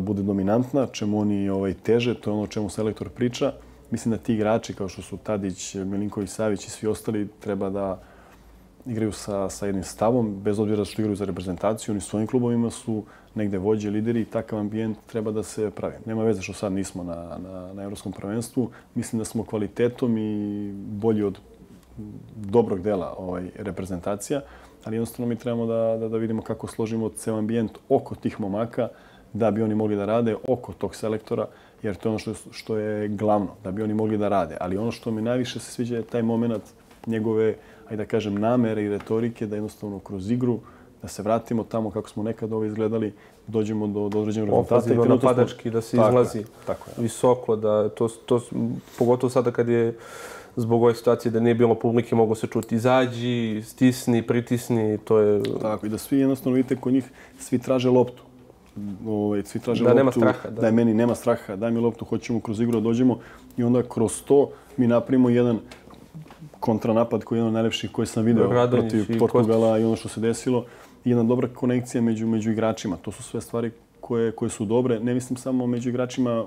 bude 0.00 0.22
dominantna, 0.22 0.86
čemu 0.86 1.20
oni 1.20 1.48
ovaj, 1.48 1.74
teže, 1.74 2.14
to 2.14 2.30
je 2.30 2.34
ono 2.34 2.46
čemu 2.46 2.70
selektor 2.70 3.08
priča. 3.08 3.52
Mislim 3.90 4.10
da 4.10 4.18
ti 4.18 4.34
igrači 4.34 4.74
kao 4.74 4.88
što 4.88 5.02
su 5.02 5.16
Tadić, 5.16 5.74
Milinković, 5.74 6.30
Savić 6.30 6.66
i 6.66 6.70
svi 6.70 6.88
ostali 6.88 7.28
treba 7.40 7.70
da 7.70 8.02
igraju 8.86 9.12
sa, 9.12 9.50
sa 9.50 9.66
jednim 9.66 9.84
stavom, 9.84 10.34
bez 10.42 10.58
obzira 10.58 10.84
što 10.84 11.02
igraju 11.02 11.16
za 11.16 11.24
reprezentaciju. 11.24 11.92
Oni 11.92 12.00
svojim 12.00 12.26
klubovima 12.26 12.70
su 12.70 13.02
negde 13.34 13.58
vođe, 13.58 13.90
lideri 13.90 14.20
i 14.20 14.24
takav 14.24 14.58
ambijent 14.58 14.98
treba 15.06 15.32
da 15.32 15.42
se 15.42 15.70
pravi. 15.70 15.94
Nema 16.06 16.24
veze 16.24 16.42
što 16.42 16.52
sad 16.52 16.72
nismo 16.72 17.04
na, 17.04 17.38
na, 17.38 17.72
na 17.72 17.82
Evropskom 17.82 18.12
prvenstvu. 18.12 18.70
Mislim 18.94 19.18
da 19.18 19.24
smo 19.24 19.44
kvalitetom 19.44 20.18
i 20.18 20.72
bolji 20.72 21.22
od 21.22 21.38
dobrog 22.36 22.82
dela 22.82 23.14
ovaj, 23.18 23.50
reprezentacija, 23.56 24.40
ali 24.84 24.96
jednostavno 24.96 25.28
mi 25.28 25.36
trebamo 25.36 25.66
da, 25.66 25.96
da, 26.00 26.08
da 26.08 26.16
vidimo 26.16 26.42
kako 26.42 26.66
složimo 26.66 27.08
ceo 27.08 27.38
ambijent 27.38 27.78
oko 27.88 28.14
tih 28.14 28.40
momaka, 28.40 28.88
da 29.32 29.50
bi 29.50 29.62
oni 29.62 29.74
mogli 29.74 29.96
da 29.96 30.04
rade 30.04 30.36
oko 30.48 30.72
tog 30.72 30.94
selektora, 30.94 31.46
jer 31.82 31.94
to 31.94 32.08
je 32.08 32.10
ono 32.10 32.18
što 32.18 32.30
je, 32.30 32.36
što 32.50 32.76
je 32.76 33.08
glavno, 33.08 33.48
da 33.64 33.70
bi 33.70 33.82
oni 33.82 33.94
mogli 33.94 34.18
da 34.18 34.28
rade. 34.28 34.56
Ali 34.60 34.76
ono 34.76 34.92
što 34.92 35.10
mi 35.10 35.22
najviše 35.22 35.60
se 35.60 35.72
sviđa 35.72 35.96
je 35.96 36.02
taj 36.02 36.22
moment 36.22 36.62
njegove, 37.06 37.54
ajde 37.90 37.96
da 37.96 38.08
kažem, 38.08 38.34
namere 38.34 38.84
i 38.84 38.88
retorike, 38.88 39.46
da 39.46 39.56
jednostavno 39.56 39.98
kroz 39.98 40.30
igru, 40.30 40.60
da 41.02 41.08
se 41.08 41.22
vratimo 41.22 41.64
tamo 41.64 41.90
kako 41.90 42.08
smo 42.08 42.22
nekad 42.22 42.52
ovo 42.52 42.64
izgledali, 42.64 43.12
dođemo 43.46 43.86
do, 43.86 44.08
do 44.08 44.20
određenog 44.20 44.48
rezultata. 44.48 44.76
Ofazivno 44.76 45.04
napadački, 45.04 45.70
da 45.70 45.80
se 45.80 45.96
tako 45.96 46.08
izlazi 46.08 46.38
je, 46.38 46.44
tako 46.66 46.90
je. 46.90 47.02
visoko, 47.02 47.56
da 47.56 47.88
to, 47.88 48.08
to, 48.08 48.40
pogotovo 48.98 49.30
sada 49.30 49.50
kad 49.50 49.68
je 49.68 49.96
zbog 50.56 50.82
ove 50.82 50.94
situacije 50.94 51.32
da 51.32 51.40
nije 51.40 51.54
bilo 51.54 51.74
publike, 51.74 52.14
mogu 52.14 52.34
se 52.34 52.46
čuti 52.46 52.74
izađi, 52.74 53.62
stisni, 53.64 54.22
pritisni, 54.22 54.98
to 54.98 55.18
je... 55.18 55.42
Tako, 55.62 55.86
i 55.86 55.88
da 55.88 55.98
svi 55.98 56.18
jednostavno 56.18 56.56
vidite 56.56 56.76
kod 56.76 56.92
njih, 56.92 57.04
svi 57.38 57.58
traže 57.58 57.90
loptu. 57.90 58.22
Ovaj, 59.06 59.42
svi 59.44 59.60
traže 59.60 59.84
da 59.84 59.90
loptu, 59.90 59.98
nema 59.98 60.12
straha, 60.12 60.50
da. 60.50 60.60
da 60.60 60.66
je 60.66 60.72
meni 60.72 60.94
nema 60.94 61.14
straha, 61.14 61.56
daj 61.56 61.70
mi 61.70 61.80
loptu, 61.80 62.04
hoćemo 62.04 62.40
kroz 62.40 62.60
igru 62.60 62.80
da 62.80 62.84
dođemo 62.84 63.18
i 63.56 63.64
onda 63.64 63.82
kroz 63.82 64.22
to 64.22 64.50
mi 64.76 64.86
napravimo 64.86 65.30
jedan 65.30 65.58
kontranapad 66.64 67.24
koji 67.24 67.36
je 67.36 67.40
jedan 67.40 67.48
od 67.48 67.54
najlepših 67.54 67.90
koje 67.92 68.06
sam 68.06 68.24
video 68.24 68.48
Radonjić 68.52 68.92
protiv 68.92 69.18
Portugala 69.18 69.78
i, 69.78 69.82
i 69.82 69.84
ono 69.84 69.96
što 69.96 70.08
se 70.08 70.20
desilo. 70.20 70.64
I 71.04 71.10
jedna 71.10 71.22
dobra 71.22 71.48
konekcija 71.48 72.02
među, 72.02 72.26
među 72.26 72.50
igračima. 72.50 72.96
To 72.96 73.12
su 73.12 73.22
sve 73.22 73.40
stvari 73.40 73.70
koje, 74.00 74.32
koje 74.32 74.48
su 74.50 74.64
dobre. 74.64 75.00
Ne 75.00 75.14
mislim 75.14 75.36
samo 75.36 75.66
među 75.66 75.88
igračima 75.90 76.44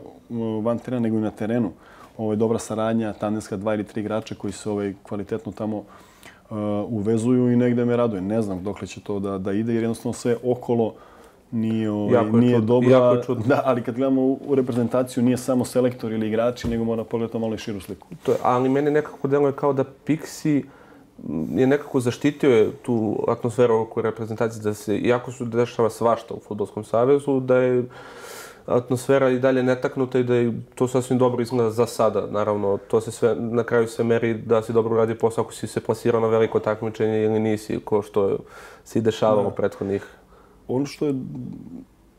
van 0.63 0.79
terena, 0.79 1.01
nego 1.01 1.17
i 1.17 1.21
na 1.21 1.31
terenu. 1.31 1.71
Ovo 2.17 2.33
je 2.33 2.35
dobra 2.35 2.59
saradnja, 2.59 3.13
tandemska 3.13 3.57
dva 3.57 3.73
ili 3.73 3.83
tri 3.83 4.01
igrača 4.01 4.35
koji 4.35 4.53
se 4.53 4.69
ovaj, 4.69 4.93
kvalitetno 5.03 5.51
tamo 5.51 5.77
uh, 5.77 6.57
uvezuju 6.89 7.51
i 7.51 7.55
negde 7.55 7.85
me 7.85 7.97
raduje. 7.97 8.21
Ne 8.21 8.41
znam 8.41 8.63
dokle 8.63 8.87
će 8.87 9.01
to 9.01 9.19
da, 9.19 9.37
da 9.37 9.53
ide, 9.53 9.73
jer 9.73 9.83
jednostavno 9.83 10.13
sve 10.13 10.37
okolo 10.43 10.93
nije, 11.51 11.91
ovaj, 11.91 12.13
jako 12.13 12.37
nije 12.37 12.61
dobro. 12.61 12.89
Jako 12.89 13.35
Da, 13.35 13.61
ali 13.65 13.83
kad 13.83 13.95
gledamo 13.95 14.21
u 14.21 14.55
reprezentaciju, 14.55 15.23
nije 15.23 15.37
samo 15.37 15.65
selektor 15.65 16.11
ili 16.11 16.27
igrači, 16.27 16.67
nego 16.67 16.83
mora 16.83 17.03
pogledati 17.03 17.39
malo 17.39 17.55
i 17.55 17.57
širu 17.57 17.79
sliku. 17.79 18.07
To 18.23 18.31
je, 18.31 18.37
ali 18.43 18.69
meni 18.69 18.91
nekako 18.91 19.27
deluje 19.27 19.51
kao 19.53 19.73
da 19.73 19.83
Pixi 20.07 20.63
je 21.55 21.67
nekako 21.67 21.99
zaštitio 21.99 22.71
tu 22.81 23.25
atmosferu 23.27 23.75
oko 23.75 24.01
reprezentacije, 24.01 24.63
da 24.63 24.73
se, 24.73 24.97
iako 24.97 25.31
su 25.31 25.45
dešava 25.45 25.89
svašta 25.89 26.33
u 26.33 26.39
Futbolskom 26.47 26.83
savezu, 26.83 27.39
da 27.39 27.57
je 27.57 27.83
atmosfera 28.65 29.29
i 29.29 29.39
dalje 29.39 29.63
netaknuta 29.63 30.19
i 30.19 30.23
da 30.23 30.35
je 30.35 30.53
to 30.75 30.87
sasvim 30.87 31.17
dobro 31.17 31.41
izgleda 31.41 31.71
za 31.71 31.85
sada. 31.85 32.27
Naravno, 32.31 32.77
to 32.77 33.01
se 33.01 33.11
sve, 33.11 33.35
na 33.35 33.63
kraju 33.63 33.87
se 33.87 34.03
meri 34.03 34.33
da 34.33 34.61
si 34.61 34.73
dobro 34.73 34.97
radi 34.97 35.15
posao 35.15 35.43
ako 35.43 35.53
si 35.53 35.67
se 35.67 35.81
plasirao 35.81 36.21
na 36.21 36.27
veliko 36.27 36.59
takmičenje 36.59 37.23
ili 37.23 37.39
nisi, 37.39 37.79
ko 37.85 38.01
što 38.01 38.37
se 38.83 38.99
i 38.99 39.01
dešavalo 39.01 39.49
prethodnih. 39.49 40.05
Ono 40.67 40.85
što 40.85 41.07
je, 41.07 41.15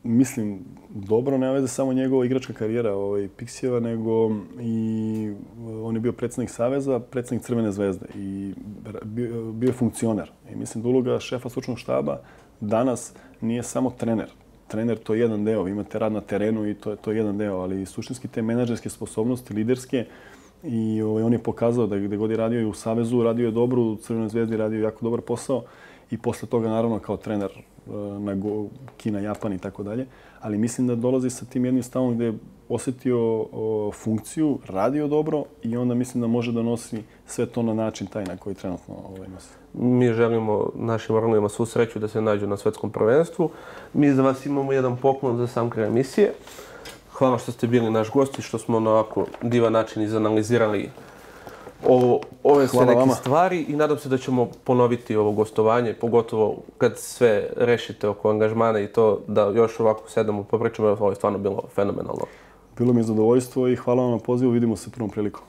mislim, 0.03 0.59
dobro, 0.89 1.37
ne 1.37 1.51
veze 1.51 1.67
samo 1.67 1.93
njegova 1.93 2.25
igračka 2.25 2.53
karijera 2.53 2.93
ovaj, 2.93 3.29
Pixijeva, 3.37 3.79
nego 3.79 4.31
i 4.61 5.33
eh, 5.33 5.71
on 5.83 5.95
je 5.95 6.01
bio 6.01 6.13
predsjednik 6.13 6.49
Saveza, 6.49 6.99
predsjednik 6.99 7.45
Crvene 7.45 7.71
zvezde 7.71 8.05
i 8.15 8.53
bio, 9.03 9.51
bio 9.51 9.67
je 9.67 9.73
funkcioner. 9.73 10.31
I 10.51 10.55
mislim 10.55 10.83
da 10.83 10.89
uloga 10.89 11.19
šefa 11.19 11.49
slučnog 11.49 11.79
štaba 11.79 12.21
danas 12.59 13.13
nije 13.41 13.63
samo 13.63 13.89
trener 13.89 14.29
trener 14.69 14.97
to 14.97 15.13
je 15.13 15.19
jedan 15.19 15.45
deo, 15.45 15.67
imate 15.67 15.99
rad 15.99 16.11
na 16.11 16.21
terenu 16.21 16.67
i 16.69 16.73
to 16.73 16.91
je, 16.91 16.97
to 16.97 17.11
je 17.11 17.17
jedan 17.17 17.37
deo, 17.37 17.57
ali 17.57 17.85
suštinski 17.85 18.27
te 18.27 18.41
menadžerske 18.41 18.89
sposobnosti, 18.89 19.53
liderske, 19.53 20.05
i 20.63 21.01
ovaj, 21.01 21.23
on 21.23 21.33
je 21.33 21.43
pokazao 21.43 21.87
da 21.87 21.97
gdje 21.97 22.17
god 22.17 22.31
je 22.31 22.37
radio 22.37 22.61
i 22.61 22.65
u 22.65 22.73
Savezu, 22.73 23.23
radio 23.23 23.45
je 23.45 23.51
dobro, 23.51 23.81
u 23.81 23.95
Crvenoj 23.95 24.29
zvezdi 24.29 24.57
radio 24.57 24.83
jako 24.83 25.05
dobar 25.05 25.21
posao 25.21 25.63
i 26.11 26.17
posle 26.17 26.47
toga 26.47 26.69
naravno 26.69 26.99
kao 26.99 27.17
trener 27.17 27.51
e, 27.51 27.91
na 28.19 28.35
Go, 28.35 28.65
Kina, 28.97 29.19
Japan 29.19 29.53
i 29.53 29.59
tako 29.59 29.83
dalje. 29.83 30.05
Ali 30.41 30.57
mislim 30.57 30.87
da 30.87 30.95
dolazi 30.95 31.29
sa 31.29 31.45
tim 31.45 31.65
jednim 31.65 31.83
stavom 31.83 32.15
gde 32.15 32.25
je 32.25 32.33
osetio 32.69 33.19
o, 33.51 33.91
funkciju, 33.93 34.59
radio 34.67 35.07
dobro 35.07 35.43
i 35.63 35.77
onda 35.77 35.95
mislim 35.95 36.21
da 36.21 36.27
može 36.27 36.51
da 36.51 36.61
nosi 36.61 37.03
sve 37.27 37.45
to 37.45 37.63
na 37.63 37.73
način 37.73 38.07
taj 38.07 38.25
na 38.25 38.37
koji 38.37 38.55
trenutno 38.55 38.95
ovaj, 39.09 39.27
nosi. 39.29 39.49
Mi 39.73 40.13
želimo 40.13 40.69
našim 40.75 41.15
orlovima 41.15 41.49
svu 41.49 41.65
sreću 41.65 41.99
da 41.99 42.07
se 42.07 42.21
nađu 42.21 42.47
na 42.47 42.57
svetskom 42.57 42.91
prvenstvu. 42.91 43.49
Mi 43.93 44.11
za 44.11 44.21
vas 44.21 44.45
imamo 44.45 44.73
jedan 44.73 44.97
poklon 44.97 45.37
za 45.37 45.47
sam 45.47 45.69
kraj 45.69 45.87
emisije. 45.87 46.33
Hvala 47.11 47.37
što 47.37 47.51
ste 47.51 47.67
bili 47.67 47.91
naš 47.91 48.11
gost 48.11 48.39
i 48.39 48.41
što 48.41 48.57
smo 48.57 48.79
na 48.79 48.89
ovako 48.89 49.25
divan 49.41 49.73
način 49.73 50.03
izanalizirali 50.03 50.89
ovo, 51.87 52.19
ove 52.43 52.67
sve 52.67 52.85
neke 52.85 52.99
vama. 52.99 53.13
stvari 53.13 53.65
i 53.67 53.75
nadam 53.75 53.97
se 53.97 54.09
da 54.09 54.17
ćemo 54.17 54.49
ponoviti 54.63 55.15
ovo 55.15 55.31
gostovanje, 55.31 55.93
pogotovo 55.93 56.57
kad 56.77 56.97
sve 56.97 57.49
rešite 57.55 58.07
oko 58.07 58.29
angažmana 58.29 58.79
i 58.79 58.87
to 58.87 59.19
da 59.27 59.51
još 59.55 59.79
ovako 59.79 60.09
sedamo 60.09 60.43
popričamo, 60.43 60.87
ovo 60.87 61.09
je 61.09 61.15
stvarno 61.15 61.39
bilo 61.39 61.63
fenomenalno. 61.75 62.25
Bilo 62.77 62.93
mi 62.93 62.99
je 62.99 63.03
zadovoljstvo 63.03 63.67
i 63.67 63.75
hvala 63.75 64.03
vam 64.03 64.11
na 64.11 64.19
pozivu, 64.19 64.51
vidimo 64.51 64.75
se 64.75 64.91
prvom 64.91 65.09
prilikom. 65.09 65.43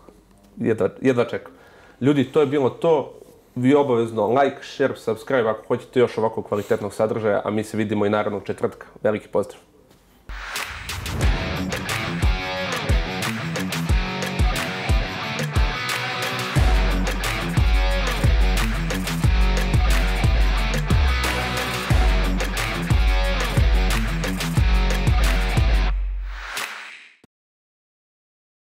Jedva, 0.56 0.88
jedva 1.00 1.24
čekam. 1.24 1.52
Ljudi, 2.00 2.24
to 2.24 2.40
je 2.40 2.46
bilo 2.46 2.70
to. 2.70 3.12
Vi 3.54 3.74
obavezno 3.74 4.28
like, 4.28 4.56
share, 4.62 4.96
subscribe 4.96 5.48
ako 5.48 5.66
hoćete 5.66 6.00
još 6.00 6.18
ovako 6.18 6.42
kvalitetnog 6.42 6.94
sadržaja, 6.94 7.42
a 7.44 7.50
mi 7.50 7.64
se 7.64 7.76
vidimo 7.76 8.06
i 8.06 8.10
naravno 8.10 8.38
u 8.38 8.40
četvrtka. 8.40 8.86
Veliki 9.02 9.28
pozdrav! 9.28 9.69